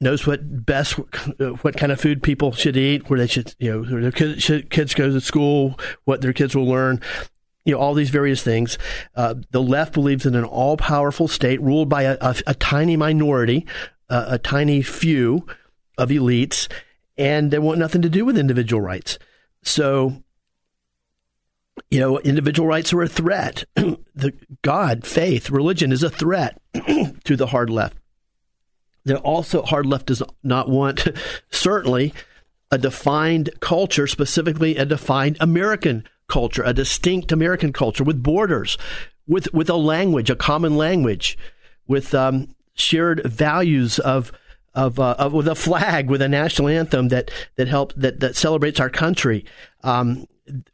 knows 0.01 0.27
what 0.27 0.65
best, 0.65 0.93
what 1.63 1.77
kind 1.77 1.93
of 1.93 2.01
food 2.01 2.23
people 2.23 2.53
should 2.53 2.77
eat, 2.77 3.11
where 3.11 3.19
they 3.19 3.27
should, 3.27 3.55
you 3.59 3.71
know, 3.71 3.83
where 3.83 4.03
their 4.03 4.13
kids, 4.13 4.43
should, 4.43 4.71
kids 4.71 4.95
go 4.95 5.11
to 5.11 5.21
school, 5.21 5.79
what 6.05 6.23
their 6.23 6.33
kids 6.33 6.57
will 6.57 6.67
learn. 6.67 7.01
You 7.67 7.75
know, 7.75 7.81
all 7.81 7.93
these 7.93 8.09
various 8.09 8.43
things. 8.43 8.79
Uh, 9.15 9.35
the 9.51 9.61
left 9.61 9.93
believes 9.93 10.25
in 10.25 10.35
an 10.35 10.45
all 10.45 10.79
powerful 10.79 11.29
state 11.29 11.61
ruled 11.61 11.91
by 11.91 12.05
a, 12.05 12.17
a, 12.23 12.35
a 12.47 12.55
tiny 12.55 12.97
minority 12.97 13.67
a, 14.11 14.35
a 14.35 14.39
tiny 14.39 14.83
few 14.83 15.47
of 16.01 16.09
elites, 16.09 16.69
and 17.17 17.51
they 17.51 17.59
want 17.59 17.79
nothing 17.79 18.03
to 18.03 18.09
do 18.09 18.25
with 18.25 18.39
individual 18.39 18.81
rights. 18.81 19.19
So, 19.63 20.23
you 21.91 22.01
know, 22.01 22.19
individual 22.21 22.67
rights 22.67 22.93
are 22.93 23.03
a 23.03 23.09
threat. 23.09 23.65
the 23.75 24.33
God, 24.63 25.07
faith, 25.07 25.51
religion 25.51 25.93
is 25.93 26.03
a 26.03 26.11
threat 26.11 26.61
to 27.25 27.37
the 27.37 27.49
hard 27.49 27.71
left. 27.71 27.97
The 29.05 29.19
also 29.19 29.63
hard 29.63 29.87
left 29.87 30.07
does 30.07 30.23
not 30.43 30.69
want 30.69 31.07
certainly 31.51 32.13
a 32.71 32.79
defined 32.79 33.51
culture, 33.61 34.07
specifically 34.07 34.77
a 34.77 34.85
defined 34.85 35.37
American 35.41 36.05
culture, 36.29 36.63
a 36.63 36.73
distinct 36.73 37.33
American 37.33 37.73
culture 37.73 38.05
with 38.05 38.23
borders, 38.23 38.79
with 39.27 39.53
with 39.53 39.69
a 39.69 39.77
language, 39.77 40.31
a 40.31 40.37
common 40.37 40.77
language, 40.77 41.37
with 41.87 42.15
um, 42.15 42.55
shared 42.75 43.23
values 43.25 43.99
of 43.99 44.33
of, 44.75 44.99
uh, 44.99 45.17
of 45.19 45.33
with 45.33 45.49
a 45.49 45.55
flag, 45.55 46.09
with 46.09 46.23
a 46.23 46.29
national 46.29 46.69
anthem 46.69 47.09
that 47.09 47.31
that 47.57 47.69
help 47.69 47.93
that 47.97 48.21
that 48.21 48.37
celebrates 48.37 48.81
our 48.81 48.91
country, 48.91 49.45
um, 49.83 50.27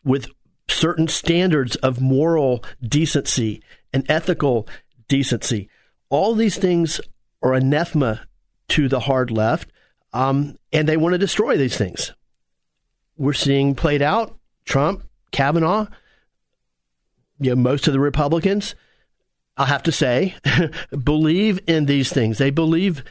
with 0.04 0.28
certain 0.68 1.08
standards 1.08 1.76
of 1.76 2.00
moral 2.00 2.62
decency 2.82 3.62
and 3.92 4.04
ethical 4.10 4.68
decency. 5.08 5.68
All 6.08 6.34
these 6.34 6.56
things 6.56 7.00
are 7.42 7.54
anathema 7.54 8.26
to 8.68 8.88
the 8.88 9.00
hard 9.00 9.30
left, 9.30 9.70
um, 10.12 10.56
and 10.72 10.88
they 10.88 10.96
want 10.96 11.14
to 11.14 11.18
destroy 11.18 11.56
these 11.56 11.76
things. 11.76 12.12
We're 13.16 13.32
seeing 13.32 13.74
played 13.74 14.02
out 14.02 14.38
Trump, 14.64 15.04
Kavanaugh, 15.30 15.86
you 17.38 17.50
know, 17.50 17.56
most 17.56 17.86
of 17.86 17.92
the 17.92 18.00
Republicans 18.00 18.74
I'll 19.56 19.66
have 19.66 19.84
to 19.84 19.92
say, 19.92 20.34
believe 21.04 21.60
in 21.66 21.86
these 21.86 22.12
things. 22.12 22.38
They 22.38 22.50
believe 22.50 23.02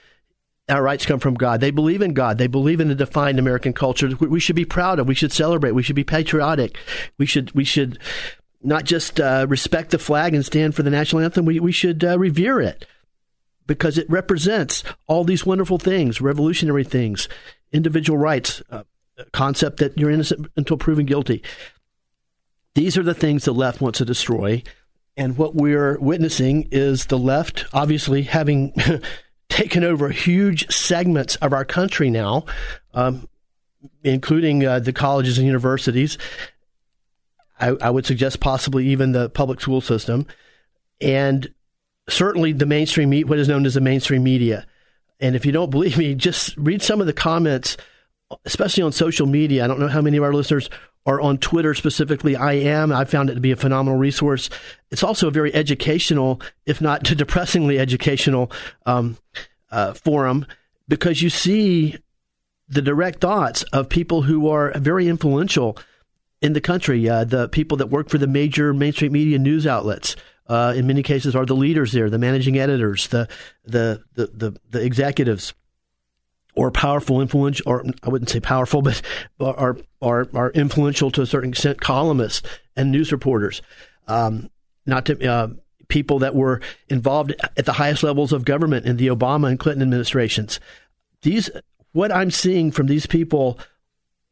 our 0.67 0.81
rights 0.81 1.05
come 1.05 1.19
from 1.19 1.35
God. 1.35 1.61
They 1.61 1.71
believe 1.71 2.01
in 2.01 2.13
God. 2.13 2.37
They 2.37 2.47
believe 2.47 2.79
in 2.79 2.89
a 2.89 2.95
defined 2.95 3.37
American 3.37 3.73
culture. 3.73 4.09
We 4.19 4.39
should 4.39 4.55
be 4.55 4.65
proud 4.65 4.99
of. 4.99 5.07
We 5.07 5.15
should 5.15 5.31
celebrate. 5.31 5.73
We 5.73 5.83
should 5.83 5.95
be 5.95 6.03
patriotic. 6.03 6.77
We 7.17 7.25
should 7.25 7.51
we 7.51 7.63
should 7.63 7.99
not 8.65 8.83
just 8.83 9.19
uh, 9.19 9.45
respect 9.47 9.91
the 9.91 9.99
flag 9.99 10.33
and 10.33 10.45
stand 10.45 10.75
for 10.75 10.83
the 10.83 10.89
national 10.89 11.21
anthem, 11.21 11.45
we, 11.45 11.59
we 11.59 11.71
should 11.71 12.03
uh, 12.03 12.17
revere 12.17 12.59
it 12.59 12.85
because 13.67 13.97
it 13.97 14.09
represents 14.09 14.83
all 15.07 15.23
these 15.23 15.45
wonderful 15.45 15.77
things, 15.77 16.19
revolutionary 16.19 16.83
things, 16.83 17.29
individual 17.71 18.17
rights, 18.17 18.61
uh, 18.71 18.83
concept 19.31 19.77
that 19.77 19.97
you're 19.97 20.09
innocent 20.09 20.47
until 20.57 20.77
proven 20.77 21.05
guilty. 21.05 21.43
These 22.73 22.97
are 22.97 23.03
the 23.03 23.13
things 23.13 23.45
the 23.45 23.53
left 23.53 23.81
wants 23.81 23.99
to 23.99 24.05
destroy. 24.05 24.63
And 25.15 25.37
what 25.37 25.55
we're 25.55 25.97
witnessing 25.99 26.67
is 26.71 27.05
the 27.05 27.17
left, 27.17 27.65
obviously, 27.71 28.23
having 28.23 28.73
taken 29.55 29.85
over 29.85 30.09
huge 30.09 30.69
segments 30.69 31.37
of 31.37 31.53
our 31.53 31.63
country 31.63 32.09
now, 32.09 32.43
um, 32.93 33.25
including 34.03 34.65
uh, 34.65 34.79
the 34.79 34.91
colleges 34.91 35.37
and 35.37 35.47
universities. 35.47 36.17
I, 37.57 37.69
I, 37.69 37.89
would 37.89 38.05
suggest 38.05 38.41
possibly 38.41 38.87
even 38.87 39.13
the 39.13 39.29
public 39.29 39.61
school 39.61 39.79
system, 39.79 40.27
and 40.99 41.47
certainly 42.09 42.51
the 42.51 42.65
mainstream, 42.65 43.09
what 43.29 43.39
is 43.39 43.47
known 43.47 43.65
as 43.65 43.75
the 43.75 43.81
mainstream 43.81 44.23
media. 44.23 44.67
And 45.21 45.37
if 45.37 45.45
you 45.45 45.53
don't 45.53 45.69
believe 45.71 45.97
me, 45.97 46.15
just 46.15 46.57
read 46.57 46.81
some 46.81 46.99
of 46.99 47.07
the 47.07 47.13
comments, 47.13 47.77
especially 48.43 48.83
on 48.83 48.91
social 48.91 49.25
media. 49.25 49.63
I 49.63 49.67
don't 49.67 49.79
know 49.79 49.87
how 49.87 50.01
many 50.01 50.17
of 50.17 50.23
our 50.23 50.33
listeners 50.33 50.69
are 51.05 51.21
on 51.21 51.37
Twitter 51.37 51.73
specifically. 51.73 52.35
I 52.35 52.53
am. 52.53 52.91
I 52.91 53.05
found 53.05 53.29
it 53.29 53.35
to 53.35 53.41
be 53.41 53.51
a 53.51 53.55
phenomenal 53.55 53.97
resource. 53.97 54.49
It's 54.89 55.03
also 55.03 55.27
a 55.27 55.31
very 55.31 55.53
educational, 55.53 56.41
if 56.65 56.81
not 56.81 57.03
depressingly 57.03 57.79
educational, 57.79 58.51
um, 58.85 59.17
uh, 59.71 59.93
forum 59.93 60.45
because 60.87 61.21
you 61.21 61.29
see 61.29 61.97
the 62.67 62.81
direct 62.81 63.21
thoughts 63.21 63.63
of 63.73 63.89
people 63.89 64.23
who 64.23 64.49
are 64.49 64.71
very 64.77 65.07
influential 65.07 65.77
in 66.41 66.53
the 66.53 66.61
country. 66.61 67.07
Uh, 67.07 67.23
the 67.23 67.49
people 67.49 67.77
that 67.77 67.87
work 67.87 68.09
for 68.09 68.17
the 68.17 68.27
major 68.27 68.73
mainstream 68.73 69.11
media 69.11 69.39
news 69.39 69.67
outlets. 69.67 70.15
Uh, 70.47 70.73
in 70.75 70.85
many 70.85 71.01
cases, 71.01 71.35
are 71.35 71.45
the 71.45 71.55
leaders 71.55 71.91
there, 71.91 72.07
the 72.07 72.19
managing 72.19 72.57
editors, 72.59 73.07
the 73.07 73.27
the 73.63 74.03
the 74.13 74.27
the, 74.27 74.59
the 74.69 74.85
executives 74.85 75.55
or 76.55 76.71
powerful, 76.71 77.21
influence, 77.21 77.61
or 77.61 77.85
I 78.03 78.09
wouldn't 78.09 78.29
say 78.29 78.39
powerful, 78.39 78.81
but 79.37 79.57
are 79.57 79.77
are 80.01 80.27
are 80.33 80.51
influential 80.51 81.11
to 81.11 81.21
a 81.21 81.25
certain 81.25 81.49
extent 81.51 81.81
columnists 81.81 82.47
and 82.75 82.91
news 82.91 83.11
reporters. 83.11 83.61
Um, 84.07 84.49
not 84.85 85.05
to 85.05 85.27
uh, 85.27 85.47
people 85.87 86.19
that 86.19 86.35
were 86.35 86.61
involved 86.89 87.33
at 87.57 87.65
the 87.65 87.73
highest 87.73 88.03
levels 88.03 88.33
of 88.33 88.45
government 88.45 88.85
in 88.85 88.97
the 88.97 89.07
Obama 89.07 89.49
and 89.49 89.59
Clinton 89.59 89.81
administrations. 89.81 90.59
These, 91.21 91.49
what 91.91 92.11
I'm 92.11 92.31
seeing 92.31 92.71
from 92.71 92.87
these 92.87 93.05
people 93.05 93.59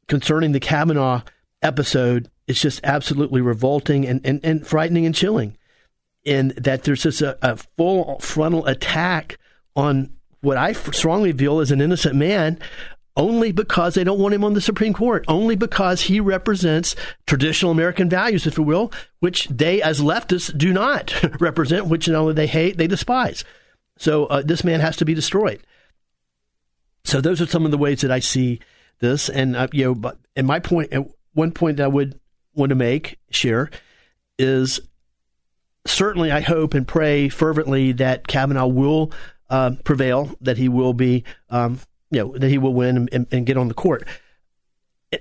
concerning 0.08 0.52
the 0.52 0.60
Kavanaugh 0.60 1.22
episode 1.62 2.30
is 2.48 2.62
just 2.62 2.82
absolutely 2.84 3.42
revolting 3.42 4.06
and, 4.06 4.22
and, 4.26 4.40
and 4.44 4.66
frightening 4.66 5.06
and 5.06 5.16
chilling. 5.16 5.58
In 6.24 6.54
that 6.56 6.84
there's 6.84 7.04
just 7.04 7.22
a, 7.22 7.38
a 7.42 7.58
full 7.58 8.20
frontal 8.20 8.66
attack 8.66 9.38
on 9.76 10.14
what 10.44 10.58
I 10.58 10.74
strongly 10.74 11.32
feel 11.32 11.62
is 11.62 11.72
an 11.72 11.82
innocent 11.82 12.16
man 12.16 12.60
only 13.16 13.52
because 13.52 13.94
they 13.94 14.04
don't 14.04 14.20
want 14.20 14.34
him 14.34 14.44
on 14.44 14.54
the 14.54 14.62
Supreme 14.62 14.94
Court, 14.94 15.24
only 15.28 15.56
because 15.56 16.02
he 16.02 16.20
represents 16.20 16.96
traditional 17.26 17.72
American 17.72 18.10
values, 18.10 18.46
if 18.46 18.58
you 18.58 18.64
will, 18.64 18.92
which 19.20 19.48
they 19.48 19.82
as 19.82 20.02
leftists 20.02 20.56
do 20.58 20.74
not 20.74 21.14
represent, 21.40 21.86
which 21.86 22.10
not 22.10 22.20
only 22.20 22.34
they 22.34 22.48
hate, 22.48 22.78
they 22.78 22.88
despise. 22.88 23.46
So 23.98 24.26
uh, 24.26 24.42
this 24.44 24.64
man 24.64 24.82
has 24.82 24.98
to 24.98 25.06
be 25.06 25.14
destroyed. 25.14 25.62
So 27.06 27.22
those 27.22 27.40
are 27.40 27.46
some 27.46 27.66
of 27.66 27.72
the 27.72 27.78
ways 27.78 28.02
that 28.02 28.12
I 28.12 28.20
see 28.20 28.60
this, 29.00 29.30
and 29.30 29.56
uh, 29.56 29.68
you 29.72 29.86
know, 29.86 29.96
but 29.96 30.18
and 30.36 30.48
my 30.48 30.60
point, 30.60 30.94
one 31.34 31.52
point 31.52 31.78
that 31.78 31.84
I 31.84 31.88
would 31.88 32.20
want 32.56 32.70
to 32.70 32.76
make, 32.76 33.18
share, 33.30 33.70
is 34.40 34.80
certainly 35.86 36.32
I 36.32 36.40
hope 36.40 36.74
and 36.74 36.88
pray 36.88 37.30
fervently 37.30 37.92
that 37.94 38.28
Kavanaugh 38.28 38.68
will 38.68 39.12
uh, 39.54 39.76
prevail, 39.84 40.36
that 40.42 40.58
he 40.58 40.68
will 40.68 40.94
be, 40.94 41.24
um, 41.52 41.80
you 42.10 42.18
know, 42.18 42.36
that 42.36 42.50
he 42.50 42.58
will 42.58 42.74
win 42.74 43.08
and, 43.12 43.28
and, 43.32 43.46
get 43.46 43.56
on 43.56 43.68
the 43.68 43.76
court. 43.76 44.04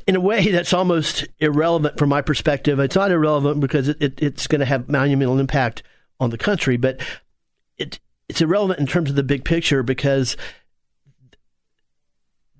In 0.06 0.16
a 0.16 0.20
way, 0.20 0.50
that's 0.50 0.72
almost 0.72 1.28
irrelevant 1.38 1.98
from 1.98 2.08
my 2.08 2.22
perspective. 2.22 2.80
It's 2.80 2.96
not 2.96 3.10
irrelevant 3.10 3.60
because 3.60 3.88
it, 3.88 4.00
it, 4.00 4.22
it's 4.22 4.46
going 4.46 4.60
to 4.60 4.64
have 4.64 4.88
monumental 4.88 5.38
impact 5.38 5.82
on 6.18 6.30
the 6.30 6.38
country, 6.38 6.78
but 6.78 6.98
it, 7.76 8.00
it's 8.26 8.40
irrelevant 8.40 8.80
in 8.80 8.86
terms 8.86 9.10
of 9.10 9.16
the 9.16 9.22
big 9.22 9.44
picture 9.44 9.82
because 9.82 10.34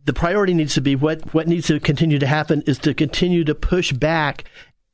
the 0.04 0.12
priority 0.12 0.52
needs 0.52 0.74
to 0.74 0.82
be 0.82 0.94
what 0.94 1.32
what 1.32 1.48
needs 1.48 1.68
to 1.68 1.80
continue 1.80 2.18
to 2.18 2.26
happen 2.26 2.62
is 2.66 2.76
to 2.80 2.92
continue 2.92 3.44
to 3.44 3.54
push 3.54 3.92
back 3.92 4.44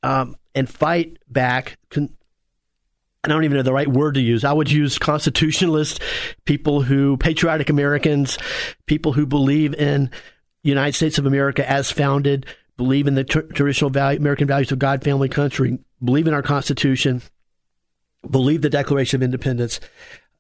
um, 0.04 0.36
and 0.54 0.70
fight 0.70 1.16
back 1.28 1.76
con- 1.90 2.14
I 3.24 3.28
don't 3.28 3.44
even 3.44 3.56
know 3.56 3.62
the 3.62 3.72
right 3.72 3.88
word 3.88 4.14
to 4.14 4.20
use. 4.20 4.44
I 4.44 4.52
would 4.52 4.70
use 4.70 4.98
constitutionalists, 4.98 5.98
people 6.44 6.82
who, 6.82 7.16
patriotic 7.16 7.68
Americans, 7.68 8.38
people 8.86 9.12
who 9.12 9.26
believe 9.26 9.74
in 9.74 10.10
United 10.62 10.94
States 10.94 11.18
of 11.18 11.26
America 11.26 11.68
as 11.68 11.90
founded, 11.90 12.46
believe 12.76 13.06
in 13.06 13.14
the 13.14 13.24
tr- 13.24 13.40
traditional 13.40 13.90
value, 13.90 14.20
American 14.20 14.46
values 14.46 14.70
of 14.70 14.78
God, 14.78 15.02
family, 15.02 15.28
country, 15.28 15.78
believe 16.02 16.28
in 16.28 16.34
our 16.34 16.42
Constitution, 16.42 17.22
believe 18.28 18.62
the 18.62 18.70
Declaration 18.70 19.18
of 19.18 19.24
Independence, 19.24 19.80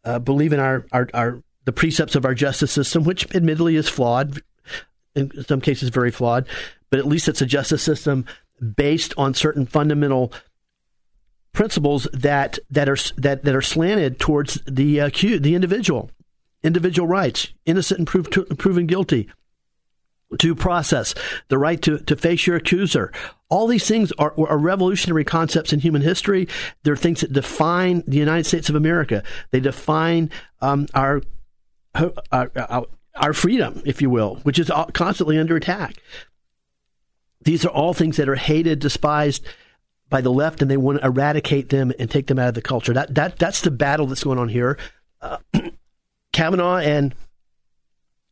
uh, 0.04 0.18
believe 0.18 0.52
in 0.52 0.60
our, 0.60 0.86
our, 0.92 1.08
our 1.14 1.42
the 1.64 1.72
precepts 1.72 2.14
of 2.14 2.24
our 2.24 2.34
justice 2.34 2.72
system, 2.72 3.04
which 3.04 3.26
admittedly 3.34 3.76
is 3.76 3.88
flawed, 3.88 4.42
in 5.14 5.30
some 5.44 5.60
cases 5.60 5.90
very 5.90 6.10
flawed, 6.10 6.48
but 6.90 6.98
at 6.98 7.06
least 7.06 7.28
it's 7.28 7.42
a 7.42 7.46
justice 7.46 7.82
system 7.82 8.24
based 8.76 9.12
on 9.18 9.34
certain 9.34 9.66
fundamental 9.66 10.32
principles 11.52 12.06
that 12.12 12.58
that 12.70 12.88
are 12.88 12.96
that 13.16 13.44
that 13.44 13.54
are 13.54 13.62
slanted 13.62 14.18
towards 14.18 14.60
the 14.66 15.00
uh, 15.00 15.10
the 15.10 15.54
individual, 15.54 16.10
individual 16.62 17.08
rights, 17.08 17.48
innocent 17.66 17.98
and 17.98 18.06
prove, 18.06 18.30
proven 18.58 18.86
guilty, 18.86 19.28
due 20.36 20.54
process, 20.54 21.14
the 21.48 21.58
right 21.58 21.80
to, 21.82 21.98
to 21.98 22.16
face 22.16 22.46
your 22.46 22.56
accuser. 22.56 23.12
All 23.48 23.66
these 23.66 23.86
things 23.86 24.12
are, 24.18 24.34
are 24.46 24.58
revolutionary 24.58 25.24
concepts 25.24 25.72
in 25.72 25.80
human 25.80 26.02
history. 26.02 26.48
They're 26.82 26.96
things 26.96 27.22
that 27.22 27.32
define 27.32 28.04
the 28.06 28.18
United 28.18 28.44
States 28.44 28.68
of 28.68 28.74
America. 28.74 29.22
They 29.50 29.60
define 29.60 30.30
um, 30.60 30.86
our, 30.92 31.22
our 32.30 32.86
our 33.20 33.32
freedom, 33.32 33.82
if 33.84 34.00
you 34.00 34.10
will, 34.10 34.36
which 34.44 34.58
is 34.58 34.70
constantly 34.92 35.38
under 35.38 35.56
attack. 35.56 35.96
These 37.42 37.64
are 37.64 37.70
all 37.70 37.94
things 37.94 38.16
that 38.16 38.28
are 38.28 38.36
hated, 38.36 38.78
despised, 38.78 39.44
by 40.10 40.20
the 40.20 40.30
left 40.30 40.62
and 40.62 40.70
they 40.70 40.76
want 40.76 41.00
to 41.00 41.06
eradicate 41.06 41.68
them 41.68 41.92
and 41.98 42.10
take 42.10 42.26
them 42.26 42.38
out 42.38 42.48
of 42.48 42.54
the 42.54 42.62
culture. 42.62 42.92
That 42.92 43.14
that 43.14 43.38
that's 43.38 43.60
the 43.60 43.70
battle 43.70 44.06
that's 44.06 44.24
going 44.24 44.38
on 44.38 44.48
here. 44.48 44.78
Uh, 45.20 45.38
Kavanaugh 46.32 46.78
and 46.78 47.14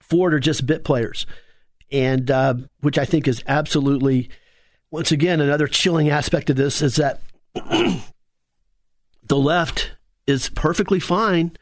Ford 0.00 0.34
are 0.34 0.40
just 0.40 0.66
bit 0.66 0.84
players, 0.84 1.26
and 1.90 2.30
uh, 2.30 2.54
which 2.80 2.98
I 2.98 3.04
think 3.04 3.26
is 3.26 3.42
absolutely, 3.46 4.30
once 4.90 5.12
again, 5.12 5.40
another 5.40 5.66
chilling 5.66 6.08
aspect 6.08 6.50
of 6.50 6.56
this 6.56 6.82
is 6.82 6.96
that 6.96 7.20
the 7.54 8.02
left 9.36 9.92
is 10.26 10.48
perfectly 10.50 11.00
fine 11.00 11.56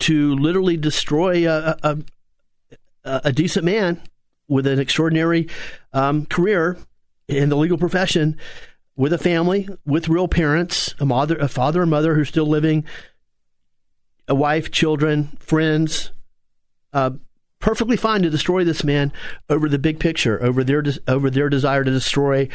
to 0.00 0.34
literally 0.36 0.76
destroy 0.76 1.50
a, 1.50 1.76
a, 1.82 1.98
a 3.04 3.32
decent 3.32 3.64
man 3.64 4.00
with 4.46 4.66
an 4.66 4.78
extraordinary 4.78 5.48
um, 5.92 6.24
career 6.26 6.78
in 7.26 7.48
the 7.48 7.56
legal 7.56 7.78
profession 7.78 8.36
with 8.98 9.12
a 9.12 9.18
family, 9.18 9.68
with 9.86 10.08
real 10.08 10.26
parents, 10.26 10.92
a 10.98 11.06
mother, 11.06 11.36
a 11.36 11.48
father 11.48 11.80
and 11.80 11.90
mother 11.90 12.16
who's 12.16 12.28
still 12.28 12.48
living, 12.48 12.84
a 14.26 14.34
wife, 14.34 14.72
children, 14.72 15.28
friends, 15.38 16.10
uh, 16.92 17.10
perfectly 17.60 17.96
fine 17.96 18.22
to 18.22 18.28
destroy 18.28 18.64
this 18.64 18.82
man 18.82 19.12
over 19.48 19.68
the 19.68 19.78
big 19.78 20.00
picture, 20.00 20.42
over 20.42 20.64
their 20.64 20.82
over 21.06 21.30
their 21.30 21.48
desire 21.48 21.84
to 21.84 21.90
destroy 21.92 22.48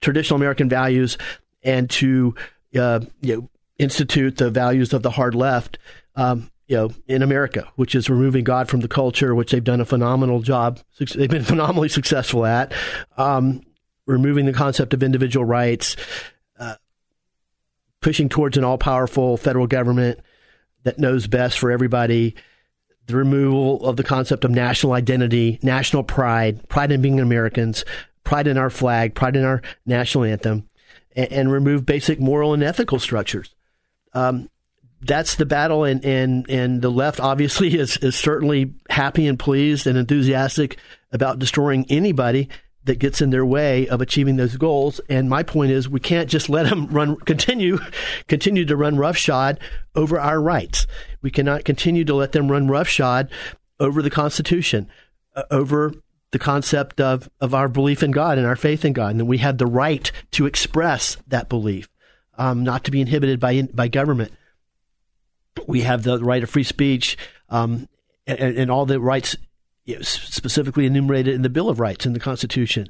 traditional 0.00 0.36
American 0.36 0.68
values 0.68 1.16
and 1.62 1.88
to 1.88 2.34
uh, 2.76 3.00
you 3.20 3.36
know, 3.36 3.48
institute 3.78 4.36
the 4.36 4.50
values 4.50 4.92
of 4.92 5.02
the 5.02 5.10
hard 5.10 5.34
left. 5.34 5.78
Um, 6.16 6.50
you 6.66 6.76
know, 6.76 6.90
in 7.06 7.22
America, 7.22 7.70
which 7.76 7.94
is 7.94 8.08
removing 8.08 8.42
God 8.42 8.68
from 8.68 8.80
the 8.80 8.88
culture, 8.88 9.34
which 9.34 9.52
they've 9.52 9.62
done 9.62 9.82
a 9.82 9.84
phenomenal 9.84 10.40
job. 10.40 10.80
They've 10.98 11.28
been 11.28 11.44
phenomenally 11.44 11.90
successful 11.90 12.46
at. 12.46 12.72
Um, 13.18 13.60
removing 14.06 14.46
the 14.46 14.52
concept 14.52 14.94
of 14.94 15.02
individual 15.02 15.44
rights, 15.44 15.96
uh, 16.58 16.76
pushing 18.00 18.28
towards 18.28 18.56
an 18.56 18.64
all 18.64 18.78
powerful 18.78 19.36
federal 19.36 19.66
government 19.66 20.20
that 20.82 20.98
knows 20.98 21.26
best 21.26 21.58
for 21.58 21.70
everybody, 21.70 22.34
the 23.06 23.16
removal 23.16 23.84
of 23.86 23.96
the 23.96 24.04
concept 24.04 24.44
of 24.44 24.50
national 24.50 24.92
identity, 24.92 25.58
national 25.62 26.02
pride, 26.02 26.68
pride 26.68 26.92
in 26.92 27.02
being 27.02 27.20
Americans, 27.20 27.84
pride 28.22 28.46
in 28.46 28.56
our 28.56 28.70
flag, 28.70 29.14
pride 29.14 29.36
in 29.36 29.44
our 29.44 29.62
national 29.86 30.24
anthem, 30.24 30.68
and, 31.14 31.32
and 31.32 31.52
remove 31.52 31.84
basic 31.84 32.20
moral 32.20 32.54
and 32.54 32.62
ethical 32.62 32.98
structures. 32.98 33.54
Um, 34.12 34.48
that's 35.02 35.34
the 35.34 35.44
battle, 35.44 35.84
and, 35.84 36.02
and, 36.04 36.48
and 36.48 36.80
the 36.80 36.90
left 36.90 37.20
obviously 37.20 37.74
is, 37.78 37.96
is 37.98 38.14
certainly 38.14 38.74
happy 38.88 39.26
and 39.26 39.38
pleased 39.38 39.86
and 39.86 39.98
enthusiastic 39.98 40.78
about 41.12 41.38
destroying 41.38 41.86
anybody 41.90 42.48
that 42.84 42.98
gets 42.98 43.20
in 43.20 43.30
their 43.30 43.46
way 43.46 43.88
of 43.88 44.00
achieving 44.00 44.36
those 44.36 44.56
goals. 44.56 45.00
And 45.08 45.28
my 45.28 45.42
point 45.42 45.70
is, 45.70 45.88
we 45.88 46.00
can't 46.00 46.28
just 46.28 46.48
let 46.48 46.68
them 46.68 46.86
run, 46.88 47.16
continue, 47.16 47.78
continue 48.28 48.64
to 48.64 48.76
run 48.76 48.96
roughshod 48.96 49.58
over 49.94 50.20
our 50.20 50.40
rights. 50.40 50.86
We 51.22 51.30
cannot 51.30 51.64
continue 51.64 52.04
to 52.04 52.14
let 52.14 52.32
them 52.32 52.50
run 52.50 52.68
roughshod 52.68 53.30
over 53.80 54.02
the 54.02 54.10
Constitution, 54.10 54.88
uh, 55.34 55.44
over 55.50 55.94
the 56.30 56.38
concept 56.38 57.00
of, 57.00 57.30
of 57.40 57.54
our 57.54 57.68
belief 57.68 58.02
in 58.02 58.10
God 58.10 58.38
and 58.38 58.46
our 58.46 58.56
faith 58.56 58.84
in 58.84 58.92
God. 58.92 59.14
And 59.14 59.28
we 59.28 59.38
have 59.38 59.58
the 59.58 59.66
right 59.66 60.10
to 60.32 60.46
express 60.46 61.16
that 61.28 61.48
belief, 61.48 61.88
um, 62.36 62.64
not 62.64 62.84
to 62.84 62.90
be 62.90 63.00
inhibited 63.00 63.40
by, 63.40 63.62
by 63.72 63.88
government. 63.88 64.32
We 65.66 65.82
have 65.82 66.02
the 66.02 66.18
right 66.18 66.42
of 66.42 66.50
free 66.50 66.64
speech 66.64 67.16
um, 67.48 67.88
and, 68.26 68.40
and 68.40 68.70
all 68.70 68.84
the 68.84 69.00
rights 69.00 69.36
specifically 70.00 70.86
enumerated 70.86 71.34
in 71.34 71.42
the 71.42 71.48
Bill 71.48 71.68
of 71.68 71.80
Rights 71.80 72.06
in 72.06 72.12
the 72.12 72.20
Constitution. 72.20 72.88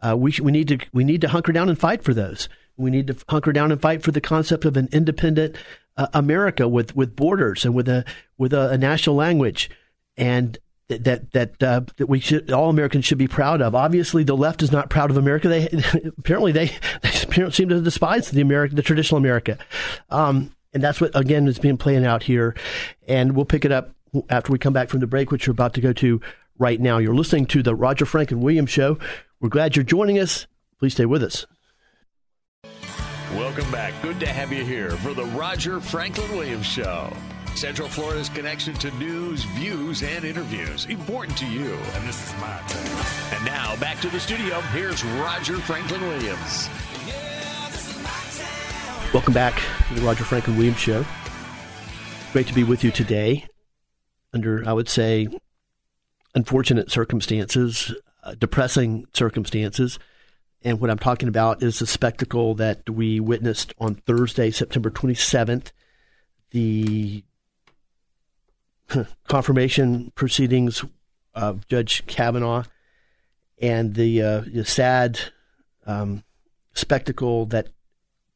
Uh, 0.00 0.16
we, 0.16 0.34
we 0.42 0.52
need 0.52 0.68
to 0.68 0.78
we 0.92 1.04
need 1.04 1.20
to 1.22 1.28
hunker 1.28 1.52
down 1.52 1.68
and 1.68 1.78
fight 1.78 2.04
for 2.04 2.14
those. 2.14 2.48
We 2.76 2.90
need 2.90 3.06
to 3.06 3.16
hunker 3.28 3.52
down 3.52 3.72
and 3.72 3.80
fight 3.80 4.02
for 4.02 4.12
the 4.12 4.20
concept 4.20 4.64
of 4.64 4.76
an 4.76 4.88
independent 4.92 5.56
uh, 5.96 6.08
America 6.12 6.68
with, 6.68 6.94
with 6.94 7.16
borders 7.16 7.64
and 7.64 7.74
with 7.74 7.88
a 7.88 8.04
with 8.36 8.52
a, 8.52 8.70
a 8.70 8.78
national 8.78 9.16
language, 9.16 9.70
and 10.16 10.58
that 10.88 11.32
that 11.32 11.62
uh, 11.62 11.80
that 11.96 12.08
we 12.08 12.20
should 12.20 12.50
all 12.52 12.70
Americans 12.70 13.04
should 13.04 13.18
be 13.18 13.26
proud 13.28 13.60
of. 13.60 13.74
Obviously, 13.74 14.22
the 14.22 14.36
left 14.36 14.62
is 14.62 14.70
not 14.70 14.90
proud 14.90 15.10
of 15.10 15.16
America. 15.16 15.48
They 15.48 15.68
apparently 16.18 16.52
they, 16.52 16.72
they 17.02 17.50
seem 17.50 17.68
to 17.70 17.80
despise 17.80 18.30
the 18.30 18.40
America, 18.40 18.74
the 18.74 18.82
traditional 18.82 19.18
America, 19.18 19.58
um, 20.10 20.54
and 20.72 20.82
that's 20.82 21.00
what 21.00 21.16
again 21.16 21.48
is 21.48 21.58
being 21.58 21.78
playing 21.78 22.04
out 22.04 22.22
here. 22.22 22.54
And 23.08 23.34
we'll 23.34 23.46
pick 23.46 23.64
it 23.64 23.72
up 23.72 23.95
after 24.28 24.52
we 24.52 24.58
come 24.58 24.72
back 24.72 24.88
from 24.88 25.00
the 25.00 25.06
break, 25.06 25.30
which 25.30 25.46
we're 25.46 25.52
about 25.52 25.74
to 25.74 25.80
go 25.80 25.92
to 25.94 26.20
right 26.58 26.80
now. 26.80 26.98
You're 26.98 27.14
listening 27.14 27.46
to 27.46 27.62
the 27.62 27.74
Roger 27.74 28.06
Franklin 28.06 28.40
Williams 28.40 28.70
Show. 28.70 28.98
We're 29.40 29.48
glad 29.48 29.76
you're 29.76 29.84
joining 29.84 30.18
us. 30.18 30.46
Please 30.78 30.94
stay 30.94 31.06
with 31.06 31.22
us. 31.22 31.46
Welcome 33.34 33.70
back. 33.70 33.92
Good 34.02 34.20
to 34.20 34.26
have 34.26 34.52
you 34.52 34.64
here 34.64 34.90
for 34.90 35.12
the 35.12 35.24
Roger 35.24 35.80
Franklin 35.80 36.30
Williams 36.32 36.66
Show. 36.66 37.12
Central 37.54 37.88
Florida's 37.88 38.28
connection 38.28 38.74
to 38.74 38.90
news, 38.92 39.44
views, 39.44 40.02
and 40.02 40.24
interviews. 40.24 40.84
Important 40.86 41.36
to 41.38 41.46
you. 41.46 41.72
And 41.94 42.06
this 42.06 42.22
is 42.26 42.40
my 42.40 42.60
turn. 42.68 43.36
And 43.36 43.44
now 43.46 43.76
back 43.76 44.00
to 44.00 44.10
the 44.10 44.20
studio. 44.20 44.60
Here's 44.72 45.02
Roger 45.04 45.56
Franklin 45.56 46.02
Williams. 46.02 46.68
Welcome 49.14 49.32
back 49.32 49.60
to 49.88 49.94
the 49.94 50.02
Roger 50.02 50.24
Franklin 50.24 50.56
Williams 50.56 50.78
Show. 50.78 51.04
Great 52.32 52.46
to 52.46 52.54
be 52.54 52.64
with 52.64 52.84
you 52.84 52.90
today 52.90 53.46
under, 54.36 54.62
I 54.68 54.72
would 54.74 54.88
say, 54.88 55.28
unfortunate 56.34 56.90
circumstances, 56.90 57.94
uh, 58.22 58.34
depressing 58.34 59.06
circumstances. 59.14 59.98
And 60.62 60.78
what 60.78 60.90
I'm 60.90 60.98
talking 60.98 61.28
about 61.28 61.62
is 61.62 61.78
the 61.78 61.86
spectacle 61.86 62.54
that 62.56 62.88
we 62.90 63.18
witnessed 63.18 63.72
on 63.78 63.94
Thursday, 63.94 64.50
September 64.50 64.90
27th, 64.90 65.72
the 66.50 67.24
confirmation 69.28 70.12
proceedings 70.14 70.84
of 71.34 71.66
Judge 71.68 72.04
Kavanaugh 72.06 72.64
and 73.58 73.94
the, 73.94 74.20
uh, 74.20 74.40
the 74.46 74.66
sad 74.66 75.18
um, 75.86 76.22
spectacle 76.74 77.46
that 77.46 77.68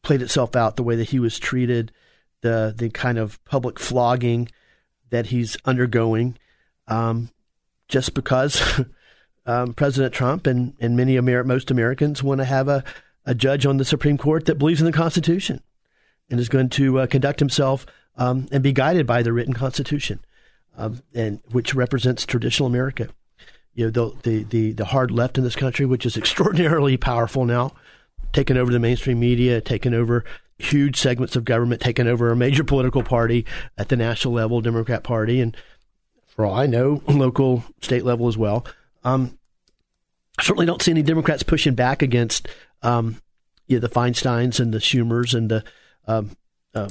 played 0.02 0.22
itself 0.22 0.56
out 0.56 0.76
the 0.76 0.82
way 0.82 0.96
that 0.96 1.10
he 1.10 1.18
was 1.18 1.38
treated, 1.38 1.92
the 2.40 2.74
the 2.74 2.88
kind 2.88 3.18
of 3.18 3.42
public 3.44 3.78
flogging 3.78 4.48
that 5.10 5.26
he's 5.26 5.56
undergoing, 5.64 6.38
um, 6.88 7.30
just 7.88 8.14
because 8.14 8.82
um, 9.46 9.74
President 9.74 10.14
Trump 10.14 10.46
and, 10.46 10.74
and 10.80 10.96
many 10.96 11.16
Amer- 11.16 11.44
most 11.44 11.70
Americans 11.70 12.22
want 12.22 12.38
to 12.38 12.44
have 12.44 12.68
a, 12.68 12.84
a 13.26 13.34
judge 13.34 13.66
on 13.66 13.76
the 13.76 13.84
Supreme 13.84 14.18
Court 14.18 14.46
that 14.46 14.56
believes 14.56 14.80
in 14.80 14.86
the 14.86 14.92
Constitution 14.92 15.62
and 16.30 16.40
is 16.40 16.48
going 16.48 16.68
to 16.70 17.00
uh, 17.00 17.06
conduct 17.06 17.40
himself 17.40 17.86
um, 18.16 18.46
and 18.52 18.62
be 18.62 18.72
guided 18.72 19.06
by 19.06 19.22
the 19.22 19.32
written 19.32 19.54
Constitution, 19.54 20.20
um, 20.76 21.02
and 21.14 21.40
which 21.50 21.74
represents 21.74 22.24
traditional 22.24 22.66
America. 22.66 23.08
You 23.74 23.86
know, 23.86 23.90
the, 23.90 24.16
the, 24.22 24.44
the 24.44 24.72
the 24.72 24.84
hard 24.86 25.10
left 25.10 25.38
in 25.38 25.44
this 25.44 25.56
country, 25.56 25.86
which 25.86 26.06
is 26.06 26.16
extraordinarily 26.16 26.96
powerful 26.96 27.44
now, 27.44 27.72
taking 28.32 28.56
over 28.56 28.72
the 28.72 28.78
mainstream 28.78 29.20
media, 29.20 29.60
taking 29.60 29.94
over 29.94 30.24
huge 30.60 30.96
segments 30.96 31.36
of 31.36 31.44
government, 31.44 31.80
taking 31.80 32.06
over 32.06 32.30
a 32.30 32.36
major 32.36 32.64
political 32.64 33.02
party 33.02 33.46
at 33.78 33.88
the 33.88 33.96
national 33.96 34.34
level, 34.34 34.60
Democrat 34.60 35.02
Party, 35.02 35.40
and 35.40 35.56
for 36.26 36.44
all 36.44 36.54
I 36.54 36.66
know, 36.66 37.02
local, 37.08 37.64
state 37.80 38.04
level 38.04 38.28
as 38.28 38.36
well. 38.36 38.64
Um, 39.04 39.38
I 40.38 40.42
certainly 40.42 40.66
don't 40.66 40.80
see 40.80 40.90
any 40.90 41.02
Democrats 41.02 41.42
pushing 41.42 41.74
back 41.74 42.02
against 42.02 42.48
um, 42.82 43.20
you 43.66 43.76
know, 43.76 43.80
the 43.80 43.94
Feinsteins 43.94 44.58
and 44.58 44.72
the 44.72 44.78
Schumers 44.78 45.34
and 45.34 45.50
the 45.50 45.64
um, 46.06 46.36
uh, 46.74 46.88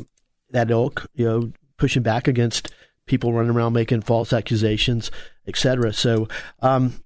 that 0.51 0.71
ilk, 0.71 1.07
you 1.13 1.25
know, 1.25 1.51
pushing 1.77 2.03
back 2.03 2.27
against 2.27 2.71
people 3.05 3.33
running 3.33 3.51
around 3.51 3.73
making 3.73 4.01
false 4.01 4.31
accusations, 4.31 5.11
etc. 5.47 5.91
So 5.93 6.27
um, 6.61 7.01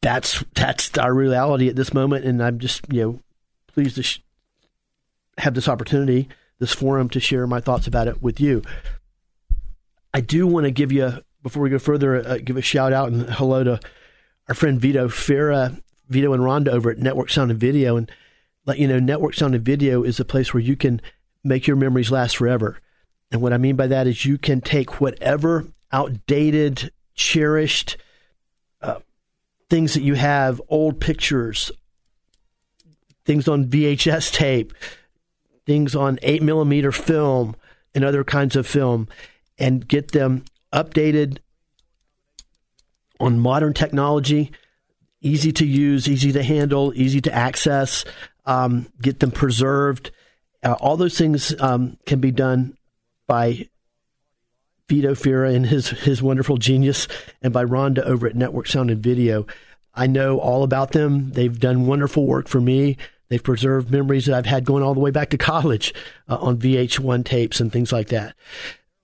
that's 0.00 0.42
that's 0.54 0.96
our 0.98 1.14
reality 1.14 1.68
at 1.68 1.76
this 1.76 1.94
moment, 1.94 2.24
and 2.24 2.42
I'm 2.42 2.58
just 2.58 2.84
you 2.90 3.02
know 3.02 3.20
pleased 3.68 3.96
to 3.96 4.02
sh- 4.02 4.20
have 5.38 5.54
this 5.54 5.68
opportunity, 5.68 6.28
this 6.58 6.72
forum, 6.72 7.08
to 7.10 7.20
share 7.20 7.46
my 7.46 7.60
thoughts 7.60 7.86
about 7.86 8.08
it 8.08 8.22
with 8.22 8.40
you. 8.40 8.62
I 10.14 10.20
do 10.20 10.46
want 10.46 10.64
to 10.64 10.70
give 10.70 10.92
you, 10.92 11.22
before 11.42 11.62
we 11.62 11.70
go 11.70 11.78
further, 11.78 12.26
uh, 12.26 12.38
give 12.38 12.56
a 12.56 12.62
shout 12.62 12.92
out 12.92 13.10
and 13.10 13.28
hello 13.30 13.64
to 13.64 13.80
our 14.48 14.54
friend 14.54 14.80
Vito 14.80 15.08
Farah, 15.08 15.80
Vito 16.08 16.32
and 16.32 16.42
Rhonda 16.42 16.68
over 16.68 16.90
at 16.90 16.98
Network 16.98 17.30
Sound 17.30 17.50
and 17.50 17.60
Video. 17.60 17.96
And 17.96 18.10
let 18.66 18.78
you 18.78 18.86
know, 18.86 18.98
Network 18.98 19.34
Sound 19.34 19.54
and 19.54 19.64
Video 19.64 20.02
is 20.02 20.20
a 20.20 20.24
place 20.24 20.52
where 20.52 20.62
you 20.62 20.76
can 20.76 21.00
make 21.42 21.66
your 21.66 21.76
memories 21.76 22.10
last 22.10 22.36
forever. 22.36 22.78
And 23.30 23.40
what 23.40 23.52
I 23.52 23.58
mean 23.58 23.76
by 23.76 23.86
that 23.86 24.06
is 24.06 24.26
you 24.26 24.38
can 24.38 24.60
take 24.60 25.00
whatever 25.00 25.66
outdated, 25.90 26.92
cherished 27.14 27.96
uh, 28.82 29.00
things 29.70 29.94
that 29.94 30.02
you 30.02 30.14
have, 30.14 30.60
old 30.68 31.00
pictures, 31.00 31.70
things 33.24 33.48
on 33.48 33.66
VHS 33.66 34.32
tape, 34.32 34.74
things 35.66 35.94
on 35.94 36.18
8 36.22 36.42
millimeter 36.42 36.92
film, 36.92 37.56
and 37.94 38.04
other 38.04 38.24
kinds 38.24 38.56
of 38.56 38.66
film, 38.66 39.08
and 39.58 39.86
get 39.86 40.12
them 40.12 40.44
updated 40.72 41.38
on 43.20 43.38
modern 43.38 43.72
technology, 43.74 44.50
easy 45.20 45.52
to 45.52 45.66
use, 45.66 46.08
easy 46.08 46.32
to 46.32 46.42
handle, 46.42 46.92
easy 46.96 47.20
to 47.20 47.32
access, 47.32 48.04
um, 48.46 48.88
get 49.00 49.20
them 49.20 49.30
preserved. 49.30 50.10
Uh, 50.62 50.72
all 50.80 50.96
those 50.96 51.16
things 51.16 51.54
um, 51.60 51.96
can 52.06 52.20
be 52.20 52.30
done 52.30 52.76
by 53.26 53.68
Vito 54.88 55.14
Fira 55.14 55.54
and 55.54 55.64
his 55.64 55.88
his 55.88 56.22
wonderful 56.22 56.58
genius, 56.58 57.08
and 57.40 57.52
by 57.52 57.64
Rhonda 57.64 58.00
over 58.00 58.26
at 58.26 58.36
Network 58.36 58.66
Sound 58.66 58.90
and 58.90 59.02
Video. 59.02 59.46
I 59.94 60.06
know 60.06 60.38
all 60.38 60.64
about 60.64 60.92
them. 60.92 61.30
They've 61.32 61.58
done 61.58 61.86
wonderful 61.86 62.26
work 62.26 62.48
for 62.48 62.60
me. 62.60 62.96
They've 63.32 63.42
preserved 63.42 63.90
memories 63.90 64.26
that 64.26 64.36
I've 64.36 64.44
had 64.44 64.66
going 64.66 64.82
all 64.82 64.92
the 64.92 65.00
way 65.00 65.10
back 65.10 65.30
to 65.30 65.38
college 65.38 65.94
uh, 66.28 66.36
on 66.36 66.58
VH1 66.58 67.24
tapes 67.24 67.60
and 67.60 67.72
things 67.72 67.90
like 67.90 68.08
that. 68.08 68.36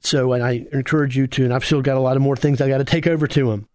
So, 0.00 0.34
and 0.34 0.42
I 0.42 0.66
encourage 0.70 1.16
you 1.16 1.26
to, 1.28 1.44
and 1.44 1.54
I've 1.54 1.64
still 1.64 1.80
got 1.80 1.96
a 1.96 2.00
lot 2.00 2.14
of 2.14 2.20
more 2.20 2.36
things 2.36 2.60
I 2.60 2.68
got 2.68 2.76
to 2.76 2.84
take 2.84 3.06
over 3.06 3.26
to 3.26 3.48
them. 3.48 3.66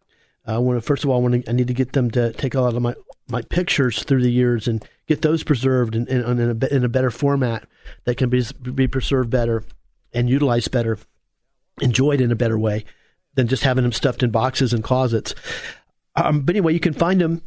I 0.45 0.59
want 0.59 0.77
to, 0.77 0.81
first 0.81 1.03
of 1.03 1.09
all, 1.09 1.17
I, 1.17 1.21
want 1.23 1.43
to, 1.43 1.49
I 1.49 1.53
need 1.53 1.69
to 1.69 1.73
get 1.73 1.93
them 1.93 2.11
to 2.11 2.33
take 2.33 2.53
a 2.53 2.61
lot 2.61 2.75
of 2.75 2.83
my, 2.83 2.93
my 3.27 3.41
pictures 3.41 4.03
through 4.03 4.21
the 4.21 4.31
years 4.31 4.67
and 4.67 4.87
get 5.07 5.23
those 5.23 5.41
preserved 5.41 5.95
in, 5.95 6.05
in, 6.05 6.39
in, 6.39 6.61
a, 6.61 6.67
in 6.67 6.83
a 6.85 6.87
better 6.87 7.09
format 7.09 7.67
that 8.03 8.17
can 8.17 8.29
be, 8.29 8.45
be 8.75 8.87
preserved 8.87 9.31
better 9.31 9.63
and 10.13 10.29
utilized 10.29 10.69
better, 10.69 10.99
enjoyed 11.81 12.21
in 12.21 12.31
a 12.31 12.35
better 12.35 12.59
way 12.59 12.85
than 13.33 13.47
just 13.47 13.63
having 13.63 13.81
them 13.81 13.91
stuffed 13.91 14.21
in 14.21 14.29
boxes 14.29 14.71
and 14.71 14.83
closets. 14.83 15.33
Um, 16.15 16.41
but 16.41 16.55
anyway, 16.55 16.73
you 16.73 16.79
can 16.79 16.93
find 16.93 17.19
them. 17.19 17.41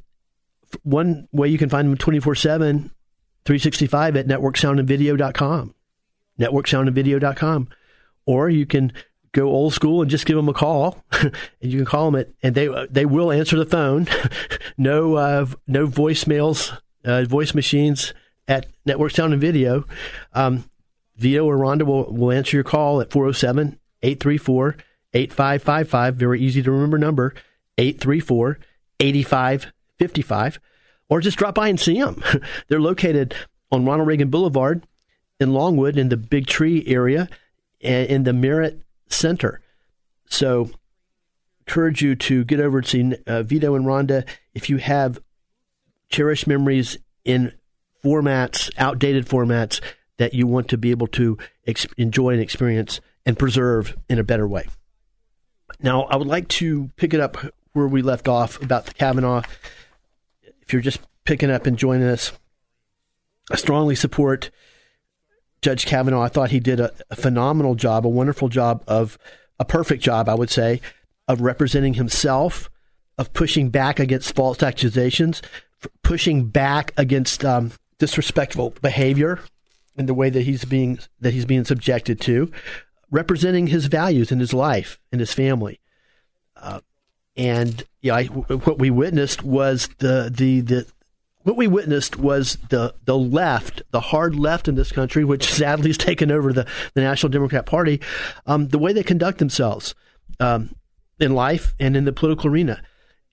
One 0.82 1.28
way 1.30 1.46
you 1.46 1.58
can 1.58 1.68
find 1.68 1.88
them 1.88 1.96
24 1.96 2.34
7, 2.34 2.90
365 3.46 4.16
at 4.16 4.26
networksoundandvideo.com. 4.26 5.74
Networksoundandvideo.com 6.38 7.68
or 8.26 8.50
you 8.50 8.66
can 8.66 8.92
go 9.32 9.48
old 9.48 9.72
school 9.72 10.02
and 10.02 10.10
just 10.10 10.26
give 10.26 10.36
them 10.36 10.48
a 10.48 10.52
call, 10.52 11.04
and 11.20 11.32
you 11.60 11.78
can 11.78 11.86
call 11.86 12.10
them 12.10 12.20
at, 12.20 12.28
and 12.42 12.54
they 12.54 12.68
they 12.90 13.06
will 13.06 13.32
answer 13.32 13.56
the 13.56 13.64
phone. 13.64 14.06
no 14.76 15.14
uh, 15.14 15.46
no 15.66 15.86
voicemails, 15.86 16.76
uh, 17.04 17.24
voice 17.24 17.54
machines 17.54 18.12
at 18.48 18.66
Network 18.84 19.12
Sound 19.12 19.32
and 19.32 19.40
Video. 19.40 19.86
Um, 20.34 20.68
or 21.18 21.56
Rhonda 21.56 21.84
will, 21.84 22.12
will 22.12 22.30
answer 22.30 22.58
your 22.58 22.64
call 22.64 23.00
at 23.00 23.10
407 23.10 23.78
834 24.02 24.76
8555. 25.14 26.16
Very 26.16 26.40
easy 26.42 26.62
to 26.62 26.70
remember 26.70 26.98
number 26.98 27.32
834 27.78 28.58
8555. 29.00 30.60
Or 31.08 31.20
just 31.20 31.38
drop 31.38 31.54
by 31.54 31.68
and 31.68 31.78
see 31.78 32.00
them. 32.00 32.22
They're 32.68 32.80
located 32.80 33.34
on 33.70 33.84
Ronald 33.84 34.08
Reagan 34.08 34.28
Boulevard 34.28 34.86
in 35.38 35.52
Longwood 35.52 35.98
in 35.98 36.08
the 36.08 36.16
Big 36.16 36.46
Tree 36.46 36.84
area 36.86 37.28
in 37.80 38.24
the 38.24 38.32
Merritt 38.32 38.80
Center. 39.08 39.60
So 40.28 40.70
encourage 41.60 42.02
you 42.02 42.16
to 42.16 42.44
get 42.44 42.60
over 42.60 42.80
to 42.80 42.88
see 42.88 43.12
uh, 43.26 43.42
Vito 43.42 43.74
and 43.74 43.84
Rhonda 43.84 44.26
if 44.54 44.70
you 44.70 44.78
have 44.78 45.20
cherished 46.08 46.46
memories 46.46 46.98
in 47.24 47.52
formats, 48.04 48.70
outdated 48.78 49.26
formats 49.26 49.80
that 50.18 50.32
you 50.32 50.46
want 50.46 50.68
to 50.68 50.78
be 50.78 50.90
able 50.90 51.08
to 51.08 51.36
ex- 51.66 51.86
enjoy 51.96 52.30
and 52.30 52.40
experience 52.40 53.00
and 53.24 53.38
preserve 53.38 53.96
in 54.08 54.18
a 54.18 54.24
better 54.24 54.46
way. 54.46 54.66
Now, 55.80 56.04
I 56.04 56.16
would 56.16 56.28
like 56.28 56.48
to 56.48 56.90
pick 56.96 57.12
it 57.12 57.20
up 57.20 57.36
where 57.72 57.88
we 57.88 58.00
left 58.00 58.28
off 58.28 58.62
about 58.62 58.86
the 58.86 58.94
Kavanaugh. 58.94 59.42
If 60.66 60.72
you're 60.72 60.82
just 60.82 61.00
picking 61.24 61.50
up 61.50 61.66
and 61.66 61.78
joining 61.78 62.08
us, 62.08 62.32
I 63.50 63.56
strongly 63.56 63.94
support 63.94 64.50
Judge 65.62 65.86
Kavanaugh. 65.86 66.22
I 66.22 66.28
thought 66.28 66.50
he 66.50 66.60
did 66.60 66.80
a, 66.80 66.92
a 67.10 67.16
phenomenal 67.16 67.74
job, 67.74 68.04
a 68.06 68.08
wonderful 68.10 68.48
job 68.48 68.82
of 68.86 69.18
a 69.58 69.64
perfect 69.64 70.02
job, 70.02 70.28
I 70.28 70.34
would 70.34 70.50
say, 70.50 70.80
of 71.28 71.40
representing 71.40 71.94
himself, 71.94 72.70
of 73.18 73.32
pushing 73.32 73.70
back 73.70 73.98
against 74.00 74.34
false 74.34 74.62
accusations, 74.62 75.40
pushing 76.02 76.46
back 76.46 76.92
against 76.96 77.44
um, 77.44 77.72
disrespectful 77.98 78.70
behavior 78.82 79.40
in 79.96 80.06
the 80.06 80.14
way 80.14 80.30
that 80.30 80.42
he's 80.42 80.64
being 80.64 80.98
that 81.20 81.32
he's 81.32 81.46
being 81.46 81.64
subjected 81.64 82.20
to, 82.22 82.50
representing 83.10 83.68
his 83.68 83.86
values 83.86 84.30
in 84.32 84.40
his 84.40 84.52
life 84.52 84.98
and 85.12 85.20
his 85.20 85.32
family. 85.32 85.80
Uh, 86.56 86.80
and 87.36 87.84
yeah, 88.02 88.22
know, 88.22 88.56
what 88.58 88.78
we 88.78 88.90
witnessed 88.90 89.42
was 89.42 89.88
the 89.98 90.30
the 90.34 90.60
the 90.60 90.86
what 91.42 91.56
we 91.56 91.66
witnessed 91.66 92.16
was 92.16 92.56
the 92.70 92.94
the 93.04 93.16
left, 93.16 93.82
the 93.90 94.00
hard 94.00 94.34
left 94.34 94.68
in 94.68 94.74
this 94.74 94.92
country, 94.92 95.24
which 95.24 95.52
sadly 95.52 95.90
has 95.90 95.98
taken 95.98 96.30
over 96.30 96.52
the, 96.52 96.66
the 96.94 97.00
National 97.02 97.30
Democrat 97.30 97.66
Party, 97.66 98.00
um, 98.46 98.68
the 98.68 98.78
way 98.78 98.92
they 98.92 99.02
conduct 99.02 99.38
themselves 99.38 99.94
um, 100.40 100.74
in 101.20 101.34
life 101.34 101.74
and 101.78 101.96
in 101.96 102.04
the 102.04 102.12
political 102.12 102.50
arena, 102.50 102.82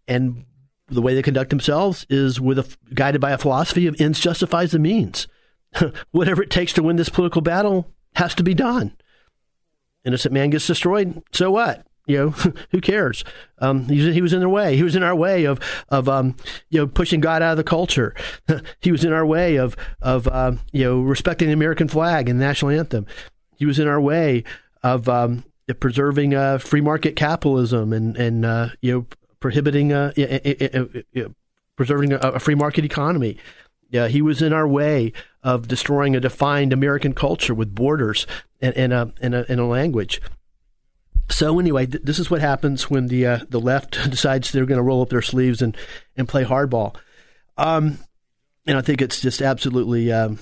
and 0.07 0.45
the 0.87 1.01
way 1.01 1.15
they 1.15 1.21
conduct 1.21 1.49
themselves 1.49 2.05
is 2.09 2.39
with 2.39 2.59
a, 2.59 2.77
guided 2.93 3.21
by 3.21 3.31
a 3.31 3.37
philosophy 3.37 3.87
of 3.87 3.99
ends 3.99 4.19
justifies 4.19 4.71
the 4.71 4.79
means. 4.79 5.27
Whatever 6.11 6.43
it 6.43 6.51
takes 6.51 6.73
to 6.73 6.83
win 6.83 6.97
this 6.97 7.09
political 7.09 7.41
battle 7.41 7.89
has 8.15 8.35
to 8.35 8.43
be 8.43 8.53
done. 8.53 8.95
Innocent 10.05 10.33
man 10.33 10.49
gets 10.49 10.67
destroyed. 10.67 11.23
So 11.31 11.51
what? 11.51 11.87
You 12.05 12.17
know, 12.17 12.29
who 12.71 12.81
cares? 12.81 13.23
Um, 13.59 13.85
he, 13.85 14.11
he, 14.11 14.21
was 14.21 14.33
in 14.33 14.39
their 14.39 14.49
way. 14.49 14.75
He 14.75 14.83
was 14.83 14.95
in 14.95 15.03
our 15.03 15.15
way 15.15 15.45
of 15.45 15.59
of 15.89 16.09
um, 16.09 16.35
you 16.69 16.79
know 16.79 16.87
pushing 16.87 17.21
God 17.21 17.41
out 17.41 17.51
of 17.51 17.57
the 17.57 17.63
culture. 17.63 18.13
he 18.81 18.91
was 18.91 19.05
in 19.05 19.13
our 19.13 19.25
way 19.25 19.55
of 19.55 19.75
of 20.01 20.27
um, 20.27 20.59
you 20.71 20.83
know 20.83 20.99
respecting 20.99 21.47
the 21.47 21.53
American 21.53 21.87
flag 21.87 22.29
and 22.29 22.39
national 22.39 22.71
anthem. 22.71 23.05
He 23.55 23.65
was 23.65 23.79
in 23.79 23.87
our 23.87 24.01
way 24.01 24.43
of 24.81 25.07
um, 25.07 25.43
preserving 25.79 26.33
uh, 26.35 26.57
free 26.57 26.81
market 26.81 27.15
capitalism 27.15 27.93
and 27.93 28.17
and 28.17 28.45
uh, 28.45 28.69
you 28.81 28.91
know 28.91 29.05
prohibiting 29.39 29.93
uh, 29.93 30.11
preserving 31.75 32.13
a, 32.13 32.17
a, 32.17 32.39
free 32.39 32.55
market 32.55 32.83
economy. 32.83 33.37
Yeah, 33.89 34.07
he 34.07 34.21
was 34.21 34.41
in 34.41 34.53
our 34.53 34.67
way 34.67 35.13
of 35.43 35.67
destroying 35.67 36.15
a 36.15 36.19
defined 36.19 36.73
American 36.73 37.13
culture 37.13 37.53
with 37.53 37.75
borders 37.75 38.25
and, 38.61 38.75
and 38.75 38.91
a 38.91 39.13
and 39.21 39.35
a, 39.35 39.45
and 39.49 39.59
a 39.59 39.65
language. 39.65 40.21
So 41.29 41.59
anyway, 41.59 41.85
th- 41.85 42.03
this 42.03 42.19
is 42.19 42.29
what 42.29 42.41
happens 42.41 42.89
when 42.89 43.07
the 43.07 43.25
uh, 43.25 43.39
the 43.49 43.59
left 43.59 43.91
decides 44.09 44.51
they're 44.51 44.65
going 44.65 44.77
to 44.77 44.83
roll 44.83 45.01
up 45.01 45.09
their 45.09 45.21
sleeves 45.21 45.61
and 45.61 45.75
and 46.15 46.27
play 46.27 46.43
hardball. 46.43 46.95
Um, 47.57 47.99
and 48.65 48.77
I 48.77 48.81
think 48.81 49.01
it's 49.01 49.21
just 49.21 49.41
absolutely 49.41 50.11
um, 50.11 50.39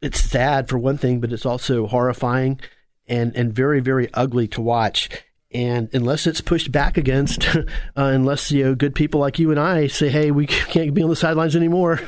it's 0.00 0.20
sad 0.20 0.68
for 0.68 0.78
one 0.78 0.98
thing, 0.98 1.20
but 1.20 1.32
it's 1.32 1.46
also 1.46 1.86
horrifying 1.86 2.60
and 3.06 3.34
and 3.36 3.52
very 3.52 3.80
very 3.80 4.12
ugly 4.14 4.48
to 4.48 4.60
watch. 4.60 5.08
And 5.50 5.88
unless 5.94 6.26
it's 6.26 6.42
pushed 6.42 6.70
back 6.70 6.98
against, 6.98 7.56
uh, 7.56 7.64
unless 7.96 8.52
you 8.52 8.64
know 8.64 8.74
good 8.74 8.94
people 8.94 9.20
like 9.20 9.38
you 9.38 9.50
and 9.50 9.58
I 9.58 9.86
say, 9.86 10.08
"Hey, 10.10 10.30
we 10.30 10.46
can't 10.46 10.92
be 10.94 11.02
on 11.02 11.10
the 11.10 11.16
sidelines 11.16 11.56
anymore. 11.56 12.00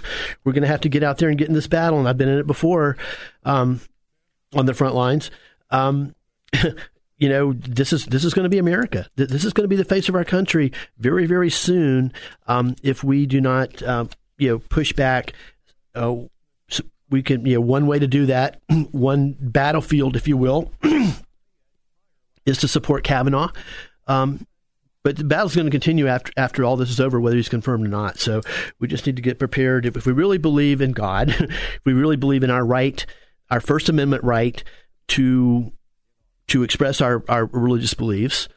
We're 0.45 0.53
going 0.53 0.63
to 0.63 0.69
have 0.69 0.83
to 0.83 0.89
get 0.89 1.03
out 1.03 1.19
there 1.19 1.29
and 1.29 1.39
get 1.39 1.49
in 1.49 1.55
this 1.55 1.67
battle." 1.67 1.99
And 1.99 2.09
I've 2.09 2.19
been 2.19 2.29
in 2.29 2.39
it 2.39 2.47
before, 2.47 2.97
um, 3.45 3.81
on 4.55 4.67
the 4.67 4.75
front 4.75 4.95
lines. 4.95 5.31
Um, 5.71 6.15
you 7.21 7.29
know, 7.29 7.53
this 7.53 7.93
is 7.93 8.07
this 8.07 8.25
is 8.25 8.33
going 8.33 8.45
to 8.45 8.49
be 8.49 8.59
America. 8.59 9.07
This 9.15 9.45
is 9.45 9.53
going 9.53 9.65
to 9.65 9.69
be 9.69 9.77
the 9.77 9.85
face 9.85 10.09
of 10.09 10.15
our 10.15 10.25
country 10.25 10.73
very, 10.99 11.27
very 11.27 11.51
soon. 11.51 12.15
Um, 12.49 12.75
if 12.83 13.05
we 13.05 13.27
do 13.27 13.43
not, 13.43 13.81
uh, 13.83 14.07
you 14.39 14.49
know, 14.49 14.59
push 14.59 14.95
back, 14.95 15.35
uh, 15.95 16.17
we 17.11 17.23
can. 17.23 17.45
You 17.45 17.57
know, 17.57 17.61
one 17.61 17.87
way 17.87 17.99
to 17.99 18.07
do 18.07 18.27
that, 18.27 18.61
one 18.91 19.37
battlefield, 19.39 20.17
if 20.17 20.27
you 20.27 20.39
will, 20.39 20.73
is 22.47 22.57
to 22.59 22.69
support 22.69 23.05
Kavanaugh. 23.05 23.51
Um, 24.09 24.47
but 25.03 25.17
the 25.17 25.25
battle's 25.25 25.55
going 25.55 25.67
to 25.67 25.71
continue 25.71 26.09
after 26.09 26.33
after 26.39 26.65
all 26.65 26.79
this 26.79 26.91
is 26.91 27.01
over, 27.01 27.21
whether 27.21 27.37
he's 27.37 27.51
confirmed 27.51 27.85
or 27.85 27.91
not. 27.91 28.19
So 28.19 28.41
we 28.79 28.89
just 28.89 29.05
need 29.05 29.17
to 29.17 29.23
get 29.23 29.39
prepared. 29.39 29.85
If 29.85 30.07
we 30.07 30.13
really 30.15 30.39
believe 30.39 30.81
in 30.81 30.93
God, 30.93 31.29
if 31.39 31.81
we 31.85 31.93
really 31.93 32.17
believe 32.17 32.43
in 32.43 32.51
our 32.51 32.65
right, 32.65 33.05
our 33.51 33.61
First 33.61 33.91
Amendment 33.91 34.25
right 34.25 34.65
to 35.09 35.73
to 36.51 36.63
express 36.63 37.01
our, 37.01 37.25
our 37.29 37.47
religious 37.47 37.95
beliefs. 37.95 38.49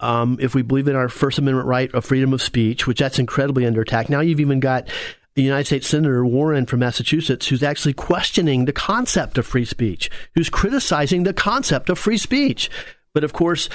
Um, 0.00 0.38
if 0.40 0.54
we 0.54 0.62
believe 0.62 0.88
in 0.88 0.96
our 0.96 1.08
First 1.08 1.38
Amendment 1.38 1.68
right 1.68 1.92
of 1.94 2.04
freedom 2.04 2.32
of 2.32 2.42
speech, 2.42 2.86
which 2.86 2.98
that's 2.98 3.18
incredibly 3.18 3.64
under 3.64 3.80
attack. 3.80 4.08
Now 4.08 4.20
you've 4.20 4.40
even 4.40 4.60
got 4.60 4.88
the 5.34 5.42
United 5.42 5.66
States 5.66 5.88
Senator 5.88 6.24
Warren 6.24 6.66
from 6.66 6.80
Massachusetts, 6.80 7.46
who's 7.48 7.62
actually 7.62 7.94
questioning 7.94 8.64
the 8.64 8.72
concept 8.72 9.38
of 9.38 9.46
free 9.46 9.64
speech, 9.64 10.10
who's 10.34 10.48
criticizing 10.48 11.22
the 11.22 11.32
concept 11.32 11.88
of 11.88 11.98
free 11.98 12.18
speech. 12.18 12.70
But 13.12 13.24
of 13.24 13.32
course, 13.32 13.68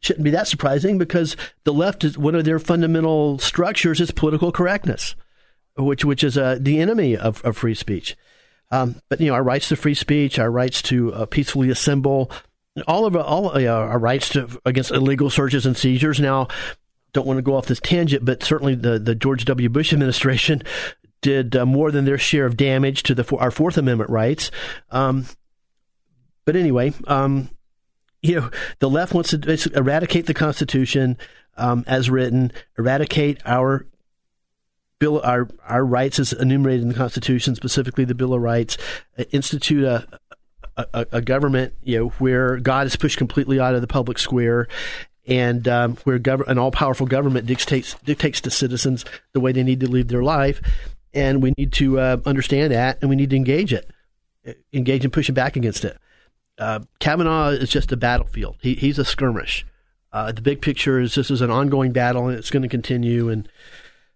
shouldn't 0.00 0.24
be 0.24 0.30
that 0.30 0.48
surprising 0.48 0.98
because 0.98 1.36
the 1.64 1.72
left 1.72 2.04
is 2.04 2.18
one 2.18 2.34
of 2.34 2.44
their 2.44 2.58
fundamental 2.58 3.38
structures 3.38 4.00
is 4.00 4.10
political 4.10 4.52
correctness, 4.52 5.14
which 5.76 6.04
which 6.04 6.22
is 6.24 6.36
uh, 6.36 6.58
the 6.60 6.80
enemy 6.80 7.16
of, 7.16 7.42
of 7.44 7.56
free 7.56 7.74
speech. 7.74 8.16
Um, 8.70 9.00
but 9.08 9.20
you 9.20 9.28
know, 9.28 9.34
our 9.34 9.42
rights 9.42 9.68
to 9.68 9.76
free 9.76 9.94
speech, 9.94 10.38
our 10.38 10.50
rights 10.50 10.82
to 10.82 11.12
uh, 11.14 11.26
peacefully 11.26 11.70
assemble, 11.70 12.30
all 12.86 13.06
of 13.06 13.16
our, 13.16 13.22
all 13.22 13.56
uh, 13.56 13.64
our 13.64 13.98
rights 13.98 14.30
to, 14.30 14.60
against 14.64 14.90
illegal 14.90 15.30
searches 15.30 15.66
and 15.66 15.76
seizures. 15.76 16.20
Now, 16.20 16.48
don't 17.12 17.26
want 17.26 17.38
to 17.38 17.42
go 17.42 17.56
off 17.56 17.66
this 17.66 17.80
tangent, 17.80 18.24
but 18.24 18.42
certainly 18.42 18.74
the, 18.74 18.98
the 18.98 19.14
George 19.14 19.44
W. 19.46 19.68
Bush 19.68 19.92
administration 19.92 20.62
did 21.22 21.56
uh, 21.56 21.66
more 21.66 21.90
than 21.90 22.04
their 22.04 22.18
share 22.18 22.46
of 22.46 22.56
damage 22.56 23.02
to 23.04 23.14
the 23.14 23.36
our 23.36 23.50
Fourth 23.50 23.78
Amendment 23.78 24.10
rights. 24.10 24.50
Um, 24.90 25.26
but 26.44 26.56
anyway, 26.56 26.92
um, 27.06 27.50
you 28.22 28.40
know, 28.40 28.50
the 28.78 28.90
left 28.90 29.14
wants 29.14 29.30
to 29.30 29.70
eradicate 29.74 30.26
the 30.26 30.34
Constitution 30.34 31.18
um, 31.56 31.84
as 31.86 32.10
written, 32.10 32.52
eradicate 32.78 33.40
our 33.44 33.86
bill, 34.98 35.20
our 35.22 35.48
our 35.64 35.84
rights 35.84 36.18
as 36.18 36.32
enumerated 36.32 36.82
in 36.82 36.88
the 36.88 36.94
Constitution, 36.94 37.54
specifically 37.54 38.04
the 38.04 38.14
Bill 38.14 38.34
of 38.34 38.42
Rights, 38.42 38.76
uh, 39.18 39.24
institute 39.32 39.84
a, 39.84 40.06
a, 40.76 41.06
a, 41.12 41.22
government, 41.22 41.74
you 41.82 41.98
know, 41.98 42.08
where 42.18 42.58
God 42.58 42.86
is 42.86 42.96
pushed 42.96 43.18
completely 43.18 43.58
out 43.58 43.74
of 43.74 43.80
the 43.80 43.86
public 43.86 44.18
square, 44.18 44.68
and 45.26 45.66
um, 45.66 45.96
where 46.04 46.18
gov- 46.18 46.46
an 46.46 46.58
all-powerful 46.58 47.06
government 47.06 47.46
dictates 47.46 47.94
dictates 48.04 48.40
to 48.42 48.50
citizens 48.50 49.04
the 49.32 49.40
way 49.40 49.52
they 49.52 49.62
need 49.62 49.80
to 49.80 49.88
live 49.88 50.08
their 50.08 50.22
life, 50.22 50.60
and 51.14 51.42
we 51.42 51.52
need 51.56 51.72
to 51.74 51.98
uh, 51.98 52.18
understand 52.26 52.72
that, 52.72 52.98
and 53.00 53.10
we 53.10 53.16
need 53.16 53.30
to 53.30 53.36
engage 53.36 53.72
it, 53.72 53.90
engage 54.72 55.04
in 55.04 55.10
pushing 55.10 55.34
back 55.34 55.56
against 55.56 55.84
it. 55.84 55.96
Uh, 56.58 56.80
Kavanaugh 57.00 57.48
is 57.48 57.68
just 57.68 57.92
a 57.92 57.96
battlefield. 57.96 58.56
He, 58.60 58.74
he's 58.74 58.98
a 58.98 59.04
skirmish. 59.04 59.66
Uh, 60.12 60.32
the 60.32 60.40
big 60.40 60.62
picture 60.62 61.00
is 61.00 61.14
this 61.14 61.30
is 61.30 61.40
an 61.40 61.50
ongoing 61.50 61.92
battle, 61.92 62.28
and 62.28 62.38
it's 62.38 62.50
going 62.50 62.62
to 62.62 62.68
continue. 62.68 63.28
And 63.28 63.48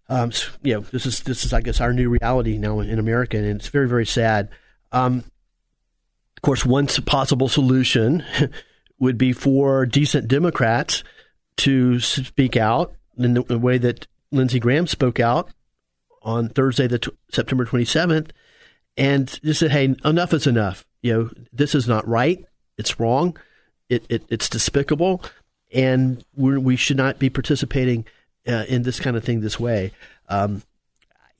um, 0.09 0.31
you 0.63 0.75
know, 0.75 0.79
this 0.79 1.05
is 1.05 1.21
this 1.21 1.43
is 1.43 1.53
I 1.53 1.61
guess 1.61 1.81
our 1.81 1.93
new 1.93 2.09
reality 2.09 2.57
now 2.57 2.79
in, 2.79 2.89
in 2.89 2.99
America, 2.99 3.37
and 3.37 3.45
it's 3.45 3.67
very 3.67 3.87
very 3.87 4.05
sad. 4.05 4.49
Um, 4.91 5.23
of 6.41 6.43
course, 6.43 6.65
one 6.65 6.87
possible 6.87 7.47
solution 7.47 8.25
would 8.99 9.15
be 9.15 9.31
for 9.31 9.85
decent 9.85 10.27
Democrats 10.27 11.03
to 11.57 11.99
speak 11.99 12.57
out 12.57 12.95
in 13.15 13.35
the 13.35 13.59
way 13.59 13.77
that 13.77 14.07
Lindsey 14.31 14.59
Graham 14.59 14.87
spoke 14.87 15.19
out 15.19 15.51
on 16.23 16.49
Thursday, 16.49 16.87
the 16.87 16.97
t- 16.97 17.11
September 17.29 17.63
27th, 17.63 18.31
and 18.97 19.39
just 19.43 19.59
said, 19.59 19.69
"Hey, 19.69 19.95
enough 20.03 20.33
is 20.33 20.47
enough. 20.47 20.83
You 21.03 21.13
know, 21.13 21.29
this 21.53 21.75
is 21.75 21.87
not 21.87 22.07
right. 22.07 22.43
It's 22.75 22.99
wrong. 22.99 23.37
It, 23.87 24.03
it 24.09 24.23
it's 24.29 24.49
despicable, 24.49 25.23
and 25.71 26.25
we 26.35 26.75
should 26.75 26.97
not 26.97 27.19
be 27.19 27.29
participating 27.29 28.05
uh, 28.47 28.65
in 28.67 28.81
this 28.81 28.99
kind 28.99 29.15
of 29.15 29.23
thing 29.23 29.41
this 29.41 29.59
way." 29.59 29.91
Um, 30.27 30.63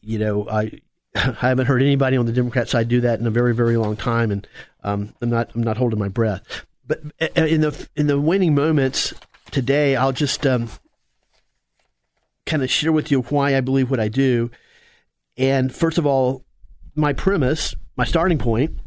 you 0.02 0.20
know, 0.20 0.47
I 0.47 0.80
I 1.16 1.34
haven't 1.49 1.66
heard 1.66 1.82
anybody 1.82 2.18
on 2.18 2.26
the 2.26 2.32
Democrat 2.32 2.70
side 2.70 2.88
do 2.88 3.01
that 3.01 3.20
in 3.20 3.28
a 3.28 3.32
very, 3.32 3.53
very 3.53 3.78
long 3.78 3.95
time, 3.95 4.32
and 4.32 4.47
um, 4.84 5.14
I'm 5.22 5.30
not 5.30 5.51
I'm 5.55 5.64
not 5.64 5.78
holding 5.78 5.99
my 5.99 6.07
breath. 6.07 6.66
But 6.88 7.01
uh, 7.22 7.41
in 7.43 7.62
the 7.62 7.88
in 7.95 8.07
the 8.07 8.20
waning 8.20 8.55
moments 8.55 9.14
today, 9.51 9.95
I'll 9.95 10.14
just 10.14 10.47
um, 10.47 10.70
kind 12.45 12.64
of 12.64 12.72
share 12.72 12.91
with 12.91 13.12
you 13.12 13.22
why 13.24 13.55
I 13.55 13.62
believe 13.62 13.89
what 13.89 13.99
I 13.99 14.07
do. 14.07 14.51
And 15.38 15.74
first 15.74 15.97
of 15.97 16.05
all, 16.05 16.43
my 16.95 17.14
premise, 17.14 17.76
my 17.95 18.05
starting 18.05 18.38
point 18.38 18.78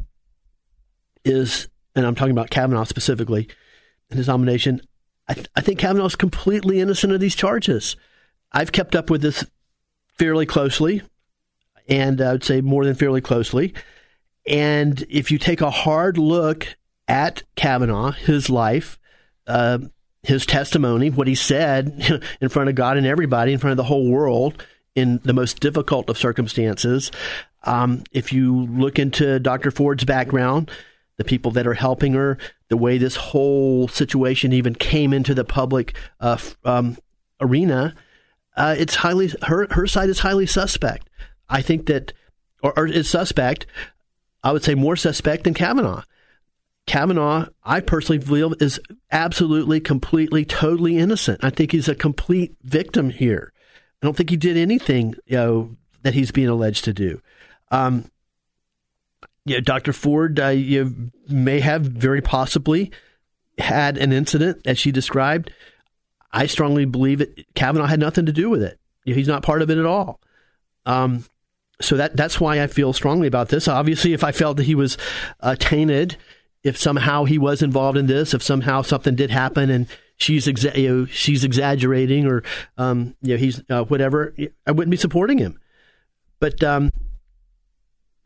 is, 1.23 1.67
and 1.95 2.05
I'm 2.05 2.15
talking 2.15 2.31
about 2.31 2.49
Kavanaugh 2.49 2.83
specifically 2.83 3.47
and 4.09 4.17
his 4.17 4.27
nomination. 4.27 4.81
I, 5.27 5.33
th- 5.33 5.47
I 5.55 5.61
think 5.61 5.79
Kavanaugh 5.79 6.05
is 6.05 6.15
completely 6.15 6.79
innocent 6.79 7.11
of 7.13 7.19
these 7.19 7.35
charges. 7.35 7.95
I've 8.51 8.71
kept 8.71 8.95
up 8.95 9.09
with 9.09 9.21
this 9.21 9.43
fairly 10.19 10.45
closely, 10.45 11.01
and 11.87 12.21
I 12.21 12.31
would 12.31 12.43
say 12.43 12.61
more 12.61 12.85
than 12.85 12.95
fairly 12.95 13.21
closely. 13.21 13.73
And 14.47 15.03
if 15.09 15.31
you 15.31 15.37
take 15.37 15.61
a 15.61 15.71
hard 15.71 16.17
look 16.17 16.75
at 17.07 17.43
Kavanaugh, 17.55 18.11
his 18.11 18.49
life, 18.49 18.99
uh, 19.47 19.79
his 20.23 20.45
testimony, 20.45 21.09
what 21.09 21.27
he 21.27 21.35
said 21.35 22.21
in 22.41 22.49
front 22.49 22.69
of 22.69 22.75
God 22.75 22.97
and 22.97 23.05
everybody, 23.05 23.53
in 23.53 23.59
front 23.59 23.71
of 23.71 23.77
the 23.77 23.83
whole 23.83 24.09
world, 24.09 24.63
in 24.95 25.19
the 25.23 25.33
most 25.33 25.59
difficult 25.59 26.09
of 26.09 26.17
circumstances. 26.17 27.11
Um, 27.63 28.03
if 28.11 28.31
you 28.31 28.65
look 28.67 28.97
into 28.97 29.39
Dr. 29.39 29.71
Ford's 29.71 30.05
background, 30.05 30.71
the 31.17 31.23
people 31.23 31.51
that 31.51 31.67
are 31.67 31.73
helping 31.73 32.13
her, 32.13 32.37
the 32.69 32.77
way 32.77 32.97
this 32.97 33.15
whole 33.15 33.87
situation 33.87 34.53
even 34.53 34.75
came 34.75 35.13
into 35.13 35.33
the 35.33 35.45
public 35.45 35.95
uh, 36.19 36.37
um, 36.63 36.97
arena, 37.39 37.95
uh, 38.55 38.75
it's 38.77 38.95
highly 38.95 39.31
her 39.43 39.67
her 39.71 39.85
side 39.87 40.09
is 40.09 40.19
highly 40.19 40.45
suspect. 40.45 41.09
I 41.49 41.61
think 41.61 41.87
that, 41.87 42.13
or, 42.61 42.77
or 42.77 42.87
is 42.87 43.09
suspect. 43.09 43.65
I 44.43 44.51
would 44.51 44.63
say 44.63 44.75
more 44.75 44.95
suspect 44.95 45.45
than 45.45 45.55
Kavanaugh. 45.55 46.03
Kavanaugh, 46.85 47.47
I 47.63 47.79
personally 47.79 48.21
feel, 48.21 48.53
is 48.59 48.79
absolutely, 49.11 49.79
completely, 49.79 50.45
totally 50.45 50.97
innocent. 50.97 51.43
I 51.43 51.49
think 51.49 51.71
he's 51.71 51.89
a 51.89 51.95
complete 51.95 52.55
victim 52.61 53.09
here. 53.09 53.51
I 54.01 54.05
don't 54.05 54.15
think 54.15 54.29
he 54.29 54.37
did 54.37 54.55
anything, 54.55 55.15
you 55.25 55.37
know, 55.37 55.75
that 56.03 56.13
he's 56.13 56.31
being 56.31 56.47
alleged 56.47 56.83
to 56.85 56.93
do. 56.93 57.21
Um, 57.71 58.05
yeah, 59.45 59.59
Dr. 59.61 59.93
Ford, 59.93 60.39
uh, 60.39 60.49
you 60.49 61.11
may 61.27 61.59
have 61.59 61.81
very 61.81 62.21
possibly 62.21 62.91
had 63.57 63.97
an 63.97 64.11
incident 64.11 64.61
as 64.65 64.77
she 64.77 64.91
described. 64.91 65.51
I 66.31 66.45
strongly 66.45 66.85
believe 66.85 67.19
that 67.19 67.53
Kavanaugh 67.55 67.85
had 67.85 67.99
nothing 67.99 68.25
to 68.27 68.31
do 68.31 68.49
with 68.49 68.61
it. 68.61 68.79
He's 69.05 69.27
not 69.27 69.43
part 69.43 69.61
of 69.61 69.69
it 69.69 69.77
at 69.77 69.85
all. 69.85 70.19
Um, 70.85 71.25
so 71.81 71.97
that 71.97 72.15
that's 72.15 72.39
why 72.39 72.61
I 72.61 72.67
feel 72.67 72.93
strongly 72.93 73.27
about 73.27 73.49
this. 73.49 73.67
Obviously, 73.67 74.13
if 74.13 74.23
I 74.23 74.31
felt 74.31 74.57
that 74.57 74.63
he 74.63 74.75
was 74.75 74.97
uh, 75.41 75.55
tainted, 75.55 76.17
if 76.63 76.77
somehow 76.77 77.25
he 77.25 77.37
was 77.37 77.61
involved 77.61 77.97
in 77.97 78.07
this, 78.07 78.33
if 78.33 78.41
somehow 78.41 78.81
something 78.81 79.15
did 79.15 79.29
happen 79.29 79.69
and 79.69 79.87
she's 80.17 80.47
exa- 80.47 80.75
you 80.75 80.89
know, 80.89 81.05
she's 81.05 81.43
exaggerating 81.43 82.25
or 82.25 82.43
um, 82.77 83.15
you 83.21 83.33
know 83.33 83.37
he's 83.37 83.61
uh, 83.69 83.83
whatever, 83.83 84.35
I 84.65 84.71
wouldn't 84.71 84.91
be 84.91 84.97
supporting 84.97 85.37
him. 85.37 85.59
But 86.39 86.63
um, 86.63 86.91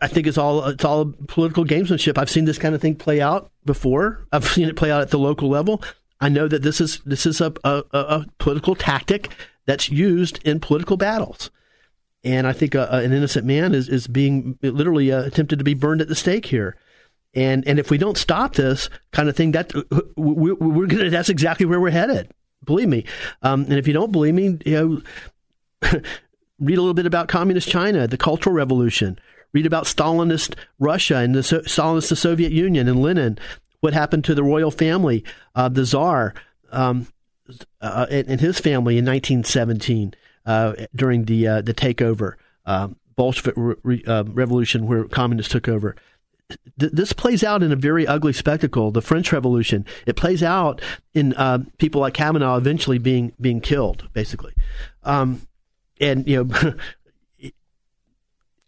I 0.01 0.07
think 0.07 0.27
it's 0.27 0.37
all 0.37 0.65
it's 0.65 0.85
all 0.85 1.13
political 1.27 1.65
gamesmanship. 1.65 2.17
I've 2.17 2.29
seen 2.29 2.45
this 2.45 2.57
kind 2.57 2.73
of 2.75 2.81
thing 2.81 2.95
play 2.95 3.21
out 3.21 3.51
before. 3.65 4.25
I've 4.31 4.45
seen 4.45 4.69
it 4.69 4.75
play 4.75 4.91
out 4.91 5.01
at 5.01 5.09
the 5.09 5.19
local 5.19 5.49
level. 5.49 5.83
I 6.21 6.29
know 6.29 6.47
that 6.47 6.61
this 6.61 6.81
is 6.81 6.99
this 7.05 7.25
is 7.25 7.41
a, 7.41 7.53
a, 7.63 7.83
a 7.93 8.25
political 8.37 8.75
tactic 8.75 9.29
that's 9.65 9.89
used 9.89 10.39
in 10.45 10.59
political 10.59 10.97
battles, 10.97 11.49
and 12.23 12.47
I 12.47 12.53
think 12.53 12.75
a, 12.75 12.89
an 12.89 13.13
innocent 13.13 13.45
man 13.45 13.73
is 13.73 13.89
is 13.89 14.07
being 14.07 14.57
literally 14.61 15.11
uh, 15.11 15.23
attempted 15.23 15.59
to 15.59 15.65
be 15.65 15.73
burned 15.73 16.01
at 16.01 16.07
the 16.07 16.15
stake 16.15 16.45
here. 16.45 16.75
And 17.33 17.67
and 17.67 17.79
if 17.79 17.91
we 17.91 17.97
don't 17.97 18.17
stop 18.17 18.55
this 18.55 18.89
kind 19.11 19.29
of 19.29 19.35
thing, 19.35 19.51
that 19.51 19.71
we, 20.15 20.51
we're 20.53 20.87
gonna 20.87 21.09
that's 21.09 21.29
exactly 21.29 21.65
where 21.65 21.79
we're 21.79 21.91
headed. 21.91 22.31
Believe 22.65 22.89
me. 22.89 23.05
Um, 23.41 23.63
and 23.63 23.73
if 23.73 23.87
you 23.87 23.93
don't 23.93 24.11
believe 24.11 24.33
me, 24.33 24.57
you 24.65 25.01
know, 25.81 25.91
read 26.59 26.77
a 26.77 26.81
little 26.81 26.93
bit 26.93 27.05
about 27.05 27.29
communist 27.29 27.69
China, 27.69 28.07
the 28.07 28.17
Cultural 28.17 28.53
Revolution 28.53 29.17
Read 29.51 29.65
about 29.65 29.85
Stalinist 29.85 30.55
Russia 30.77 31.17
and 31.17 31.33
the 31.33 31.43
so- 31.43 31.61
Stalinist 31.61 32.09
the 32.09 32.15
Soviet 32.15 32.51
Union 32.51 32.87
and 32.87 33.01
Lenin. 33.01 33.39
What 33.81 33.93
happened 33.93 34.25
to 34.25 34.35
the 34.35 34.43
royal 34.43 34.71
family, 34.71 35.23
uh, 35.55 35.69
the 35.69 35.85
Tsar, 35.85 36.33
um, 36.71 37.07
uh, 37.81 38.05
and, 38.11 38.27
and, 38.27 38.41
his 38.41 38.59
family 38.59 38.97
in 38.97 39.05
1917 39.05 40.13
uh, 40.49 40.73
during 40.95 41.25
the 41.25 41.47
uh, 41.47 41.61
the 41.61 41.75
takeover, 41.75 42.33
uh, 42.65 42.87
Bolshevik 43.15 43.53
re- 43.55 44.03
uh, 44.07 44.23
revolution 44.25 44.87
where 44.87 45.03
communists 45.03 45.51
took 45.51 45.69
over. 45.69 45.95
this 46.75 47.13
plays 47.13 47.43
out 47.43 47.61
in 47.61 47.71
a 47.71 47.75
very 47.75 48.07
ugly 48.07 48.33
spectacle. 48.33 48.89
The 48.89 49.03
French 49.03 49.31
Revolution. 49.31 49.85
It 50.07 50.15
plays 50.15 50.41
out 50.41 50.81
in 51.13 51.35
people 51.77 52.01
like 52.01 52.15
Kavanaugh 52.15 52.57
eventually 52.57 52.97
being 52.97 53.31
being 53.39 53.61
killed, 53.61 54.09
basically. 54.13 54.53
Um, 55.03 55.43
and 56.01 56.27
you 56.27 56.43
know 56.43 56.73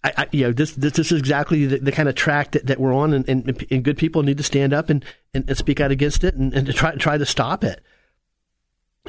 I, 0.04 0.14
I, 0.18 0.28
you 0.32 0.46
know, 0.46 0.52
this, 0.52 0.74
this, 0.74 0.94
this 0.94 1.12
is 1.12 1.20
exactly 1.20 1.66
the, 1.66 1.78
the 1.78 1.92
kind 1.92 2.10
of 2.10 2.16
track 2.16 2.52
that, 2.52 2.66
that 2.66 2.80
we're 2.80 2.94
on, 2.94 3.14
and, 3.14 3.30
and, 3.30 3.66
and, 3.70 3.84
good 3.84 3.98
people 3.98 4.24
need 4.24 4.38
to 4.38 4.44
stand 4.44 4.74
up 4.74 4.90
and, 4.90 5.06
and, 5.36 5.48
and 5.48 5.56
speak 5.56 5.80
out 5.80 5.92
against 5.92 6.24
it 6.24 6.34
and, 6.34 6.54
and 6.56 6.66
to 6.66 6.74
try 6.74 6.96
try 6.96 7.20
to 7.20 7.26
stop 7.26 7.64
it. 7.64 7.84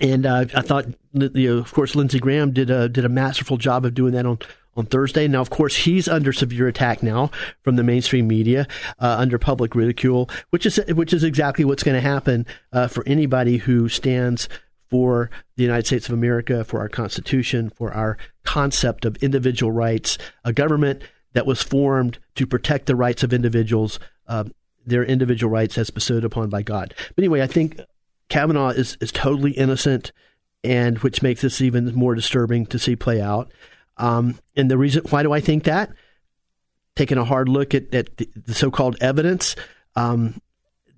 And 0.00 0.24
uh, 0.24 0.46
I 0.54 0.62
thought, 0.62 0.86
you 1.12 1.54
know, 1.54 1.58
of 1.58 1.72
course, 1.72 1.94
Lindsey 1.94 2.18
Graham 2.18 2.52
did 2.52 2.70
a 2.70 2.88
did 2.88 3.04
a 3.04 3.10
masterful 3.10 3.58
job 3.58 3.84
of 3.84 3.94
doing 3.94 4.14
that 4.14 4.26
on 4.26 4.38
on 4.76 4.86
Thursday. 4.86 5.28
Now, 5.28 5.40
of 5.40 5.50
course, 5.50 5.76
he's 5.76 6.08
under 6.08 6.32
severe 6.32 6.68
attack 6.68 7.02
now 7.02 7.30
from 7.62 7.76
the 7.76 7.82
mainstream 7.82 8.26
media, 8.26 8.66
uh, 8.98 9.16
under 9.18 9.38
public 9.38 9.74
ridicule, 9.74 10.30
which 10.50 10.64
is 10.66 10.80
which 10.88 11.12
is 11.12 11.24
exactly 11.24 11.64
what's 11.64 11.82
going 11.82 11.94
to 11.94 12.00
happen 12.00 12.46
uh, 12.72 12.88
for 12.88 13.06
anybody 13.06 13.58
who 13.58 13.88
stands 13.88 14.48
for 14.88 15.30
the 15.56 15.62
United 15.62 15.86
States 15.86 16.08
of 16.08 16.14
America, 16.14 16.64
for 16.64 16.80
our 16.80 16.88
Constitution, 16.88 17.70
for 17.70 17.92
our 17.92 18.18
concept 18.44 19.04
of 19.04 19.16
individual 19.16 19.72
rights, 19.72 20.18
a 20.44 20.52
government 20.52 21.02
that 21.32 21.46
was 21.46 21.62
formed 21.62 22.18
to 22.34 22.46
protect 22.46 22.86
the 22.86 22.96
rights 22.96 23.22
of 23.22 23.32
individuals, 23.32 23.98
uh, 24.28 24.44
their 24.84 25.04
individual 25.04 25.50
rights 25.50 25.78
as 25.78 25.88
bestowed 25.88 26.24
upon 26.24 26.50
by 26.50 26.60
God. 26.60 26.94
But 27.14 27.22
anyway, 27.22 27.40
I 27.40 27.46
think 27.46 27.80
Kavanaugh 28.32 28.70
is, 28.70 28.96
is 29.02 29.12
totally 29.12 29.50
innocent, 29.50 30.10
and 30.64 30.98
which 31.00 31.20
makes 31.20 31.42
this 31.42 31.60
even 31.60 31.94
more 31.94 32.14
disturbing 32.14 32.64
to 32.66 32.78
see 32.78 32.96
play 32.96 33.20
out. 33.20 33.52
Um, 33.98 34.38
and 34.56 34.70
the 34.70 34.78
reason 34.78 35.02
why 35.10 35.22
do 35.22 35.32
I 35.32 35.40
think 35.40 35.64
that? 35.64 35.90
Taking 36.96 37.18
a 37.18 37.26
hard 37.26 37.50
look 37.50 37.74
at, 37.74 37.94
at 37.94 38.16
the, 38.16 38.26
the 38.34 38.54
so 38.54 38.70
called 38.70 38.96
evidence, 39.02 39.54
um, 39.96 40.40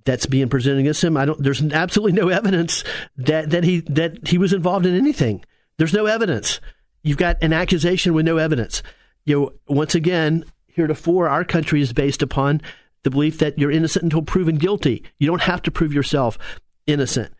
that's 0.04 0.26
being 0.26 0.48
presented 0.48 0.78
against 0.78 1.02
him. 1.02 1.16
I 1.16 1.24
don't. 1.24 1.42
There's 1.42 1.60
absolutely 1.60 2.12
no 2.12 2.28
evidence 2.28 2.84
that 3.16 3.50
that 3.50 3.64
he 3.64 3.80
that 3.80 4.28
he 4.28 4.38
was 4.38 4.52
involved 4.52 4.86
in 4.86 4.94
anything. 4.94 5.44
There's 5.76 5.92
no 5.92 6.06
evidence. 6.06 6.60
You've 7.02 7.18
got 7.18 7.42
an 7.42 7.52
accusation 7.52 8.14
with 8.14 8.26
no 8.26 8.36
evidence. 8.36 8.80
You 9.24 9.40
know, 9.40 9.52
once 9.66 9.96
again, 9.96 10.44
heretofore, 10.68 11.28
our 11.28 11.44
country 11.44 11.80
is 11.80 11.92
based 11.92 12.22
upon 12.22 12.60
the 13.02 13.10
belief 13.10 13.38
that 13.38 13.58
you're 13.58 13.72
innocent 13.72 14.04
until 14.04 14.22
proven 14.22 14.54
guilty. 14.54 15.02
You 15.18 15.26
don't 15.26 15.42
have 15.42 15.62
to 15.62 15.72
prove 15.72 15.92
yourself 15.92 16.38
innocent. 16.86 17.32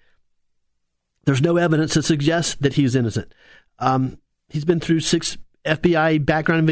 There's 1.24 1.42
no 1.42 1.56
evidence 1.56 1.94
that 1.94 2.04
suggests 2.04 2.54
that 2.56 2.74
he's 2.74 2.94
innocent. 2.94 3.32
Um, 3.78 4.18
he's 4.48 4.64
been 4.64 4.80
through 4.80 5.00
six 5.00 5.38
FBI 5.64 6.24
background 6.24 6.68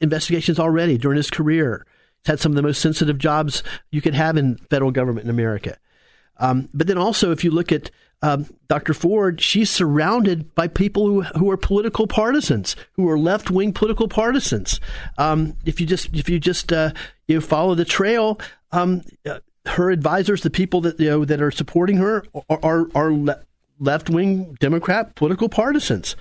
investigations 0.00 0.58
already 0.58 0.96
during 0.96 1.16
his 1.16 1.30
career. 1.30 1.86
He's 2.22 2.30
had 2.30 2.40
some 2.40 2.52
of 2.52 2.56
the 2.56 2.62
most 2.62 2.80
sensitive 2.80 3.18
jobs 3.18 3.62
you 3.90 4.00
could 4.00 4.14
have 4.14 4.36
in 4.36 4.56
federal 4.70 4.90
government 4.90 5.24
in 5.24 5.30
America. 5.30 5.76
Um, 6.38 6.68
but 6.72 6.86
then 6.86 6.98
also, 6.98 7.32
if 7.32 7.44
you 7.44 7.50
look 7.50 7.70
at 7.70 7.90
um, 8.22 8.46
Dr. 8.68 8.94
Ford, 8.94 9.40
she's 9.40 9.70
surrounded 9.70 10.54
by 10.54 10.68
people 10.68 11.06
who, 11.06 11.22
who 11.22 11.50
are 11.50 11.56
political 11.56 12.06
partisans, 12.06 12.76
who 12.92 13.08
are 13.08 13.18
left 13.18 13.50
wing 13.50 13.72
political 13.72 14.08
partisans. 14.08 14.80
Um, 15.16 15.56
if 15.64 15.80
you 15.80 15.86
just 15.86 16.14
if 16.14 16.28
you 16.28 16.38
just 16.38 16.72
uh, 16.72 16.92
you 17.28 17.40
follow 17.40 17.74
the 17.74 17.84
trail, 17.84 18.38
um, 18.72 19.02
uh, 19.26 19.40
her 19.66 19.90
advisors, 19.90 20.42
the 20.42 20.50
people 20.50 20.80
that 20.82 20.98
you 20.98 21.10
know 21.10 21.24
that 21.24 21.40
are 21.42 21.50
supporting 21.50 21.96
her, 21.98 22.24
are 22.48 22.58
are, 22.62 22.86
are 22.94 23.12
le- 23.12 23.42
left 23.78 24.10
wing 24.10 24.56
Democrat 24.60 25.14
political 25.14 25.48
partisans. 25.48 26.16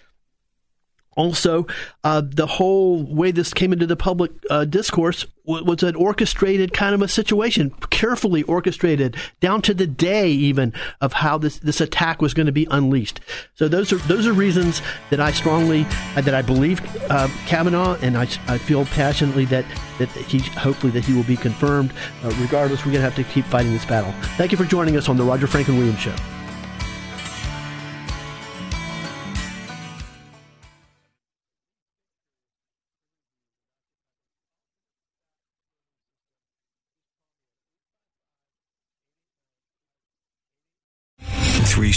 Also, 1.16 1.68
uh, 2.04 2.22
the 2.24 2.48
whole 2.48 3.04
way 3.04 3.32
this 3.32 3.54
came 3.54 3.74
into 3.74 3.86
the 3.86 3.96
public 3.96 4.32
uh, 4.50 4.64
discourse 4.64 5.26
was, 5.44 5.64
was 5.64 5.84
an 5.84 5.96
orchestrated 5.96 6.72
kind 6.72 6.96
of 6.96 7.02
a 7.02 7.08
situation, 7.08 7.72
carefully 7.90 8.44
orchestrated 8.44 9.18
down 9.42 9.62
to 9.64 9.74
the 9.74 9.88
day 9.88 10.30
even 10.30 10.72
of 11.02 11.14
how 11.14 11.38
this, 11.38 11.60
this 11.60 11.82
attack 11.82 12.22
was 12.22 12.34
going 12.34 12.46
to 12.46 12.52
be 12.52 12.68
unleashed. 12.72 13.20
So 13.56 13.68
those 13.68 13.92
are 13.92 13.98
those 13.98 14.28
are 14.28 14.34
reasons 14.34 14.82
that 15.10 15.20
I 15.20 15.32
strongly 15.32 15.86
uh, 16.16 16.22
that 16.22 16.34
I 16.34 16.42
believe 16.42 16.80
uh, 17.10 17.28
Kavanaugh, 17.48 17.98
and 18.02 18.18
I, 18.18 18.24
I 18.48 18.58
feel 18.58 18.86
passionately 18.86 19.46
that 19.46 19.66
that 19.98 20.10
he 20.10 20.40
hopefully 20.40 20.92
that 20.94 21.04
he 21.04 21.14
will 21.14 21.24
be 21.24 21.38
confirmed. 21.38 21.92
Uh, 22.24 22.32
regardless, 22.40 22.86
we're 22.86 22.94
going 22.94 23.04
to 23.04 23.10
have 23.12 23.16
to 23.16 23.24
keep 23.26 23.46
fighting 23.46 23.74
this 23.74 23.86
battle. 23.86 24.14
Thank 24.38 24.52
you 24.52 24.58
for 24.58 24.66
joining 24.66 24.96
us 24.96 25.10
on 25.10 25.18
the 25.18 25.24
Roger 25.24 25.48
Franklin 25.48 25.78
Williams 25.78 26.00
Show. 26.00 26.16